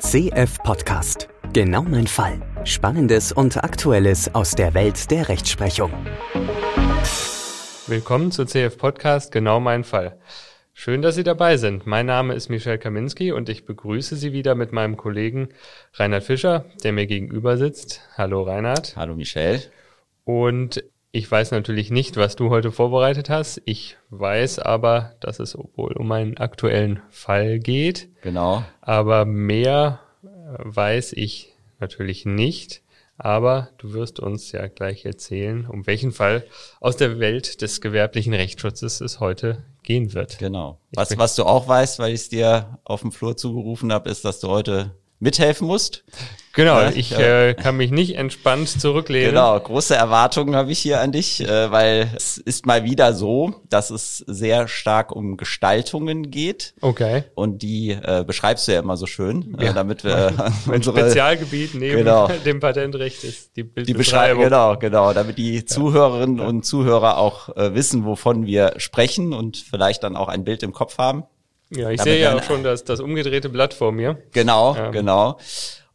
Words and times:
CF 0.00 0.62
Podcast. 0.62 1.28
Genau 1.52 1.82
mein 1.82 2.06
Fall. 2.06 2.40
Spannendes 2.64 3.32
und 3.32 3.56
Aktuelles 3.56 4.32
aus 4.32 4.52
der 4.52 4.72
Welt 4.72 5.10
der 5.10 5.28
Rechtsprechung. 5.28 5.92
Willkommen 7.88 8.30
zu 8.30 8.44
CF 8.44 8.78
Podcast. 8.78 9.32
Genau 9.32 9.58
mein 9.58 9.82
Fall. 9.82 10.20
Schön, 10.72 11.02
dass 11.02 11.16
Sie 11.16 11.24
dabei 11.24 11.56
sind. 11.56 11.84
Mein 11.84 12.06
Name 12.06 12.34
ist 12.34 12.48
Michel 12.48 12.78
Kaminski 12.78 13.32
und 13.32 13.48
ich 13.48 13.66
begrüße 13.66 14.14
Sie 14.14 14.32
wieder 14.32 14.54
mit 14.54 14.70
meinem 14.70 14.96
Kollegen 14.96 15.48
Reinhard 15.94 16.22
Fischer, 16.22 16.66
der 16.84 16.92
mir 16.92 17.08
gegenüber 17.08 17.56
sitzt. 17.56 18.00
Hallo 18.16 18.42
Reinhard. 18.42 18.94
Hallo 18.96 19.16
Michel. 19.16 19.60
Und 20.22 20.84
ich 21.10 21.30
weiß 21.30 21.52
natürlich 21.52 21.90
nicht, 21.90 22.16
was 22.16 22.36
du 22.36 22.50
heute 22.50 22.70
vorbereitet 22.70 23.30
hast. 23.30 23.62
Ich 23.64 23.96
weiß 24.10 24.58
aber, 24.58 25.14
dass 25.20 25.40
es 25.40 25.56
wohl 25.56 25.92
um 25.92 26.12
einen 26.12 26.36
aktuellen 26.36 27.00
Fall 27.08 27.58
geht. 27.58 28.08
Genau. 28.22 28.62
Aber 28.80 29.24
mehr 29.24 30.00
äh, 30.22 30.26
weiß 30.64 31.14
ich 31.14 31.54
natürlich 31.80 32.26
nicht. 32.26 32.82
Aber 33.16 33.70
du 33.78 33.94
wirst 33.94 34.20
uns 34.20 34.52
ja 34.52 34.68
gleich 34.68 35.04
erzählen, 35.04 35.66
um 35.66 35.88
welchen 35.88 36.12
Fall 36.12 36.44
aus 36.78 36.96
der 36.96 37.18
Welt 37.18 37.62
des 37.62 37.80
gewerblichen 37.80 38.32
Rechtsschutzes 38.32 39.00
es 39.00 39.18
heute 39.18 39.64
gehen 39.82 40.12
wird. 40.12 40.38
Genau. 40.38 40.78
Was, 40.92 41.18
was 41.18 41.34
du 41.34 41.44
auch 41.44 41.66
weißt, 41.66 41.98
weil 41.98 42.12
ich 42.12 42.20
es 42.20 42.28
dir 42.28 42.78
auf 42.84 43.00
dem 43.00 43.10
Flur 43.10 43.36
zugerufen 43.36 43.92
habe, 43.92 44.08
ist, 44.08 44.24
dass 44.24 44.38
du 44.38 44.48
heute 44.48 44.94
mithelfen 45.20 45.66
musst. 45.66 46.04
Genau, 46.58 46.80
ja, 46.80 46.90
ich 46.90 47.16
äh, 47.16 47.54
kann 47.54 47.76
mich 47.76 47.92
nicht 47.92 48.16
entspannt 48.16 48.68
zurücklehnen. 48.68 49.30
Genau, 49.30 49.60
große 49.60 49.94
Erwartungen 49.94 50.56
habe 50.56 50.72
ich 50.72 50.80
hier 50.80 51.00
an 51.00 51.12
dich, 51.12 51.40
äh, 51.40 51.70
weil 51.70 52.10
es 52.16 52.36
ist 52.36 52.66
mal 52.66 52.82
wieder 52.82 53.14
so, 53.14 53.54
dass 53.68 53.90
es 53.90 54.24
sehr 54.26 54.66
stark 54.66 55.12
um 55.12 55.36
Gestaltungen 55.36 56.32
geht. 56.32 56.74
Okay. 56.80 57.22
Und 57.36 57.62
die 57.62 57.90
äh, 57.90 58.24
beschreibst 58.26 58.66
du 58.66 58.72
ja 58.72 58.80
immer 58.80 58.96
so 58.96 59.06
schön, 59.06 59.56
äh, 59.56 59.66
ja. 59.66 59.72
damit 59.72 60.02
wir 60.02 60.32
unsere 60.66 60.98
Spezialgebiet 60.98 61.74
neben 61.74 61.98
genau, 61.98 62.26
dem 62.44 62.58
Patentrecht 62.58 63.22
ist 63.22 63.56
die 63.56 63.62
Bildbeschreibung. 63.62 64.42
Die 64.42 64.48
genau, 64.48 64.76
genau, 64.76 65.12
damit 65.12 65.38
die 65.38 65.64
Zuhörerinnen 65.64 66.38
ja. 66.38 66.46
und 66.46 66.64
Zuhörer 66.64 67.18
auch 67.18 67.54
äh, 67.56 67.74
wissen, 67.74 68.04
wovon 68.04 68.46
wir 68.46 68.74
sprechen 68.78 69.32
und 69.32 69.58
vielleicht 69.58 70.02
dann 70.02 70.16
auch 70.16 70.28
ein 70.28 70.42
Bild 70.42 70.64
im 70.64 70.72
Kopf 70.72 70.98
haben. 70.98 71.22
Ja, 71.70 71.90
ich 71.90 72.00
sehe 72.00 72.20
ja 72.20 72.36
auch 72.36 72.42
schon 72.42 72.62
das, 72.62 72.84
das 72.84 73.00
umgedrehte 73.00 73.48
Blatt 73.48 73.74
vor 73.74 73.92
mir. 73.92 74.22
Genau, 74.32 74.74
ja. 74.74 74.90
genau. 74.90 75.38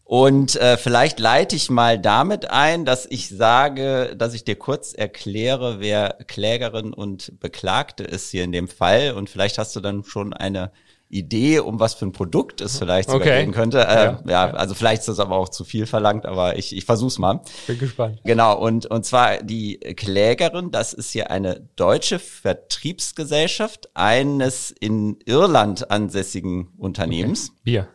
Und 0.03 0.57
äh, 0.57 0.77
vielleicht 0.77 1.19
leite 1.19 1.55
ich 1.55 1.69
mal 1.69 1.97
damit 1.97 2.51
ein, 2.51 2.85
dass 2.85 3.07
ich 3.09 3.29
sage, 3.29 4.15
dass 4.15 4.33
ich 4.33 4.43
dir 4.43 4.55
kurz 4.55 4.93
erkläre, 4.93 5.79
wer 5.79 6.17
Klägerin 6.27 6.93
und 6.93 7.39
Beklagte 7.39 8.03
ist 8.03 8.29
hier 8.29 8.43
in 8.43 8.51
dem 8.51 8.67
Fall. 8.67 9.13
Und 9.13 9.29
vielleicht 9.29 9.57
hast 9.57 9.75
du 9.75 9.79
dann 9.79 10.03
schon 10.03 10.33
eine 10.33 10.71
Idee, 11.13 11.59
um 11.59 11.79
was 11.79 11.93
für 11.93 12.05
ein 12.05 12.11
Produkt 12.11 12.61
es 12.61 12.77
vielleicht 12.77 13.09
sogar 13.09 13.27
okay. 13.27 13.43
gehen 13.43 13.53
könnte. 13.53 13.79
Äh, 13.79 14.05
ja, 14.05 14.21
ja, 14.27 14.49
also 14.51 14.73
vielleicht 14.73 15.01
ist 15.01 15.09
das 15.09 15.19
aber 15.19 15.35
auch 15.35 15.49
zu 15.49 15.63
viel 15.63 15.85
verlangt, 15.85 16.25
aber 16.25 16.57
ich, 16.57 16.75
ich 16.75 16.85
versuch's 16.85 17.19
mal. 17.19 17.41
Bin 17.67 17.77
gespannt. 17.77 18.19
Genau, 18.23 18.57
und, 18.57 18.85
und 18.87 19.05
zwar 19.05 19.43
die 19.43 19.77
Klägerin, 19.79 20.71
das 20.71 20.93
ist 20.93 21.11
hier 21.11 21.31
eine 21.31 21.67
deutsche 21.75 22.19
Vertriebsgesellschaft 22.19 23.89
eines 23.93 24.71
in 24.71 25.17
Irland 25.25 25.91
ansässigen 25.91 26.69
Unternehmens. 26.77 27.49
Okay. 27.49 27.59
Bier. 27.63 27.87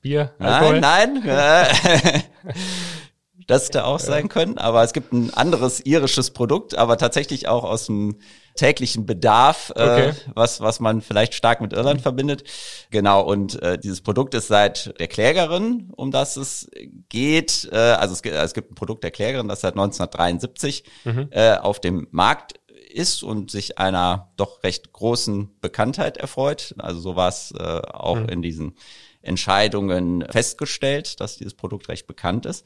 Bier, 0.00 0.32
Alkohol? 0.38 0.80
Nein, 0.80 1.22
nein. 1.24 1.66
das 3.46 3.66
hätte 3.66 3.84
auch 3.84 4.00
sein 4.00 4.28
können, 4.28 4.58
aber 4.58 4.82
es 4.82 4.92
gibt 4.92 5.12
ein 5.12 5.32
anderes 5.32 5.80
irisches 5.80 6.30
Produkt, 6.30 6.76
aber 6.76 6.98
tatsächlich 6.98 7.48
auch 7.48 7.64
aus 7.64 7.86
dem 7.86 8.16
täglichen 8.54 9.04
Bedarf, 9.04 9.72
äh, 9.74 9.82
okay. 9.82 10.08
äh, 10.08 10.14
was, 10.34 10.60
was 10.60 10.80
man 10.80 11.00
vielleicht 11.00 11.34
stark 11.34 11.60
mit 11.60 11.72
Irland 11.72 12.00
mhm. 12.00 12.02
verbindet. 12.02 12.44
Genau, 12.90 13.22
und 13.22 13.60
äh, 13.62 13.78
dieses 13.78 14.00
Produkt 14.00 14.34
ist 14.34 14.48
seit 14.48 14.98
der 14.98 15.08
Klägerin, 15.08 15.90
um 15.96 16.10
das 16.10 16.36
es 16.36 16.70
geht. 17.08 17.68
Äh, 17.72 17.76
also 17.76 18.12
es, 18.14 18.22
gibt, 18.22 18.36
es 18.36 18.54
gibt 18.54 18.70
ein 18.70 18.76
Produkt 18.76 19.02
der 19.02 19.10
Klägerin, 19.10 19.48
das 19.48 19.60
seit 19.60 19.74
1973 19.74 20.84
mhm. 21.04 21.28
äh, 21.30 21.56
auf 21.56 21.80
dem 21.80 22.06
Markt 22.10 22.54
ist 22.94 23.24
und 23.24 23.50
sich 23.50 23.78
einer 23.78 24.32
doch 24.36 24.62
recht 24.62 24.92
großen 24.92 25.50
Bekanntheit 25.60 26.16
erfreut. 26.16 26.74
Also 26.78 27.00
so 27.00 27.16
war 27.16 27.28
es 27.28 27.52
äh, 27.58 27.62
auch 27.62 28.20
mhm. 28.20 28.28
in 28.28 28.42
diesen 28.42 28.76
Entscheidungen 29.24 30.24
festgestellt, 30.30 31.20
dass 31.20 31.36
dieses 31.36 31.54
Produkt 31.54 31.88
recht 31.88 32.06
bekannt 32.06 32.46
ist. 32.46 32.64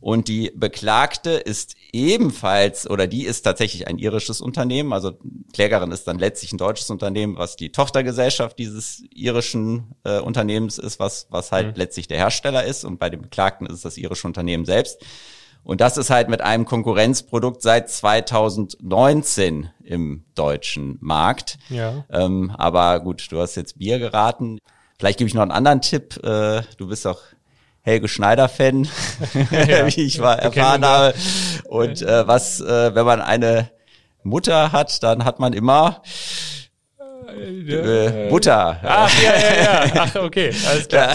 Und 0.00 0.28
die 0.28 0.52
Beklagte 0.54 1.30
ist 1.30 1.74
ebenfalls, 1.92 2.88
oder 2.88 3.06
die 3.06 3.24
ist 3.24 3.42
tatsächlich 3.42 3.86
ein 3.86 3.98
irisches 3.98 4.40
Unternehmen, 4.40 4.92
also 4.92 5.18
Klägerin 5.52 5.92
ist 5.92 6.06
dann 6.06 6.18
letztlich 6.18 6.52
ein 6.52 6.58
deutsches 6.58 6.90
Unternehmen, 6.90 7.36
was 7.36 7.56
die 7.56 7.72
Tochtergesellschaft 7.72 8.58
dieses 8.58 9.02
irischen 9.14 9.94
äh, 10.04 10.20
Unternehmens 10.20 10.78
ist, 10.78 10.98
was, 10.98 11.26
was 11.30 11.52
halt 11.52 11.68
mhm. 11.68 11.74
letztlich 11.76 12.08
der 12.08 12.18
Hersteller 12.18 12.64
ist. 12.64 12.84
Und 12.84 12.98
bei 12.98 13.10
den 13.10 13.22
Beklagten 13.22 13.66
ist 13.66 13.74
es 13.74 13.82
das 13.82 13.96
irische 13.96 14.26
Unternehmen 14.26 14.64
selbst. 14.64 15.02
Und 15.66 15.80
das 15.80 15.96
ist 15.96 16.10
halt 16.10 16.28
mit 16.28 16.42
einem 16.42 16.64
Konkurrenzprodukt 16.64 17.60
seit 17.60 17.90
2019 17.90 19.70
im 19.82 20.24
deutschen 20.36 20.96
Markt. 21.00 21.58
Ja. 21.70 22.04
Ähm, 22.08 22.52
aber 22.56 23.00
gut, 23.00 23.26
du 23.32 23.40
hast 23.40 23.56
jetzt 23.56 23.76
Bier 23.76 23.98
geraten. 23.98 24.60
Vielleicht 24.98 25.18
gebe 25.18 25.28
ich 25.28 25.34
noch 25.34 25.42
einen 25.42 25.50
anderen 25.50 25.80
Tipp. 25.80 26.16
Äh, 26.24 26.62
du 26.78 26.88
bist 26.88 27.06
auch 27.06 27.20
Helge 27.82 28.08
Schneider-Fan, 28.08 28.84
ja, 29.50 29.86
wie 29.96 30.02
ich 30.02 30.18
mal 30.18 30.34
erfahren 30.34 30.84
habe. 30.84 31.14
Und 31.68 32.02
äh, 32.02 32.26
was, 32.26 32.60
äh, 32.60 32.94
wenn 32.94 33.06
man 33.06 33.20
eine 33.20 33.70
Mutter 34.22 34.72
hat, 34.72 35.02
dann 35.02 35.24
hat 35.24 35.38
man 35.38 35.52
immer 35.52 36.02
äh, 37.28 38.28
Butter. 38.28 38.80
Ach, 38.82 39.22
ja, 39.22 39.32
ja, 39.36 39.62
ja. 39.62 39.92
Ach, 39.94 40.14
okay, 40.16 40.50
alles 40.68 40.88
klar. 40.88 41.14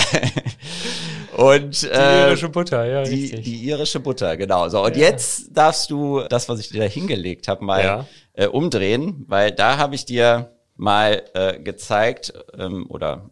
Und, 1.36 1.82
die 1.82 1.88
äh, 1.88 2.28
irische 2.28 2.50
Butter, 2.50 2.86
ja. 2.86 3.04
Die, 3.04 3.42
die 3.42 3.66
irische 3.68 4.00
Butter, 4.00 4.38
genau. 4.38 4.70
So, 4.70 4.84
und 4.84 4.96
ja. 4.96 5.10
jetzt 5.10 5.50
darfst 5.52 5.90
du 5.90 6.22
das, 6.30 6.50
was 6.50 6.60
ich 6.60 6.70
dir 6.70 6.82
da 6.82 6.88
hingelegt 6.88 7.48
habe, 7.48 7.64
mal 7.64 7.84
ja. 7.84 8.06
äh, 8.34 8.48
umdrehen, 8.48 9.26
weil 9.28 9.52
da 9.52 9.78
habe 9.78 9.96
ich 9.96 10.06
dir 10.06 10.52
mal 10.82 11.24
äh, 11.36 11.60
gezeigt 11.60 12.34
ähm, 12.58 12.88
oder 12.90 13.30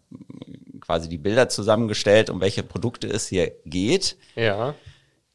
quasi 0.82 1.10
die 1.10 1.18
Bilder 1.18 1.50
zusammengestellt, 1.50 2.30
um 2.30 2.42
welche 2.42 2.62
Produkte 2.62 3.08
es 3.08 3.28
hier 3.28 3.52
geht. 3.66 4.18
Ja. 4.36 4.76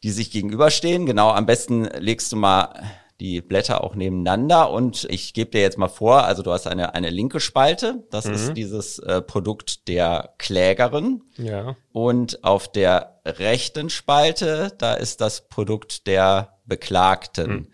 Die 0.04 0.10
sich 0.10 0.30
gegenüberstehen. 0.30 1.06
Genau, 1.06 1.30
am 1.30 1.44
besten 1.44 1.84
legst 1.98 2.30
du 2.30 2.36
mal 2.36 2.72
die 3.18 3.40
Blätter 3.40 3.82
auch 3.82 3.96
nebeneinander 3.96 4.70
und 4.70 5.06
ich 5.10 5.34
gebe 5.34 5.50
dir 5.50 5.60
jetzt 5.60 5.76
mal 5.76 5.88
vor, 5.88 6.24
also 6.24 6.42
du 6.42 6.52
hast 6.52 6.68
eine, 6.68 6.94
eine 6.94 7.10
linke 7.10 7.40
Spalte, 7.40 8.04
das 8.10 8.26
mhm. 8.26 8.34
ist 8.34 8.54
dieses 8.54 9.00
äh, 9.00 9.20
Produkt 9.20 9.88
der 9.88 10.34
Klägerin. 10.38 11.22
Ja. 11.36 11.74
Und 11.92 12.44
auf 12.44 12.70
der 12.70 13.20
rechten 13.24 13.90
Spalte, 13.90 14.72
da 14.78 14.94
ist 14.94 15.20
das 15.20 15.48
Produkt 15.48 16.06
der 16.06 16.58
Beklagten. 16.64 17.50
Mhm. 17.50 17.68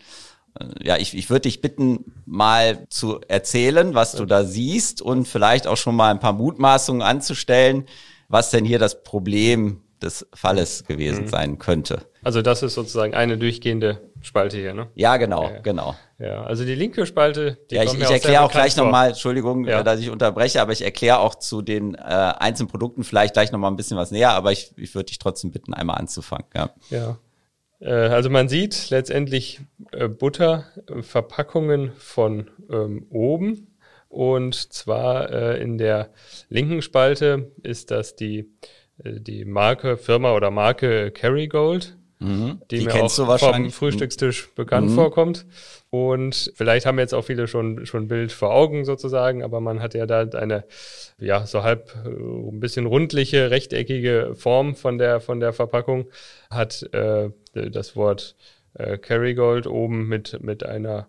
Äh, 0.59 0.66
ja, 0.83 0.97
ich, 0.97 1.16
ich 1.16 1.31
würde 1.31 1.43
dich 1.43 1.61
bitten, 1.61 2.12
mal 2.27 2.87
zu 2.88 3.21
erzählen, 3.28 3.94
was 3.94 4.12
du 4.12 4.25
da 4.25 4.44
siehst 4.44 5.03
und 5.03 5.27
vielleicht 5.27 5.66
auch 5.66 5.77
schon 5.77 5.97
mal 5.97 6.11
ein 6.11 6.21
paar 6.21 6.33
Mutmaßungen 6.33 7.03
anzustellen, 7.03 7.87
was 8.28 8.50
denn 8.50 8.65
hier 8.65 8.78
das 8.78 9.03
Problem 9.03 9.83
des 10.03 10.27
Falles 10.33 10.84
gewesen 10.84 11.25
mhm. 11.25 11.28
sein 11.28 11.59
könnte. 11.59 12.03
Also 12.22 12.43
das 12.43 12.62
ist 12.62 12.75
sozusagen 12.75 13.15
eine 13.15 13.38
durchgehende 13.38 14.00
Spalte 14.22 14.59
hier, 14.59 14.75
ne? 14.75 14.88
Ja, 14.94 15.16
genau, 15.16 15.44
ja, 15.44 15.61
genau. 15.61 15.97
Ja, 16.19 16.43
also 16.43 16.65
die 16.65 16.75
linke 16.75 17.06
Spalte. 17.06 17.59
Die 17.71 17.77
ja, 17.77 17.82
ich, 17.82 17.94
ich 17.94 18.11
erkläre 18.11 18.43
auch 18.43 18.50
gleich 18.50 18.77
nochmal, 18.77 19.09
Entschuldigung, 19.09 19.67
ja. 19.67 19.82
dass 19.82 20.00
ich 20.00 20.11
unterbreche, 20.11 20.61
aber 20.61 20.72
ich 20.72 20.82
erkläre 20.82 21.19
auch 21.19 21.34
zu 21.34 21.62
den 21.62 21.94
äh, 21.94 21.99
einzelnen 21.99 22.69
Produkten 22.69 23.05
vielleicht 23.05 23.32
gleich 23.32 23.53
nochmal 23.53 23.71
ein 23.71 23.77
bisschen 23.77 23.97
was 23.97 24.11
näher, 24.11 24.32
aber 24.32 24.53
ich, 24.53 24.72
ich 24.77 24.94
würde 24.94 25.06
dich 25.06 25.19
trotzdem 25.19 25.50
bitten, 25.50 25.72
einmal 25.72 25.97
anzufangen. 25.97 26.44
Ja. 26.55 26.71
ja. 26.91 27.19
Äh, 27.81 27.91
also 27.91 28.31
man 28.31 28.49
sieht 28.49 28.91
letztendlich 28.91 29.61
äh, 29.93 30.09
Butterverpackungen 30.09 31.93
von 31.93 32.51
ähm, 32.71 33.07
oben. 33.11 33.77
Und 34.09 34.55
zwar 34.73 35.31
äh, 35.31 35.63
in 35.63 35.79
der 35.79 36.11
linken 36.49 36.83
Spalte 36.83 37.53
ist 37.63 37.91
das 37.91 38.17
die, 38.17 38.53
die 38.99 39.44
Marke, 39.44 39.97
Firma 39.97 40.35
oder 40.35 40.50
Marke 40.50 41.11
Kerrygold. 41.12 41.97
Mhm. 42.20 42.61
Die, 42.70 42.81
die 42.81 42.84
mir 42.84 43.02
auch 43.02 43.38
vom 43.38 43.70
Frühstückstisch 43.70 44.50
bekannt 44.55 44.90
mhm. 44.90 44.94
vorkommt. 44.94 45.46
Und 45.88 46.52
vielleicht 46.55 46.87
haben 46.87 46.99
jetzt 46.99 47.14
auch 47.14 47.25
viele 47.25 47.49
schon 47.49 47.87
schon 47.87 48.05
ein 48.05 48.08
Bild 48.08 48.31
vor 48.31 48.52
Augen 48.55 48.84
sozusagen, 48.84 49.43
aber 49.43 49.61
man 49.61 49.81
hat 49.81 49.94
ja 49.94 50.06
da 50.06 50.20
eine 50.20 50.64
ja 51.19 51.46
so 51.46 51.62
halb 51.62 51.94
äh, 52.05 52.08
ein 52.08 52.61
bisschen 52.61 52.87
rundliche 52.87 53.50
rechteckige 53.50 54.34
Form 54.37 54.76
von 54.76 54.99
der 54.99 55.20
von 55.20 55.40
der 55.40 55.52
Verpackung 55.52 56.06
hat 56.50 56.82
äh, 56.93 57.31
das 57.55 57.96
Wort 57.96 58.37
äh, 58.75 58.99
Kerrygold 58.99 59.67
oben 59.67 60.08
mit, 60.08 60.43
mit 60.43 60.64
einer 60.64 61.08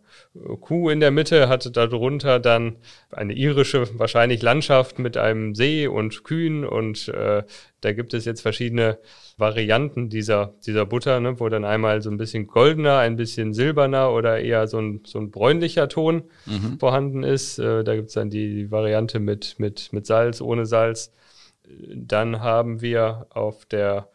Kuh 0.61 0.89
in 0.89 0.99
der 0.99 1.11
Mitte, 1.11 1.49
hatte 1.49 1.71
darunter 1.71 2.39
dann 2.39 2.77
eine 3.11 3.33
irische, 3.33 3.87
wahrscheinlich 3.99 4.41
Landschaft 4.41 4.99
mit 4.99 5.17
einem 5.17 5.55
See 5.55 5.87
und 5.87 6.23
Kühen 6.23 6.65
und 6.65 7.07
äh, 7.09 7.43
da 7.81 7.93
gibt 7.93 8.13
es 8.13 8.25
jetzt 8.25 8.41
verschiedene 8.41 8.99
Varianten 9.37 10.09
dieser, 10.09 10.53
dieser 10.65 10.85
Butter, 10.85 11.19
ne, 11.19 11.39
wo 11.39 11.49
dann 11.49 11.65
einmal 11.65 12.01
so 12.01 12.11
ein 12.11 12.17
bisschen 12.17 12.47
goldener, 12.47 12.99
ein 12.99 13.15
bisschen 13.15 13.53
silberner 13.53 14.11
oder 14.11 14.39
eher 14.39 14.67
so 14.67 14.79
ein, 14.79 15.01
so 15.05 15.19
ein 15.19 15.31
bräunlicher 15.31 15.89
Ton 15.89 16.23
mhm. 16.45 16.77
vorhanden 16.79 17.23
ist. 17.23 17.57
Äh, 17.57 17.83
da 17.83 17.95
gibt 17.95 18.09
es 18.09 18.13
dann 18.13 18.29
die 18.29 18.69
Variante 18.69 19.19
mit, 19.19 19.55
mit, 19.57 19.91
mit 19.93 20.05
Salz, 20.05 20.41
ohne 20.41 20.65
Salz 20.65 21.11
dann 21.93 22.41
haben 22.41 22.81
wir 22.81 23.27
auf 23.29 23.65
der 23.65 24.09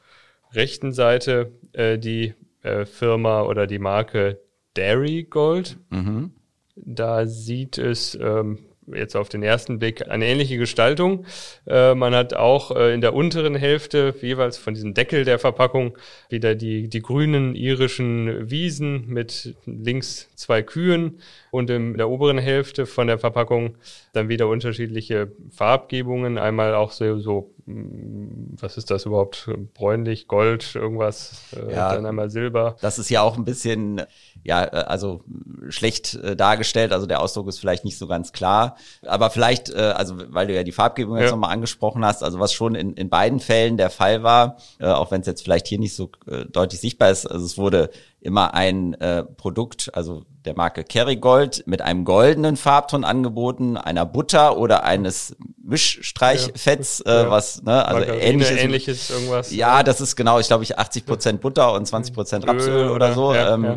rechten 0.53 0.93
Seite 0.93 1.53
äh, 1.73 1.99
die 1.99 2.35
äh, 2.67 2.85
Firma 2.87 3.43
oder 3.43 3.67
die 3.67 3.79
Marke 3.79 4.41
Dairy 4.75 5.25
Gold. 5.25 5.79
Mhm. 5.91 6.33
Da 6.75 7.27
sieht 7.27 7.79
es 7.79 8.15
ähm, 8.21 8.66
jetzt 8.95 9.17
auf 9.17 9.29
den 9.29 9.43
ersten 9.43 9.79
Blick 9.79 10.09
eine 10.09 10.27
ähnliche 10.27 10.59
Gestaltung. 10.59 11.25
Äh, 11.67 11.95
man 11.95 12.15
hat 12.15 12.35
auch 12.35 12.75
äh, 12.75 12.95
in 12.95 13.01
der 13.01 13.15
unteren 13.15 13.55
Hälfte 13.55 14.15
jeweils 14.21 14.59
von 14.59 14.75
diesem 14.75 14.95
Deckel 14.95 15.25
der 15.25 15.39
Verpackung 15.39 15.97
wieder 16.29 16.55
die, 16.55 16.89
die 16.89 17.03
grünen 17.03 17.55
irischen 17.55 18.51
Wiesen 18.51 19.09
mit 19.09 19.57
links 19.67 20.29
zwei 20.35 20.63
Kühen 20.63 21.21
und 21.51 21.71
in 21.71 21.97
der 21.97 22.09
oberen 22.11 22.39
Hälfte 22.39 22.87
von 22.87 23.07
der 23.07 23.19
Verpackung 23.19 23.77
dann 24.13 24.29
wieder 24.29 24.49
unterschiedliche 24.49 25.33
Farbgebungen. 25.51 26.39
Einmal 26.39 26.75
auch 26.75 26.93
so, 26.93 27.19
so 27.19 27.51
mm, 27.67 28.57
was 28.61 28.77
ist 28.77 28.91
das 28.91 29.07
überhaupt? 29.07 29.51
Bräunlich, 29.75 30.29
Gold, 30.29 30.75
irgendwas, 30.75 31.55
äh, 31.57 31.73
ja, 31.73 31.95
dann 31.95 32.07
einmal 32.07 32.31
Silber. 32.31 32.77
Das 32.81 32.99
ist 32.99 33.11
ja 33.11 33.23
auch 33.23 33.37
ein 33.37 33.45
bisschen, 33.45 34.03
ja, 34.47 34.65
äh, 34.65 34.85
also 34.87 35.23
schlecht 35.69 36.15
äh, 36.15 36.37
dargestellt. 36.37 36.93
Also 36.93 37.07
der 37.07 37.21
Ausdruck 37.21 37.49
ist 37.49 37.59
vielleicht 37.59 37.85
nicht 37.85 37.99
so 37.99 38.07
ganz 38.07 38.33
klar. 38.33 38.77
Aber 39.05 39.31
vielleicht, 39.31 39.71
äh, 39.71 39.93
also 39.97 40.15
weil 40.29 40.47
du 40.47 40.55
ja 40.55 40.63
die 40.63 40.73
Farbgebung 40.73 41.19
jetzt 41.19 41.33
nochmal 41.33 41.53
angesprochen 41.53 42.05
hast, 42.05 42.23
also 42.23 42.39
was 42.39 42.53
schon 42.53 42.75
in, 42.75 42.95
in 42.95 43.09
beiden 43.09 43.41
Fällen 43.41 43.77
der 43.77 43.91
Fall 43.91 44.23
war, 44.23 44.59
äh, 44.79 44.87
auch 44.87 45.11
wenn 45.11 45.21
es 45.21 45.27
jetzt 45.27 45.43
vielleicht 45.43 45.67
hier 45.67 45.79
nicht 45.79 45.97
so 45.97 46.11
äh, 46.31 46.45
deutlich 46.45 46.81
sichtbar 46.81 47.11
ist, 47.11 47.27
also 47.27 47.45
es 47.45 47.59
wurde 47.59 47.91
immer 48.21 48.55
ein 48.55 48.95
äh, 48.95 49.23
Produkt, 49.23 49.91
also 49.95 50.25
der 50.45 50.57
Marke 50.57 50.85
Kerrygold, 50.85 51.65
mit 51.67 51.83
einem 51.83 52.05
goldenen 52.05 52.57
Farbton 52.57 53.05
angeboten, 53.05 53.77
einer 53.77 54.07
Butter 54.07 54.57
oder 54.59 54.85
eines 54.85 55.37
Mischstreichfetts, 55.63 57.03
ja, 57.07 57.23
äh, 57.23 57.31
was, 57.31 57.63
ne, 57.63 57.87
also 57.87 58.13
ähnliches, 58.13 58.59
ähnliches 58.59 59.11
irgendwas. 59.11 59.55
Ja, 59.55 59.83
das 59.83 60.01
ist 60.01 60.17
genau, 60.17 60.39
ich 60.41 60.47
glaube 60.47 60.65
ich 60.65 60.79
80 60.79 61.07
Prozent 61.07 61.41
Butter 61.41 61.73
und 61.73 61.87
20 61.87 62.15
Prozent 62.15 62.49
Rapsöl 62.49 62.89
oder, 62.91 63.13
so. 63.13 63.35
Ja, 63.35 63.55
ähm, 63.55 63.65
ja. 63.65 63.77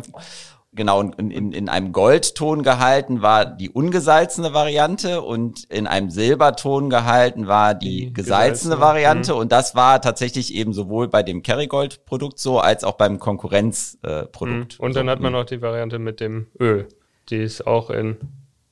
Genau, 0.72 1.00
in, 1.00 1.32
in, 1.32 1.52
in 1.52 1.68
einem 1.68 1.90
Goldton 1.90 2.62
gehalten 2.62 3.22
war 3.22 3.44
die 3.44 3.70
ungesalzene 3.70 4.54
Variante 4.54 5.20
und 5.20 5.64
in 5.64 5.88
einem 5.88 6.10
Silberton 6.10 6.90
gehalten 6.90 7.48
war 7.48 7.74
die, 7.74 8.06
die 8.06 8.12
gesalzene, 8.12 8.76
gesalzene, 8.76 8.80
Variante. 8.80 9.32
Mhm. 9.32 9.38
Und 9.40 9.52
das 9.52 9.74
war 9.74 10.00
tatsächlich 10.00 10.54
eben 10.54 10.72
sowohl 10.72 11.08
bei 11.08 11.24
dem 11.24 11.42
Kerrygold-Produkt 11.42 12.38
so, 12.38 12.60
als 12.60 12.84
auch 12.84 12.92
beim 12.92 13.18
Konkurrenzprodukt. 13.18 14.78
Äh, 14.78 14.82
und 14.82 14.94
dann 14.94 15.06
so, 15.06 15.10
hat 15.10 15.18
man 15.18 15.32
noch 15.32 15.44
die 15.44 15.60
Variante 15.60 15.98
mit 15.98 16.20
dem 16.20 16.46
Öl. 16.60 16.86
Die 17.30 17.42
ist 17.42 17.66
auch 17.66 17.90
in, 17.90 18.18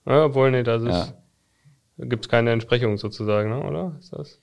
ja, 0.07 0.27
obwohl, 0.27 0.53
nee, 0.53 0.63
das 0.63 0.85
ist, 0.85 1.15
ja. 1.97 2.05
gibt 2.05 2.27
es 2.27 2.29
keine 2.29 2.53
Entsprechung 2.53 2.97
sozusagen, 2.97 3.51
ne, 3.51 3.61
oder? 3.67 3.97
Ist 3.99 4.13
das? 4.13 4.39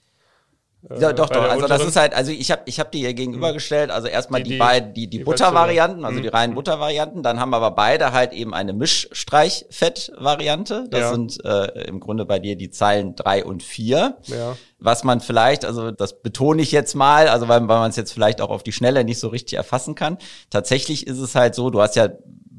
Äh, 0.90 1.02
ja, 1.02 1.14
doch, 1.14 1.30
doch. 1.30 1.50
Also 1.50 1.68
das 1.68 1.84
ist 1.84 1.96
halt, 1.96 2.14
also 2.14 2.32
ich 2.32 2.52
habe 2.52 2.64
ich 2.66 2.80
hab 2.80 2.92
die 2.92 3.00
hier 3.00 3.14
gegenübergestellt. 3.14 3.92
Also 3.92 4.08
erstmal 4.08 4.44
die, 4.44 4.52
die, 4.52 4.58
beiden, 4.58 4.94
die, 4.94 5.08
die, 5.08 5.20
die 5.20 5.24
Buttervarianten, 5.24 6.06
also 6.06 6.20
die 6.20 6.28
mhm. 6.28 6.34
reinen 6.34 6.52
mhm. 6.52 6.56
Buttervarianten. 6.56 7.24
Dann 7.24 7.40
haben 7.40 7.54
aber 7.54 7.72
beide 7.72 8.12
halt 8.12 8.34
eben 8.34 8.54
eine 8.54 8.74
Mischstreichfett-Variante. 8.74 10.88
Das 10.90 11.00
ja. 11.00 11.12
sind 11.12 11.44
äh, 11.44 11.88
im 11.88 12.00
Grunde 12.00 12.26
bei 12.26 12.40
dir 12.40 12.56
die 12.56 12.70
Zeilen 12.70 13.16
drei 13.16 13.44
und 13.44 13.64
vier. 13.64 14.18
Ja. 14.26 14.56
Was 14.78 15.04
man 15.04 15.22
vielleicht, 15.22 15.66
also 15.66 15.92
das 15.92 16.22
betone 16.22 16.62
ich 16.62 16.72
jetzt 16.72 16.96
mal, 16.96 17.28
also 17.28 17.48
weil, 17.48 17.62
weil 17.62 17.80
man 17.80 17.90
es 17.90 17.96
jetzt 17.96 18.14
vielleicht 18.14 18.42
auch 18.42 18.50
auf 18.50 18.62
die 18.62 18.72
Schnelle 18.72 19.04
nicht 19.04 19.20
so 19.20 19.30
richtig 19.30 19.58
erfassen 19.58 19.96
kann. 19.96 20.18
Tatsächlich 20.50 21.08
ist 21.08 21.20
es 21.20 21.34
halt 21.34 21.56
so, 21.56 21.72
du 21.72 21.82
hast 21.82 21.96
ja 21.96 22.10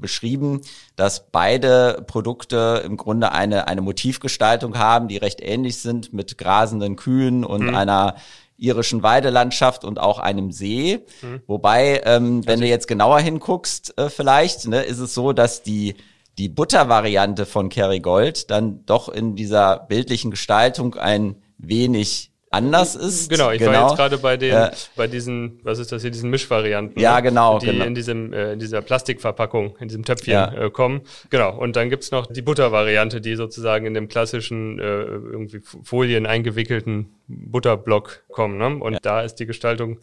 beschrieben, 0.01 0.61
dass 0.97 1.31
beide 1.31 2.05
Produkte 2.07 2.83
im 2.85 2.97
Grunde 2.97 3.33
eine, 3.33 3.69
eine 3.69 3.81
Motivgestaltung 3.81 4.79
haben, 4.79 5.09
die 5.09 5.17
recht 5.17 5.41
ähnlich 5.41 5.79
sind 5.79 6.13
mit 6.13 6.39
grasenden 6.39 6.97
Kühen 6.97 7.45
und 7.45 7.69
mhm. 7.69 7.75
einer 7.75 8.17
irischen 8.59 9.03
Weidelandschaft 9.03 9.85
und 9.85 9.99
auch 9.99 10.19
einem 10.19 10.51
See. 10.53 11.05
Mhm. 11.23 11.43
Wobei, 11.47 12.01
ähm, 12.05 12.47
wenn 12.47 12.53
also 12.53 12.63
du 12.63 12.69
jetzt 12.69 12.89
genauer 12.89 13.21
hinguckst, 13.21 13.99
äh, 13.99 14.09
vielleicht, 14.09 14.67
ne, 14.67 14.83
ist 14.83 14.99
es 14.99 15.15
so, 15.15 15.33
dass 15.33 15.63
die 15.63 15.95
die 16.39 16.49
Buttervariante 16.49 17.47
von 17.47 17.69
Kerrygold 17.69 18.51
dann 18.51 18.85
doch 18.85 19.09
in 19.09 19.37
dieser 19.37 19.79
bildlichen 19.79 20.31
Gestaltung 20.31 20.95
ein 20.95 21.37
wenig 21.59 22.31
anders 22.51 22.95
ist. 22.95 23.29
Genau, 23.29 23.51
ich 23.51 23.59
genau. 23.59 23.73
war 23.73 23.89
jetzt 23.89 23.97
gerade 23.97 24.19
bei 24.19 24.37
den, 24.37 24.55
äh, 24.55 24.71
bei 24.95 25.07
diesen, 25.07 25.61
was 25.63 25.79
ist 25.79 25.93
das 25.93 26.03
hier, 26.03 26.11
diesen 26.11 26.31
Mischvarianten. 26.31 27.01
Ja, 27.01 27.17
ne? 27.17 27.23
genau. 27.23 27.59
Die 27.59 27.67
genau. 27.67 27.85
in 27.85 27.95
diesem, 27.95 28.33
äh, 28.33 28.53
in 28.53 28.59
dieser 28.59 28.83
Plastikverpackung, 28.83 29.77
in 29.81 29.89
diesem 29.89 30.05
Töpfchen 30.05 30.33
ja. 30.33 30.53
äh, 30.53 30.71
kommen. 30.71 31.03
Genau. 31.31 31.57
Und 31.57 31.77
dann 31.77 31.91
gibt's 31.91 32.11
noch 32.11 32.27
die 32.27 32.43
Buttervariante, 32.43 33.21
die 33.21 33.35
sozusagen 33.35 33.87
in 33.87 33.95
dem 33.95 34.09
klassischen, 34.09 34.79
äh, 34.79 34.83
irgendwie 34.83 35.61
Folien 35.83 36.27
eingewickelten 36.27 37.15
Butterblock 37.27 38.25
kommen. 38.29 38.59
Ne? 38.59 38.83
Und 38.83 38.95
ja. 38.95 38.99
da 39.03 39.23
ist 39.23 39.37
die 39.37 39.47
Gestaltung 39.47 39.99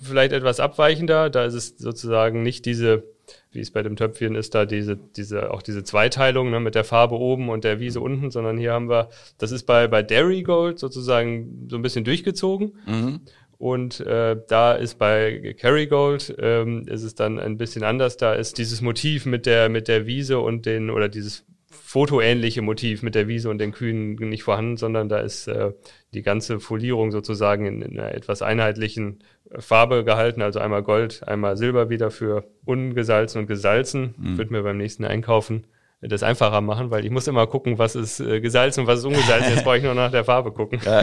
vielleicht 0.00 0.32
etwas 0.32 0.60
abweichender. 0.60 1.30
Da 1.30 1.44
ist 1.44 1.54
es 1.54 1.78
sozusagen 1.78 2.42
nicht 2.42 2.64
diese 2.66 3.04
wie 3.50 3.60
es 3.60 3.70
bei 3.70 3.82
dem 3.82 3.96
Töpfchen 3.96 4.34
ist, 4.34 4.54
da 4.54 4.66
diese, 4.66 4.96
diese, 4.96 5.50
auch 5.50 5.62
diese 5.62 5.84
Zweiteilung 5.84 6.50
ne, 6.50 6.60
mit 6.60 6.74
der 6.74 6.84
Farbe 6.84 7.16
oben 7.16 7.48
und 7.48 7.64
der 7.64 7.80
Wiese 7.80 8.00
unten, 8.00 8.30
sondern 8.30 8.58
hier 8.58 8.72
haben 8.72 8.88
wir, 8.88 9.08
das 9.38 9.52
ist 9.52 9.64
bei, 9.64 9.88
bei 9.88 10.02
Dairy 10.02 10.42
Gold 10.42 10.78
sozusagen 10.78 11.66
so 11.68 11.76
ein 11.76 11.82
bisschen 11.82 12.04
durchgezogen. 12.04 12.74
Mhm. 12.86 13.20
Und 13.58 13.98
äh, 14.00 14.36
da 14.46 14.74
ist 14.74 14.98
bei 14.98 15.54
Kerrygold 15.58 16.36
ähm, 16.38 16.86
ist 16.86 17.02
es 17.02 17.16
dann 17.16 17.40
ein 17.40 17.58
bisschen 17.58 17.82
anders. 17.82 18.16
Da 18.16 18.34
ist 18.34 18.56
dieses 18.58 18.80
Motiv 18.80 19.26
mit 19.26 19.46
der 19.46 19.68
mit 19.68 19.88
der 19.88 20.06
Wiese 20.06 20.38
und 20.38 20.64
den 20.64 20.90
oder 20.90 21.08
dieses 21.08 21.44
fotoähnliche 21.88 22.60
Motiv 22.60 23.02
mit 23.02 23.14
der 23.14 23.28
Wiese 23.28 23.48
und 23.48 23.56
den 23.56 23.72
Kühen 23.72 24.16
nicht 24.16 24.42
vorhanden, 24.42 24.76
sondern 24.76 25.08
da 25.08 25.20
ist 25.20 25.48
äh, 25.48 25.72
die 26.12 26.20
ganze 26.20 26.60
Folierung 26.60 27.12
sozusagen 27.12 27.64
in, 27.64 27.80
in 27.80 27.98
einer 27.98 28.14
etwas 28.14 28.42
einheitlichen 28.42 29.20
Farbe 29.58 30.04
gehalten, 30.04 30.42
also 30.42 30.58
einmal 30.58 30.82
Gold, 30.82 31.26
einmal 31.26 31.56
Silber 31.56 31.88
wieder 31.88 32.10
für 32.10 32.44
ungesalzen 32.66 33.40
und 33.40 33.46
gesalzen. 33.46 34.14
Mhm. 34.18 34.36
Wird 34.36 34.50
mir 34.50 34.62
beim 34.64 34.76
nächsten 34.76 35.06
Einkaufen 35.06 35.66
das 36.00 36.22
einfacher 36.22 36.60
machen, 36.60 36.90
weil 36.92 37.04
ich 37.04 37.10
muss 37.10 37.26
immer 37.26 37.46
gucken, 37.48 37.78
was 37.78 37.96
ist 37.96 38.20
äh, 38.20 38.40
gesalzen 38.40 38.82
und 38.82 38.86
was 38.86 39.00
ist 39.00 39.04
ungesalzen. 39.04 39.52
Jetzt 39.52 39.64
brauche 39.64 39.78
ich 39.78 39.82
nur 39.82 39.94
nach 39.94 40.12
der 40.12 40.24
Farbe 40.24 40.52
gucken. 40.52 40.80
Ja, 40.84 41.00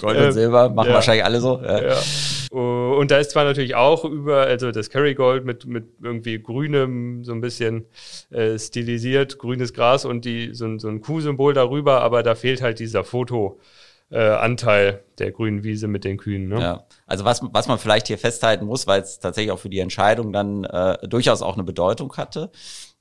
Gold 0.00 0.18
und 0.18 0.24
ähm, 0.24 0.32
Silber 0.32 0.68
machen 0.68 0.88
ja. 0.88 0.94
wahrscheinlich 0.94 1.24
alle 1.24 1.40
so. 1.40 1.60
Ja. 1.62 1.88
ja. 1.88 1.96
Und 2.50 3.10
da 3.10 3.18
ist 3.18 3.30
zwar 3.30 3.44
natürlich 3.44 3.74
auch 3.74 4.04
über, 4.04 4.42
also 4.42 4.70
das 4.70 4.90
Kerrygold 4.90 5.46
mit, 5.46 5.66
mit 5.66 5.86
irgendwie 6.02 6.42
grünem, 6.42 7.24
so 7.24 7.32
ein 7.32 7.40
bisschen 7.40 7.86
äh, 8.30 8.58
stilisiert, 8.58 9.38
grünes 9.38 9.72
Gras 9.72 10.04
und 10.04 10.26
die, 10.26 10.50
so, 10.52 10.78
so 10.78 10.88
ein 10.88 11.00
Kuhsymbol 11.00 11.54
darüber, 11.54 12.02
aber 12.02 12.22
da 12.22 12.34
fehlt 12.34 12.60
halt 12.60 12.80
dieser 12.80 13.04
Foto 13.04 13.58
äh, 14.10 14.18
Anteil 14.20 15.04
der 15.18 15.32
grünen 15.32 15.64
Wiese 15.64 15.88
mit 15.88 16.04
den 16.04 16.16
Kühen. 16.16 16.48
Ne? 16.48 16.60
Ja, 16.60 16.84
also 17.06 17.24
was, 17.24 17.42
was 17.52 17.68
man 17.68 17.78
vielleicht 17.78 18.08
hier 18.08 18.18
festhalten 18.18 18.66
muss, 18.66 18.86
weil 18.86 19.02
es 19.02 19.20
tatsächlich 19.20 19.52
auch 19.52 19.58
für 19.58 19.68
die 19.68 19.80
Entscheidung 19.80 20.32
dann 20.32 20.64
äh, 20.64 21.06
durchaus 21.06 21.42
auch 21.42 21.54
eine 21.54 21.64
Bedeutung 21.64 22.14
hatte. 22.16 22.50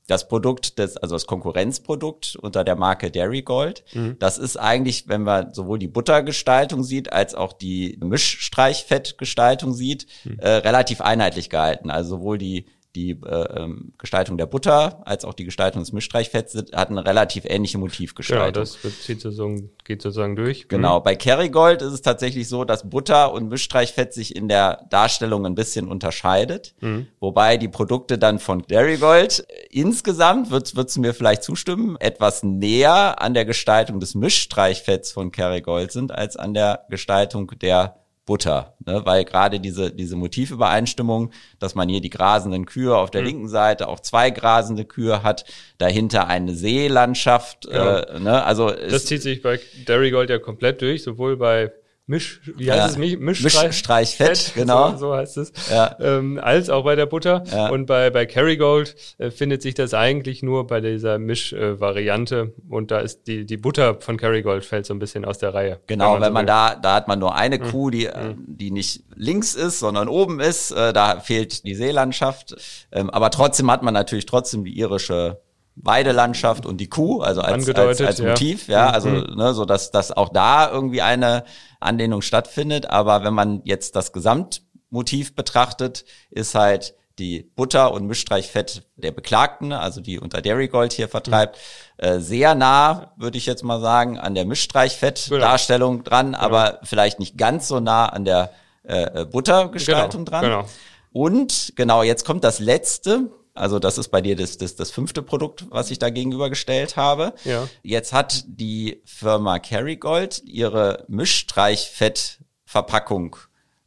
Das 0.08 0.28
Produkt, 0.28 0.80
des, 0.80 0.98
also 0.98 1.16
das 1.16 1.28
Konkurrenzprodukt 1.28 2.38
unter 2.38 2.64
der 2.64 2.76
Marke 2.76 3.12
Dairy 3.12 3.42
Gold, 3.42 3.84
mhm. 3.94 4.16
das 4.20 4.38
ist 4.38 4.58
eigentlich, 4.58 5.08
wenn 5.08 5.24
man 5.24 5.54
sowohl 5.54 5.80
die 5.80 5.88
Buttergestaltung 5.88 6.84
sieht, 6.84 7.12
als 7.12 7.36
auch 7.36 7.54
die 7.54 7.98
Mischstreichfettgestaltung 8.02 9.74
sieht, 9.74 10.08
mhm. 10.24 10.40
äh, 10.40 10.50
relativ 10.50 11.02
einheitlich 11.02 11.50
gehalten. 11.50 11.92
Also 11.92 12.18
sowohl 12.18 12.38
die 12.38 12.66
die 12.98 13.12
äh, 13.12 13.62
ähm, 13.62 13.94
Gestaltung 13.98 14.38
der 14.38 14.48
Butter 14.48 15.02
als 15.06 15.24
auch 15.24 15.34
die 15.34 15.46
Gestaltung 15.46 15.82
des 15.82 15.94
Mischstreichfetts 15.94 16.56
hat 16.74 16.90
eine 16.90 17.06
relativ 17.06 17.46
ähnliche 17.46 17.78
Motivgestaltung. 17.78 18.54
Genau, 18.54 18.60
das 18.60 18.76
bezieht 18.78 19.22
sozusagen, 19.22 19.70
geht 19.84 20.02
sozusagen 20.02 20.36
durch. 20.36 20.68
Genau, 20.68 21.00
mhm. 21.00 21.04
bei 21.04 21.16
Kerrygold 21.16 21.82
ist 21.84 21.94
es 21.94 22.02
tatsächlich 22.02 22.50
so, 22.50 22.64
dass 22.64 22.90
Butter 22.90 23.32
und 23.32 23.50
Mischstreichfett 23.50 24.14
sich 24.14 24.36
in 24.36 24.48
der 24.48 24.88
Darstellung 24.90 25.46
ein 25.46 25.54
bisschen 25.54 25.88
unterscheidet, 25.88 26.74
mhm. 26.82 27.08
wobei 27.20 27.58
die 27.58 27.68
Produkte 27.68 28.18
dann 28.18 28.40
von 28.40 28.64
Dairygold 28.68 29.46
insgesamt, 29.70 30.50
wird, 30.50 30.76
würdest 30.76 30.98
du 30.98 31.02
mir 31.02 31.14
vielleicht 31.14 31.44
zustimmen, 31.44 31.98
etwas 32.00 32.42
näher 32.42 33.22
an 33.22 33.36
der 33.36 33.46
Gestaltung 33.46 34.00
des 34.00 34.16
Mischstreichfetts 34.16 35.12
von 35.12 35.32
Kerrygold 35.32 35.92
sind 35.92 36.12
als 36.12 36.36
an 36.36 36.56
der 36.56 36.86
Gestaltung 36.90 37.52
der 37.62 37.96
Butter, 38.28 38.76
ne? 38.86 39.02
weil 39.06 39.26
gerade 39.26 39.60
diese, 39.60 39.90
diese 39.90 40.16
Motivübereinstimmung, 40.16 41.32
dass 41.58 41.74
man 41.74 41.90
hier 41.90 42.02
die 42.02 42.12
grasenden 42.12 42.68
Kühe 42.68 42.96
auf 42.96 43.10
der 43.10 43.22
mhm. 43.22 43.28
linken 43.28 43.48
Seite, 43.48 43.88
auch 43.88 44.02
zwei 44.02 44.30
grasende 44.30 44.86
Kühe 44.86 45.24
hat, 45.24 45.46
dahinter 45.80 46.28
eine 46.28 46.54
Seelandschaft, 46.54 47.66
ja. 47.72 48.02
äh, 48.02 48.20
ne? 48.20 48.44
also 48.44 48.70
das 48.70 49.06
zieht 49.06 49.24
sich 49.24 49.42
bei 49.42 49.60
Dairygold 49.86 50.30
ja 50.30 50.38
komplett 50.38 50.82
durch, 50.82 51.02
sowohl 51.02 51.38
bei 51.38 51.72
Misch, 52.10 52.40
wie 52.56 52.72
heißt 52.72 52.98
ja. 52.98 53.04
es? 53.04 53.20
Mischstreich, 53.20 53.68
Mischstreichfett, 53.68 54.38
Fett, 54.38 54.56
genau. 54.56 54.92
So, 54.92 54.98
so, 54.98 55.16
heißt 55.16 55.36
es. 55.36 55.52
Ja. 55.70 55.94
Ähm, 56.00 56.40
als 56.42 56.70
auch 56.70 56.86
bei 56.86 56.96
der 56.96 57.06
Butter. 57.06 57.44
Ja. 57.52 57.68
Und 57.68 57.86
bei, 57.86 58.10
bei 58.12 58.26
Kerrygold 58.26 58.96
äh, 59.18 59.30
findet 59.30 59.62
sich 59.62 59.74
das 59.74 59.94
eigentlich 59.94 60.42
nur 60.42 60.68
bei 60.68 60.80
dieser 60.80 61.20
Mischvariante. 61.20 62.54
Äh, 62.56 62.74
und 62.74 62.92
da 62.92 63.00
ist 63.00 63.28
die, 63.28 63.46
die 63.46 63.58
Butter 63.58 64.00
von 64.00 64.16
Kerrygold 64.16 64.64
fällt 64.64 64.86
so 64.86 64.94
ein 64.94 65.00
bisschen 65.00 65.26
aus 65.26 65.38
der 65.38 65.54
Reihe. 65.54 65.82
Genau, 65.88 66.14
wenn 66.14 66.22
man, 66.22 66.28
wenn 66.28 66.34
man 66.34 66.48
da, 66.48 66.76
da 66.76 66.96
hat 66.96 67.10
man 67.10 67.20
nur 67.20 67.36
eine 67.36 67.60
mhm. 67.60 67.64
Kuh, 67.64 67.90
die, 67.90 68.08
mhm. 68.08 68.36
die 68.48 68.72
nicht 68.72 69.04
links 69.14 69.54
ist, 69.54 69.80
sondern 69.80 70.08
oben 70.08 70.40
ist. 70.40 70.72
Äh, 70.72 70.94
da 70.94 71.20
fehlt 71.20 71.66
die 71.66 71.76
Seelandschaft. 71.76 72.56
Ähm, 72.90 73.10
aber 73.10 73.32
trotzdem 73.32 73.70
hat 73.70 73.84
man 73.84 73.94
natürlich 73.94 74.26
trotzdem 74.26 74.64
die 74.64 74.80
irische 74.80 75.42
Weidelandschaft 75.82 76.66
und 76.66 76.78
die 76.78 76.90
Kuh, 76.90 77.22
also 77.22 77.42
als, 77.42 77.70
als, 77.70 78.02
als 78.02 78.22
Motiv, 78.22 78.68
ja, 78.68 78.88
ja 78.88 78.90
also 78.90 79.10
mhm. 79.10 79.36
ne, 79.36 79.54
so 79.54 79.66
dass, 79.66 79.92
dass 79.92 80.12
auch 80.12 80.30
da 80.30 80.70
irgendwie 80.72 81.02
eine 81.02 81.44
Anlehnung 81.80 82.22
stattfindet. 82.22 82.90
Aber 82.90 83.24
wenn 83.24 83.34
man 83.34 83.62
jetzt 83.64 83.96
das 83.96 84.12
Gesamtmotiv 84.12 85.36
betrachtet, 85.36 86.06
ist 86.30 86.56
halt 86.56 86.96
die 87.20 87.52
Butter 87.56 87.94
und 87.94 88.06
Mischstreichfett 88.06 88.84
der 88.96 89.12
Beklagten, 89.12 89.74
also 89.74 90.02
die 90.02 90.20
unter 90.20 90.42
Dairy 90.42 90.68
Gold 90.68 90.94
hier 90.94 91.10
vertreibt, 91.10 91.58
mhm. 91.98 92.06
äh, 92.06 92.20
sehr 92.20 92.54
nah, 92.54 93.14
würde 93.18 93.38
ich 93.38 93.46
jetzt 93.46 93.64
mal 93.64 93.80
sagen, 93.80 94.20
an 94.20 94.36
der 94.36 94.46
Mischstreichfett-Darstellung 94.46 95.98
genau. 95.98 96.10
dran, 96.10 96.26
genau. 96.34 96.40
aber 96.40 96.80
vielleicht 96.84 97.20
nicht 97.20 97.38
ganz 97.38 97.68
so 97.68 97.80
nah 97.80 98.08
an 98.08 98.26
der 98.26 98.52
äh, 98.84 99.26
Buttergestaltung 99.26 100.26
genau. 100.26 100.40
dran. 100.40 100.46
Genau. 100.46 100.66
Und 101.12 101.74
genau, 101.76 102.04
jetzt 102.04 102.26
kommt 102.26 102.44
das 102.44 102.60
letzte. 102.60 103.32
Also 103.58 103.80
das 103.80 103.98
ist 103.98 104.10
bei 104.10 104.22
dir 104.22 104.36
das, 104.36 104.58
das, 104.58 104.76
das 104.76 104.92
fünfte 104.92 105.22
Produkt, 105.22 105.66
was 105.70 105.90
ich 105.92 106.00
da 106.00 106.10
gegenübergestellt 106.10 106.98
habe. 106.98 107.34
Ja. 107.44 107.68
Jetzt 107.84 108.14
hat 108.14 108.46
die 108.48 109.02
Firma 109.06 109.60
Kerrygold 109.60 110.42
ihre 110.46 111.06
Mischstreichfettverpackung 111.08 113.36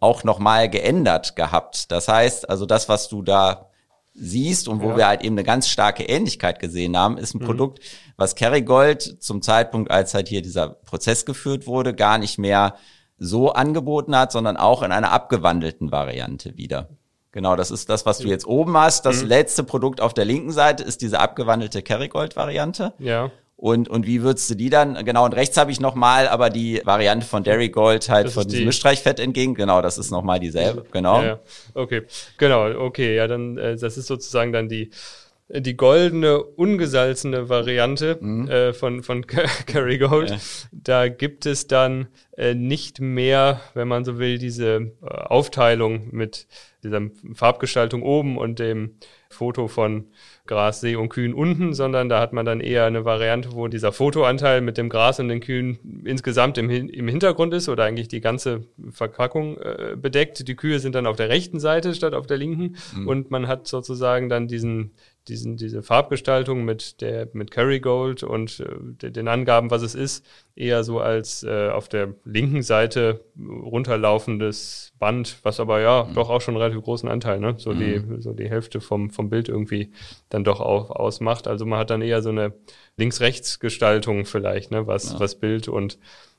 auch 0.00 0.25
nochmal 0.25 0.69
geändert 0.69 1.37
gehabt. 1.37 1.93
Das 1.93 2.09
heißt, 2.09 2.49
also 2.49 2.67
das, 2.67 2.89
was 2.89 3.09
du 3.09 3.23
da 3.23 3.71
siehst 4.15 4.69
und 4.69 4.83
wo 4.83 4.91
ja. 4.91 4.97
wir 4.97 5.07
halt 5.07 5.23
eben 5.23 5.35
eine 5.35 5.45
ganz 5.45 5.69
starke 5.69 6.05
Ähnlichkeit 6.05 6.59
gesehen 6.59 6.97
haben, 6.97 7.17
ist 7.17 7.35
ein 7.35 7.41
mhm. 7.41 7.47
Produkt, 7.47 7.81
was 8.17 8.35
Kerrygold 8.35 9.23
zum 9.23 9.43
Zeitpunkt, 9.43 9.91
als 9.91 10.15
halt 10.15 10.29
hier 10.29 10.43
dieser 10.43 10.69
Prozess 10.69 11.25
geführt 11.25 11.67
wurde, 11.67 11.95
gar 11.95 12.19
nicht 12.19 12.39
mehr 12.39 12.75
so 13.19 13.53
angeboten 13.53 14.17
hat, 14.17 14.33
sondern 14.33 14.57
auch 14.57 14.83
in 14.83 14.93
einer 14.93 15.12
abgewandelten 15.12 15.93
Variante 15.93 16.57
wieder. 16.57 16.89
Genau, 17.33 17.55
das 17.55 17.71
ist 17.71 17.89
das, 17.89 18.07
was 18.07 18.19
du 18.19 18.29
jetzt 18.29 18.47
oben 18.47 18.77
hast. 18.77 19.07
Das 19.07 19.23
mhm. 19.23 19.29
letzte 19.29 19.63
Produkt 19.63 20.01
auf 20.01 20.15
der 20.15 20.25
linken 20.25 20.51
Seite 20.51 20.83
ist 20.83 21.01
diese 21.01 21.21
abgewandelte 21.21 21.83
Kerrygold-Variante. 21.83 22.95
Ja. 22.99 23.31
Und, 23.61 23.91
und 23.91 24.07
wie 24.07 24.23
würdest 24.23 24.49
du 24.49 24.55
die 24.55 24.71
dann? 24.71 25.05
Genau, 25.05 25.27
und 25.27 25.35
rechts 25.35 25.59
habe 25.59 25.71
ich 25.71 25.81
nochmal 25.81 26.27
aber 26.27 26.49
die 26.49 26.81
Variante 26.85 27.27
von 27.27 27.45
Dairy 27.45 27.69
Gold 27.69 28.09
halt 28.09 28.29
das 28.29 28.35
von 28.35 28.45
diesem 28.45 28.61
die. 28.61 28.65
Mischstreichfett 28.65 29.21
entgegen. 29.21 29.55
Genau, 29.55 29.83
das 29.83 29.99
ist 29.99 30.11
nochmal 30.11 30.41
dieselbe. 30.41 30.87
Genau. 30.91 31.21
Ja, 31.21 31.27
ja. 31.27 31.41
Okay, 31.75 32.03
genau, 32.39 32.71
okay, 32.81 33.15
ja, 33.15 33.27
dann, 33.27 33.59
äh, 33.59 33.77
das 33.77 33.99
ist 33.99 34.07
sozusagen 34.07 34.53
dann 34.53 34.71
die, 34.71 34.91
die 35.52 35.76
goldene, 35.76 36.42
ungesalzene 36.42 37.49
Variante 37.49 38.19
mhm. 38.21 38.49
äh, 38.49 38.73
von, 38.73 39.02
von 39.02 39.26
Kerry 39.66 39.99
Gold. 39.99 40.30
Ja. 40.30 40.38
Da 40.71 41.09
gibt 41.09 41.45
es 41.45 41.66
dann 41.66 42.07
äh, 42.37 42.54
nicht 42.54 43.00
mehr, 43.00 43.61
wenn 43.75 43.88
man 43.88 44.04
so 44.04 44.19
will, 44.19 44.38
diese 44.38 44.92
äh, 45.02 45.07
Aufteilung 45.07 46.09
mit 46.12 46.47
dieser 46.83 47.02
Farbgestaltung 47.35 48.02
oben 48.02 48.38
und 48.38 48.59
dem 48.59 48.95
Foto 49.28 49.69
von 49.69 50.07
Gras, 50.47 50.80
See 50.80 50.97
und 50.97 51.11
Kühen 51.11 51.35
unten, 51.35 51.75
sondern 51.75 52.09
da 52.09 52.21
hat 52.21 52.33
man 52.33 52.45
dann 52.45 52.61
eher 52.61 52.85
eine 52.85 53.04
Variante, 53.04 53.52
wo 53.52 53.69
dieser 53.69 53.92
Fotoanteil 53.92 54.61
mit 54.61 54.78
dem 54.78 54.88
Gras 54.88 55.21
und 55.21 55.28
den 55.28 55.40
Kühen 55.40 56.02
insgesamt 56.04 56.59
im, 56.59 56.71
im 56.71 57.07
Hintergrund 57.07 57.54
ist 57.54 57.69
oder 57.69 57.85
eigentlich 57.85 58.09
die 58.09 58.21
ganze 58.21 58.62
Verpackung 58.90 59.59
äh, 59.59 59.97
bedeckt. 59.97 60.49
Die 60.49 60.57
Kühe 60.57 60.80
sind 60.80 60.95
dann 60.95 61.07
auf 61.07 61.16
der 61.16 61.28
rechten 61.28 61.61
Seite 61.61 61.95
statt 61.95 62.14
auf 62.14 62.26
der 62.26 62.38
linken 62.38 62.76
mhm. 62.97 63.07
und 63.07 63.30
man 63.30 63.47
hat 63.47 63.69
sozusagen 63.69 64.28
dann 64.28 64.49
diesen 64.49 64.92
diesen, 65.29 65.57
diese 65.57 65.83
Farbgestaltung 65.83 66.65
mit 66.65 67.00
der 67.00 67.29
mit 67.33 67.50
Kerrygold 67.50 68.23
und 68.23 68.61
äh, 69.03 69.11
den 69.11 69.29
Angaben, 69.29 69.71
was 69.71 69.83
es 69.83 69.95
ist, 69.95 70.27
eher 70.57 70.83
so 70.83 71.00
als 71.00 71.43
äh, 71.43 71.69
auf 71.69 71.89
der 71.89 72.15
linken 72.25 72.62
Seite 72.62 73.25
runterlaufendes 73.39 74.93
Band, 74.99 75.39
was 75.43 75.61
aber 75.61 75.81
ja 75.81 76.05
mhm. 76.05 76.15
doch 76.15 76.31
auch 76.31 76.41
schon 76.41 76.55
einen 76.55 76.62
relativ 76.62 76.83
großen 76.83 77.09
Anteil, 77.09 77.41
ne? 77.41 77.55
So 77.59 77.73
mhm. 77.73 77.79
die 77.79 78.23
so 78.23 78.33
die 78.33 78.49
Hälfte 78.49 78.81
vom 78.81 79.11
vom 79.11 79.31
Bild 79.31 79.49
irgendwie 79.49 79.93
dann 80.29 80.45
doch 80.45 80.61
auch 80.61 80.91
ausmacht. 80.91 81.47
Also 81.47 81.67
man 81.67 81.79
hat 81.79 81.91
dann 81.91 82.03
eher 82.03 82.23
so 82.23 82.31
eine 82.31 82.55
Links-Rechts-Gestaltung 82.97 84.25
vielleicht, 84.25 84.71
ne? 84.71 84.87
Was 84.87 85.12
ja. 85.12 85.21
was 85.21 85.35
Bild 85.35 85.69
und 85.69 85.99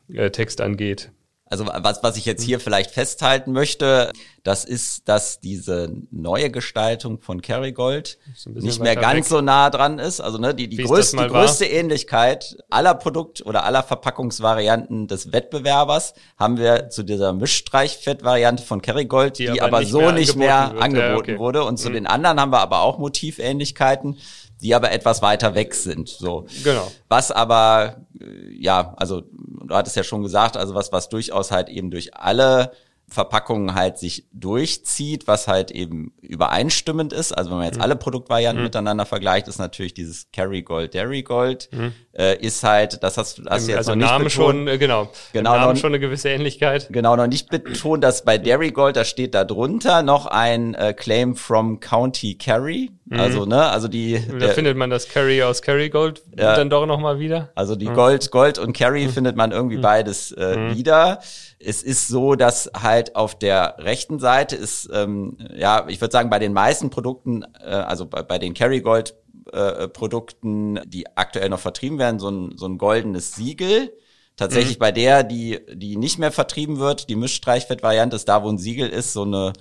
äh, 0.09 0.31
Text 0.31 0.59
angeht. 0.61 1.11
Also 1.51 1.65
was, 1.67 2.01
was 2.01 2.15
ich 2.15 2.23
jetzt 2.25 2.43
hier 2.43 2.61
vielleicht 2.61 2.91
festhalten 2.91 3.51
möchte, 3.51 4.13
das 4.43 4.63
ist, 4.63 5.09
dass 5.09 5.41
diese 5.41 5.93
neue 6.09 6.49
Gestaltung 6.49 7.19
von 7.19 7.41
Kerrygold 7.41 8.17
nicht 8.45 8.81
mehr 8.81 8.95
ganz 8.95 9.17
weg. 9.17 9.25
so 9.25 9.41
nah 9.41 9.69
dran 9.69 9.99
ist. 9.99 10.21
Also 10.21 10.37
ne, 10.37 10.55
die, 10.55 10.69
die, 10.69 10.77
größte, 10.77 11.17
die 11.17 11.27
größte 11.27 11.65
Ähnlichkeit 11.65 12.55
aller 12.69 12.95
Produkt- 12.95 13.45
oder 13.45 13.65
aller 13.65 13.83
Verpackungsvarianten 13.83 15.07
des 15.07 15.33
Wettbewerbers 15.33 16.13
haben 16.37 16.57
wir 16.57 16.89
zu 16.89 17.03
dieser 17.03 17.33
Mischstreichfett-Variante 17.33 18.63
von 18.63 18.81
Kerrygold, 18.81 19.37
die, 19.37 19.47
die 19.47 19.61
aber, 19.61 19.79
aber 19.79 19.85
so 19.85 19.99
mehr 19.99 20.11
nicht 20.13 20.37
mehr 20.37 20.71
wird. 20.71 20.83
angeboten 20.83 21.31
ja, 21.31 21.35
okay. 21.35 21.37
wurde. 21.37 21.65
Und 21.65 21.77
zu 21.77 21.89
mhm. 21.89 21.95
den 21.95 22.07
anderen 22.07 22.39
haben 22.39 22.53
wir 22.53 22.61
aber 22.61 22.79
auch 22.79 22.97
Motivähnlichkeiten 22.97 24.17
die 24.61 24.75
aber 24.75 24.91
etwas 24.91 25.21
weiter 25.21 25.55
weg 25.55 25.73
sind. 25.73 26.07
So. 26.07 26.45
Genau. 26.63 26.91
Was 27.09 27.31
aber, 27.31 28.05
äh, 28.19 28.25
ja, 28.57 28.93
also 28.97 29.21
du 29.21 29.75
hattest 29.75 29.95
ja 29.95 30.03
schon 30.03 30.23
gesagt, 30.23 30.57
also 30.57 30.75
was, 30.75 30.91
was 30.91 31.09
durchaus 31.09 31.51
halt 31.51 31.69
eben 31.69 31.91
durch 31.91 32.15
alle 32.15 32.71
Verpackungen 33.11 33.75
halt 33.75 33.97
sich 33.97 34.25
durchzieht, 34.31 35.27
was 35.27 35.49
halt 35.49 35.69
eben 35.71 36.13
übereinstimmend 36.21 37.11
ist. 37.11 37.33
Also 37.33 37.49
wenn 37.49 37.57
man 37.57 37.65
jetzt 37.65 37.75
mhm. 37.75 37.81
alle 37.81 37.97
Produktvarianten 37.97 38.61
mhm. 38.61 38.67
miteinander 38.67 39.05
vergleicht, 39.05 39.49
ist 39.49 39.59
natürlich 39.59 39.93
dieses 39.93 40.31
Carry 40.31 40.61
Gold, 40.61 40.95
Dairy 40.95 41.21
Gold, 41.21 41.67
mhm. 41.73 41.93
Äh, 42.13 42.37
ist 42.37 42.63
halt, 42.63 43.03
das 43.03 43.17
hast, 43.17 43.41
hast 43.47 43.67
du 43.67 43.71
jetzt 43.71 43.77
also 43.77 43.91
noch 43.91 43.95
nicht 43.95 44.07
Namen 44.07 44.23
betont. 44.25 44.33
schon, 44.33 44.67
äh, 44.67 44.77
genau. 44.77 45.09
Genau. 45.33 45.53
Im 45.53 45.59
Namen 45.59 45.73
noch, 45.73 45.79
schon 45.79 45.91
eine 45.91 45.99
gewisse 45.99 46.29
Ähnlichkeit. 46.29 46.87
Genau, 46.91 47.15
noch 47.15 47.27
nicht 47.27 47.49
betont, 47.49 48.03
dass 48.03 48.25
bei 48.25 48.37
Dairy 48.37 48.71
Gold, 48.71 48.97
da 48.97 49.05
steht 49.05 49.33
da 49.33 49.43
drunter 49.43 50.03
noch 50.03 50.25
ein 50.25 50.73
äh, 50.73 50.93
Claim 50.93 51.35
from 51.35 51.79
County 51.79 52.35
Kerry. 52.35 52.91
Mhm. 53.05 53.19
Also, 53.19 53.45
ne, 53.45 53.69
also 53.69 53.87
die. 53.87 54.21
Da 54.27 54.37
der, 54.37 54.49
findet 54.49 54.77
man 54.77 54.89
das 54.89 55.07
Kerry 55.07 55.41
aus 55.43 55.61
Kerry 55.61 55.89
Gold 55.89 56.21
ja, 56.37 56.55
dann 56.55 56.69
doch 56.69 56.85
nochmal 56.85 57.19
wieder. 57.19 57.49
Also 57.55 57.75
die 57.75 57.87
mhm. 57.87 57.93
Gold, 57.93 58.31
Gold 58.31 58.57
und 58.57 58.73
Kerry 58.73 59.05
mhm. 59.05 59.11
findet 59.11 59.35
man 59.35 59.51
irgendwie 59.51 59.77
beides 59.77 60.31
äh, 60.33 60.75
wieder. 60.75 61.19
Es 61.59 61.83
ist 61.83 62.07
so, 62.07 62.35
dass 62.35 62.71
halt 62.75 63.15
auf 63.15 63.37
der 63.37 63.75
rechten 63.77 64.19
Seite 64.19 64.55
ist, 64.55 64.89
ähm, 64.91 65.37
ja, 65.53 65.85
ich 65.87 66.01
würde 66.01 66.11
sagen, 66.11 66.29
bei 66.29 66.39
den 66.39 66.53
meisten 66.53 66.89
Produkten, 66.89 67.43
äh, 67.63 67.69
also 67.69 68.05
bei, 68.07 68.23
bei 68.23 68.39
den 68.39 68.53
Kerrygold 68.53 69.13
äh, 69.53 69.87
Produkten, 69.87 70.79
die 70.85 71.05
aktuell 71.15 71.49
noch 71.49 71.59
vertrieben 71.59 71.97
werden, 71.97 72.19
so 72.19 72.29
ein, 72.29 72.57
so 72.57 72.65
ein 72.65 72.77
goldenes 72.77 73.35
Siegel. 73.35 73.93
Tatsächlich 74.37 74.77
mhm. 74.77 74.79
bei 74.79 74.91
der, 74.91 75.23
die, 75.23 75.59
die 75.73 75.97
nicht 75.97 76.17
mehr 76.17 76.31
vertrieben 76.31 76.79
wird, 76.79 77.09
die 77.09 77.15
Mischstreichfett-Variante 77.15 78.15
ist 78.15 78.29
da, 78.29 78.43
wo 78.43 78.49
ein 78.49 78.57
Siegel 78.57 78.89
ist, 78.89 79.13
so 79.13 79.23
eine 79.23 79.53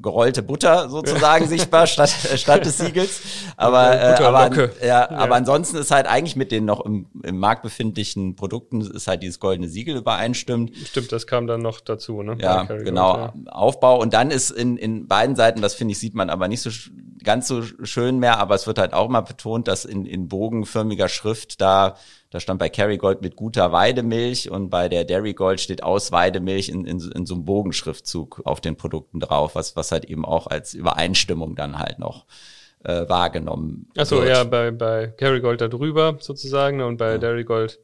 gerollte 0.00 0.42
Butter 0.42 0.88
sozusagen 0.88 1.46
sichtbar 1.48 1.86
statt, 1.86 2.10
statt 2.10 2.66
des 2.66 2.78
Siegels. 2.78 3.20
Aber, 3.56 3.92
äh, 3.92 4.22
aber, 4.22 4.56
ja, 4.56 4.86
ja, 4.86 5.10
aber 5.10 5.36
ansonsten 5.36 5.76
ist 5.76 5.92
halt 5.92 6.06
eigentlich 6.06 6.34
mit 6.34 6.50
den 6.50 6.64
noch 6.64 6.84
im, 6.84 7.06
im 7.22 7.38
Markt 7.38 7.62
befindlichen 7.62 8.34
Produkten 8.34 8.80
ist 8.80 9.06
halt 9.06 9.22
dieses 9.22 9.38
goldene 9.38 9.68
Siegel 9.68 9.96
übereinstimmt. 9.96 10.72
Stimmt, 10.84 11.12
das 11.12 11.28
kam 11.28 11.46
dann 11.46 11.62
noch 11.62 11.80
dazu, 11.80 12.22
ne? 12.22 12.36
Ja, 12.40 12.64
genau. 12.64 13.16
Ja. 13.16 13.34
Aufbau. 13.52 14.00
Und 14.00 14.14
dann 14.14 14.32
ist 14.32 14.50
in, 14.50 14.76
in 14.76 15.06
beiden 15.06 15.36
Seiten, 15.36 15.62
das 15.62 15.74
finde 15.74 15.92
ich, 15.92 15.98
sieht 15.98 16.14
man 16.14 16.28
aber 16.28 16.48
nicht 16.48 16.62
so 16.62 16.70
ganz 17.24 17.48
so 17.48 17.62
schön 17.62 18.18
mehr, 18.18 18.38
aber 18.38 18.54
es 18.54 18.66
wird 18.66 18.78
halt 18.78 18.92
auch 18.92 19.08
mal 19.08 19.20
betont, 19.20 19.68
dass 19.68 19.84
in, 19.84 20.06
in 20.06 20.28
bogenförmiger 20.28 21.08
Schrift 21.08 21.60
da 21.60 21.96
da 22.32 22.40
stand 22.40 22.58
bei 22.58 22.70
Kerrygold 22.70 23.20
mit 23.20 23.36
guter 23.36 23.72
Weidemilch 23.72 24.50
und 24.50 24.70
bei 24.70 24.88
der 24.88 25.04
Dairy 25.04 25.34
Gold 25.34 25.60
steht 25.60 25.82
aus 25.82 26.12
Weidemilch 26.12 26.70
in, 26.70 26.86
in, 26.86 26.98
in 26.98 27.26
so 27.26 27.34
einem 27.34 27.44
Bogenschriftzug 27.44 28.40
auf 28.44 28.62
den 28.62 28.74
Produkten 28.76 29.20
drauf, 29.20 29.54
was, 29.54 29.76
was 29.76 29.92
halt 29.92 30.06
eben 30.06 30.24
auch 30.24 30.46
als 30.46 30.72
Übereinstimmung 30.72 31.56
dann 31.56 31.78
halt 31.78 31.98
noch 31.98 32.24
äh, 32.84 33.06
wahrgenommen 33.06 33.90
Achso, 33.98 34.16
wird. 34.16 34.30
ja, 34.30 34.44
bei, 34.44 34.70
bei 34.70 35.08
Kerrygold 35.08 35.60
da 35.60 35.68
drüber 35.68 36.16
sozusagen 36.20 36.80
und 36.80 36.96
bei 36.96 37.12
ja. 37.12 37.18
Dairy 37.18 37.44
Gold 37.44 37.80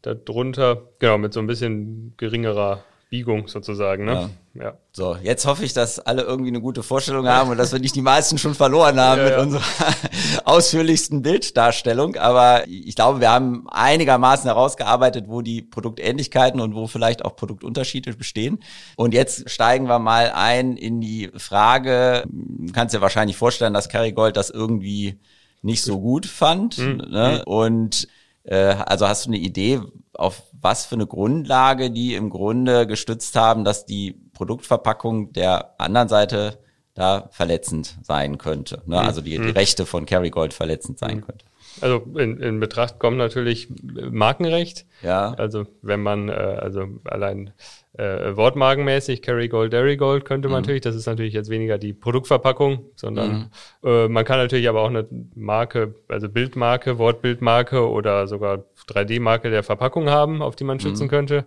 da 0.00 0.14
drunter, 0.14 0.80
genau, 0.98 1.18
mit 1.18 1.34
so 1.34 1.40
ein 1.40 1.46
bisschen 1.46 2.14
geringerer 2.16 2.82
Biegung 3.10 3.48
sozusagen, 3.48 4.04
ne? 4.04 4.30
Ja. 4.54 4.62
ja. 4.62 4.78
So, 4.92 5.16
jetzt 5.20 5.44
hoffe 5.44 5.64
ich, 5.64 5.72
dass 5.72 5.98
alle 5.98 6.22
irgendwie 6.22 6.50
eine 6.50 6.60
gute 6.60 6.84
Vorstellung 6.84 7.26
haben 7.26 7.50
und 7.50 7.58
dass 7.58 7.72
wir 7.72 7.80
nicht 7.80 7.96
die 7.96 8.02
meisten 8.02 8.38
schon 8.38 8.54
verloren 8.54 9.00
haben 9.00 9.18
ja, 9.18 9.24
mit 9.24 9.32
ja. 9.32 9.40
unserer 9.40 9.62
ausführlichsten 10.44 11.20
Bilddarstellung. 11.20 12.14
Aber 12.14 12.68
ich 12.68 12.94
glaube, 12.94 13.20
wir 13.20 13.32
haben 13.32 13.68
einigermaßen 13.68 14.44
herausgearbeitet, 14.44 15.24
wo 15.26 15.42
die 15.42 15.60
Produktähnlichkeiten 15.60 16.60
und 16.60 16.76
wo 16.76 16.86
vielleicht 16.86 17.24
auch 17.24 17.34
Produktunterschiede 17.34 18.14
bestehen. 18.14 18.62
Und 18.94 19.12
jetzt 19.12 19.50
steigen 19.50 19.88
wir 19.88 19.98
mal 19.98 20.30
ein 20.32 20.76
in 20.76 21.00
die 21.00 21.30
Frage, 21.36 22.22
du 22.28 22.72
kannst 22.72 22.94
dir 22.94 23.00
wahrscheinlich 23.00 23.36
vorstellen, 23.36 23.74
dass 23.74 23.88
Kerrygold 23.88 24.36
das 24.36 24.50
irgendwie 24.50 25.18
nicht 25.62 25.82
so 25.82 26.00
gut 26.00 26.26
fand. 26.26 26.78
Mhm. 26.78 27.02
Ne? 27.10 27.42
Mhm. 27.44 27.52
Und 27.52 28.08
äh, 28.44 28.54
also 28.56 29.08
hast 29.08 29.26
du 29.26 29.30
eine 29.30 29.38
Idee, 29.38 29.80
auf 30.14 30.42
was 30.52 30.86
für 30.86 30.96
eine 30.96 31.06
Grundlage 31.06 31.90
die 31.90 32.14
im 32.14 32.30
Grunde 32.30 32.86
gestützt 32.86 33.36
haben, 33.36 33.64
dass 33.64 33.86
die 33.86 34.12
Produktverpackung 34.32 35.32
der 35.32 35.80
anderen 35.80 36.08
Seite 36.08 36.58
da 36.94 37.28
verletzend 37.30 37.96
sein 38.02 38.38
könnte. 38.38 38.82
Ne? 38.86 39.00
Mhm. 39.00 39.06
Also 39.06 39.20
die, 39.20 39.32
die 39.32 39.38
mhm. 39.38 39.50
Rechte 39.50 39.86
von 39.86 40.06
Kerrygold 40.06 40.52
verletzend 40.52 40.98
sein 40.98 41.18
mhm. 41.18 41.20
könnte. 41.22 41.44
Also 41.80 42.04
in, 42.16 42.40
in 42.40 42.60
Betracht 42.60 42.98
kommt 42.98 43.16
natürlich 43.16 43.68
Markenrecht. 44.10 44.86
Ja. 45.02 45.32
Also 45.34 45.66
wenn 45.82 46.02
man, 46.02 46.28
äh, 46.28 46.32
also 46.32 46.86
allein 47.04 47.52
äh, 47.96 48.36
wortmarkenmäßig, 48.36 49.22
Carry 49.22 49.48
Gold, 49.48 49.72
Dairy 49.72 49.96
Gold 49.96 50.24
könnte 50.24 50.48
man 50.48 50.58
mhm. 50.58 50.62
natürlich, 50.62 50.80
das 50.82 50.94
ist 50.94 51.06
natürlich 51.06 51.34
jetzt 51.34 51.50
weniger 51.50 51.78
die 51.78 51.92
Produktverpackung, 51.92 52.84
sondern 52.96 53.50
mhm. 53.82 53.88
äh, 53.88 54.08
man 54.08 54.24
kann 54.24 54.38
natürlich 54.38 54.68
aber 54.68 54.82
auch 54.82 54.88
eine 54.88 55.06
Marke, 55.34 55.94
also 56.08 56.28
Bildmarke, 56.28 56.98
Wortbildmarke 56.98 57.88
oder 57.88 58.26
sogar 58.26 58.64
3D-Marke 58.88 59.50
der 59.50 59.62
Verpackung 59.62 60.08
haben, 60.08 60.42
auf 60.42 60.56
die 60.56 60.64
man 60.64 60.80
schützen 60.80 61.04
mhm. 61.04 61.10
könnte. 61.10 61.46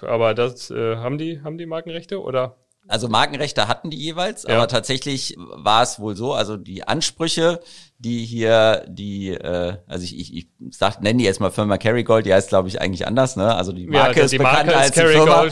Aber 0.00 0.34
das 0.34 0.70
äh, 0.70 0.96
haben 0.96 1.18
die, 1.18 1.40
haben 1.42 1.58
die 1.58 1.66
Markenrechte 1.66 2.22
oder? 2.22 2.56
Also 2.88 3.08
Markenrechte 3.08 3.68
hatten 3.68 3.90
die 3.90 3.98
jeweils, 3.98 4.44
ja. 4.44 4.56
aber 4.56 4.66
tatsächlich 4.66 5.36
war 5.38 5.82
es 5.82 6.00
wohl 6.00 6.16
so, 6.16 6.32
also 6.32 6.56
die 6.56 6.88
Ansprüche, 6.88 7.60
die 7.98 8.24
hier 8.24 8.84
die, 8.88 9.30
äh, 9.30 9.76
also 9.86 10.04
ich, 10.04 10.18
ich, 10.18 10.34
ich 10.34 10.46
sag, 10.70 11.02
nenne 11.02 11.18
die 11.18 11.24
jetzt 11.24 11.40
mal 11.40 11.50
Firma 11.50 11.76
Kerrygold, 11.76 12.24
die 12.24 12.32
heißt 12.32 12.48
glaube 12.48 12.68
ich 12.68 12.80
eigentlich 12.80 13.06
anders, 13.06 13.36
ne? 13.36 13.54
Also 13.54 13.72
die 13.72 13.86
Marke 13.86 14.20
ja, 14.20 14.24
ist 14.24 14.38
bekannt 14.38 14.72
als 14.72 14.92
die 14.92 15.00
Firma, 15.00 15.44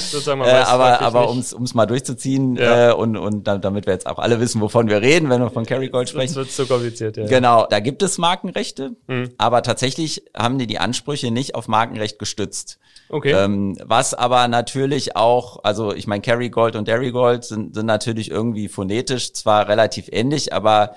äh, 0.47 0.63
aber 0.63 1.03
aber 1.03 1.29
ums 1.29 1.53
ums 1.53 1.75
mal 1.75 1.87
durchzuziehen 1.87 2.57
ja. 2.57 2.91
äh, 2.91 2.93
und 2.95 3.17
und 3.17 3.45
damit 3.45 3.87
wir 3.87 3.93
jetzt 3.93 4.07
auch 4.07 4.19
alle 4.19 4.41
wissen, 4.41 4.61
wovon 4.61 4.89
wir 4.89 5.03
reden, 5.03 5.29
wenn 5.29 5.43
wir 5.43 5.51
von 5.51 5.67
Kerrygold 5.67 6.09
sprechen. 6.09 6.35
Das 6.35 6.37
wird 6.37 6.53
zu 6.53 6.67
kompliziert, 6.67 7.17
ja. 7.17 7.27
Genau, 7.27 7.67
da 7.69 7.81
gibt 7.81 8.03
es 8.03 8.17
Markenrechte, 8.17 8.93
mhm. 9.09 9.33
aber 9.37 9.63
tatsächlich 9.63 10.25
haben 10.35 10.59
die 10.59 10.67
die 10.67 10.79
Ansprüche 10.79 11.31
nicht 11.31 11.55
auf 11.55 11.69
Markenrecht 11.69 12.19
gestützt. 12.19 12.79
Okay. 13.09 13.33
Ähm, 13.33 13.77
was 13.85 14.15
aber 14.15 14.49
natürlich 14.49 15.17
auch, 15.17 15.63
also 15.63 15.95
ich 15.95 16.07
meine, 16.07 16.23
Carry 16.23 16.51
Gold 16.51 16.77
und 16.77 16.89
Dairy 16.89 17.13
Gold 17.13 17.45
sind, 17.45 17.75
sind 17.75 17.87
natürlich 17.87 18.31
irgendwie 18.31 18.69
phonetisch 18.69 19.33
zwar 19.33 19.69
relativ 19.69 20.09
ähnlich, 20.11 20.53
aber 20.53 20.95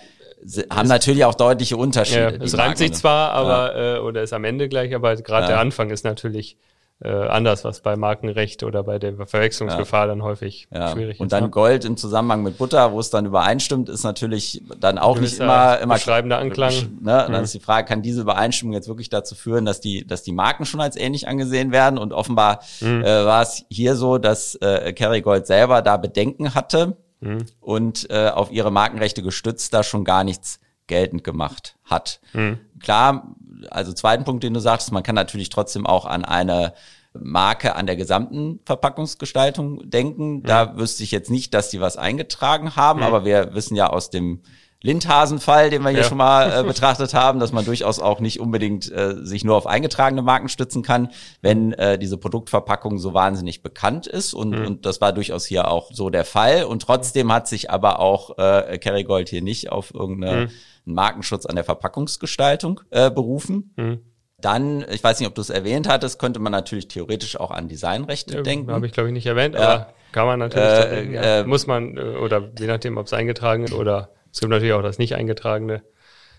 haben 0.69 0.87
natürlich 0.87 1.25
auch 1.25 1.35
deutliche 1.35 1.77
Unterschiede. 1.77 2.37
Ja, 2.39 2.43
es 2.43 2.57
reimt 2.57 2.77
sich 2.77 2.93
zwar, 2.93 3.31
aber 3.31 3.75
ja. 3.75 3.95
äh, 3.97 3.99
oder 3.99 4.23
ist 4.23 4.33
am 4.33 4.43
Ende 4.45 4.69
gleich, 4.69 4.95
aber 4.95 5.15
gerade 5.17 5.43
ja. 5.43 5.47
der 5.49 5.59
Anfang 5.59 5.89
ist 5.89 6.05
natürlich 6.05 6.57
äh, 7.01 7.09
anders, 7.09 7.63
was 7.63 7.79
bei 7.79 7.95
Markenrecht 7.95 8.63
oder 8.63 8.83
bei 8.83 8.99
der 8.99 9.15
Verwechslungsgefahr 9.25 10.01
ja. 10.01 10.07
dann 10.07 10.21
häufig 10.21 10.67
ja. 10.69 10.91
schwierig 10.91 11.15
ist. 11.15 11.21
Und 11.21 11.31
dann 11.31 11.45
ne? 11.45 11.49
Gold 11.49 11.85
im 11.85 11.95
Zusammenhang 11.95 12.43
mit 12.43 12.57
Butter, 12.57 12.91
wo 12.91 12.99
es 12.99 13.09
dann 13.09 13.25
übereinstimmt, 13.25 13.87
ist 13.87 14.03
natürlich 14.03 14.61
dann 14.79 14.97
auch 14.97 15.17
nicht 15.17 15.39
immer 15.39 15.79
immer 15.79 15.97
schreibender 15.97 16.39
Anklang. 16.39 16.73
Ne? 16.73 17.25
Mhm. 17.27 17.31
Dann 17.31 17.43
ist 17.43 17.53
die 17.53 17.61
Frage, 17.61 17.87
kann 17.87 18.01
diese 18.01 18.21
Übereinstimmung 18.21 18.73
jetzt 18.73 18.89
wirklich 18.89 19.09
dazu 19.09 19.35
führen, 19.35 19.63
dass 19.63 19.79
die 19.79 20.05
dass 20.05 20.23
die 20.23 20.33
Marken 20.33 20.65
schon 20.65 20.81
als 20.81 20.97
ähnlich 20.97 21.27
angesehen 21.27 21.71
werden? 21.71 21.97
Und 21.97 22.11
offenbar 22.11 22.59
mhm. 22.81 23.03
äh, 23.03 23.25
war 23.25 23.43
es 23.43 23.63
hier 23.69 23.95
so, 23.95 24.17
dass 24.17 24.55
äh, 24.55 24.91
Kerrygold 24.91 25.47
selber 25.47 25.81
da 25.81 25.95
Bedenken 25.95 26.53
hatte 26.53 26.97
mhm. 27.21 27.45
und 27.61 28.09
äh, 28.09 28.27
auf 28.27 28.51
ihre 28.51 28.71
Markenrechte 28.71 29.23
gestützt 29.23 29.73
da 29.73 29.83
schon 29.83 30.03
gar 30.03 30.25
nichts 30.25 30.59
geltend 30.87 31.23
gemacht 31.23 31.77
hat. 31.85 32.19
Mhm. 32.33 32.59
Klar, 32.81 33.35
also 33.69 33.93
zweiten 33.93 34.23
Punkt, 34.23 34.43
den 34.43 34.53
du 34.53 34.59
sagst, 34.59 34.91
man 34.91 35.03
kann 35.03 35.15
natürlich 35.15 35.49
trotzdem 35.49 35.85
auch 35.85 36.05
an 36.05 36.25
eine 36.25 36.73
Marke 37.13 37.75
an 37.75 37.87
der 37.87 37.95
gesamten 37.95 38.59
Verpackungsgestaltung 38.65 39.89
denken. 39.89 40.43
Da 40.43 40.65
mhm. 40.65 40.79
wüsste 40.79 41.03
ich 41.03 41.11
jetzt 41.11 41.31
nicht, 41.31 41.53
dass 41.53 41.69
die 41.69 41.81
was 41.81 41.97
eingetragen 41.97 42.75
haben, 42.75 42.99
mhm. 42.99 43.05
aber 43.05 43.25
wir 43.25 43.53
wissen 43.53 43.75
ja 43.75 43.87
aus 43.87 44.09
dem 44.09 44.41
Lindhasen-Fall, 44.81 45.71
den 45.71 45.81
wir 45.81 45.89
hier 45.89 45.99
ja. 45.99 46.05
schon 46.05 46.17
mal 46.17 46.61
äh, 46.61 46.63
betrachtet 46.67 47.13
haben, 47.13 47.39
dass 47.39 47.51
man 47.51 47.65
durchaus 47.65 47.99
auch 47.99 48.21
nicht 48.21 48.39
unbedingt 48.39 48.89
äh, 48.89 49.15
sich 49.23 49.43
nur 49.43 49.57
auf 49.57 49.67
eingetragene 49.67 50.21
Marken 50.21 50.47
stützen 50.47 50.83
kann, 50.83 51.09
wenn 51.41 51.73
äh, 51.73 51.99
diese 51.99 52.17
Produktverpackung 52.17 52.97
so 52.97 53.13
wahnsinnig 53.13 53.61
bekannt 53.61 54.07
ist. 54.07 54.33
Und, 54.33 54.51
mhm. 54.51 54.65
und 54.65 54.85
das 54.85 55.01
war 55.01 55.11
durchaus 55.11 55.45
hier 55.45 55.67
auch 55.67 55.91
so 55.91 56.09
der 56.09 56.23
Fall. 56.23 56.63
Und 56.63 56.83
trotzdem 56.83 57.33
hat 57.33 57.47
sich 57.49 57.69
aber 57.69 57.99
auch 57.99 58.37
äh, 58.37 58.77
Kerrygold 58.77 59.27
hier 59.27 59.41
nicht 59.41 59.69
auf 59.69 59.93
irgendeinen 59.93 60.43
mhm. 60.43 60.51
Markenschutz 60.93 61.45
an 61.45 61.55
der 61.55 61.63
Verpackungsgestaltung 61.63 62.81
äh, 62.89 63.11
berufen. 63.11 63.73
Mhm. 63.75 63.99
Dann, 64.41 64.85
ich 64.89 65.03
weiß 65.03 65.19
nicht, 65.19 65.27
ob 65.27 65.35
du 65.35 65.41
es 65.41 65.49
erwähnt 65.49 65.87
hattest, 65.89 66.17
könnte 66.17 66.39
man 66.39 66.51
natürlich 66.51 66.87
theoretisch 66.87 67.37
auch 67.37 67.51
an 67.51 67.67
Designrechte 67.67 68.37
ja, 68.37 68.41
denken. 68.41 68.71
Habe 68.71 68.85
ich, 68.85 68.93
glaube 68.93 69.09
ich, 69.09 69.13
nicht 69.13 69.25
erwähnt, 69.25 69.55
ja. 69.55 69.61
aber 69.61 69.93
kann 70.11 70.25
man 70.25 70.39
natürlich. 70.39 70.65
Äh, 70.65 71.13
ja. 71.13 71.21
äh, 71.39 71.43
muss 71.43 71.67
man, 71.67 71.97
äh, 71.97 72.01
oder 72.01 72.49
je 72.57 72.67
nachdem, 72.67 72.97
ob 72.97 73.05
es 73.05 73.13
eingetragen 73.13 73.63
ist 73.63 73.73
oder 73.73 74.09
es 74.31 74.39
gibt 74.39 74.51
natürlich 74.51 74.73
auch 74.73 74.81
das 74.81 74.97
nicht 74.97 75.15
eingetragene 75.15 75.83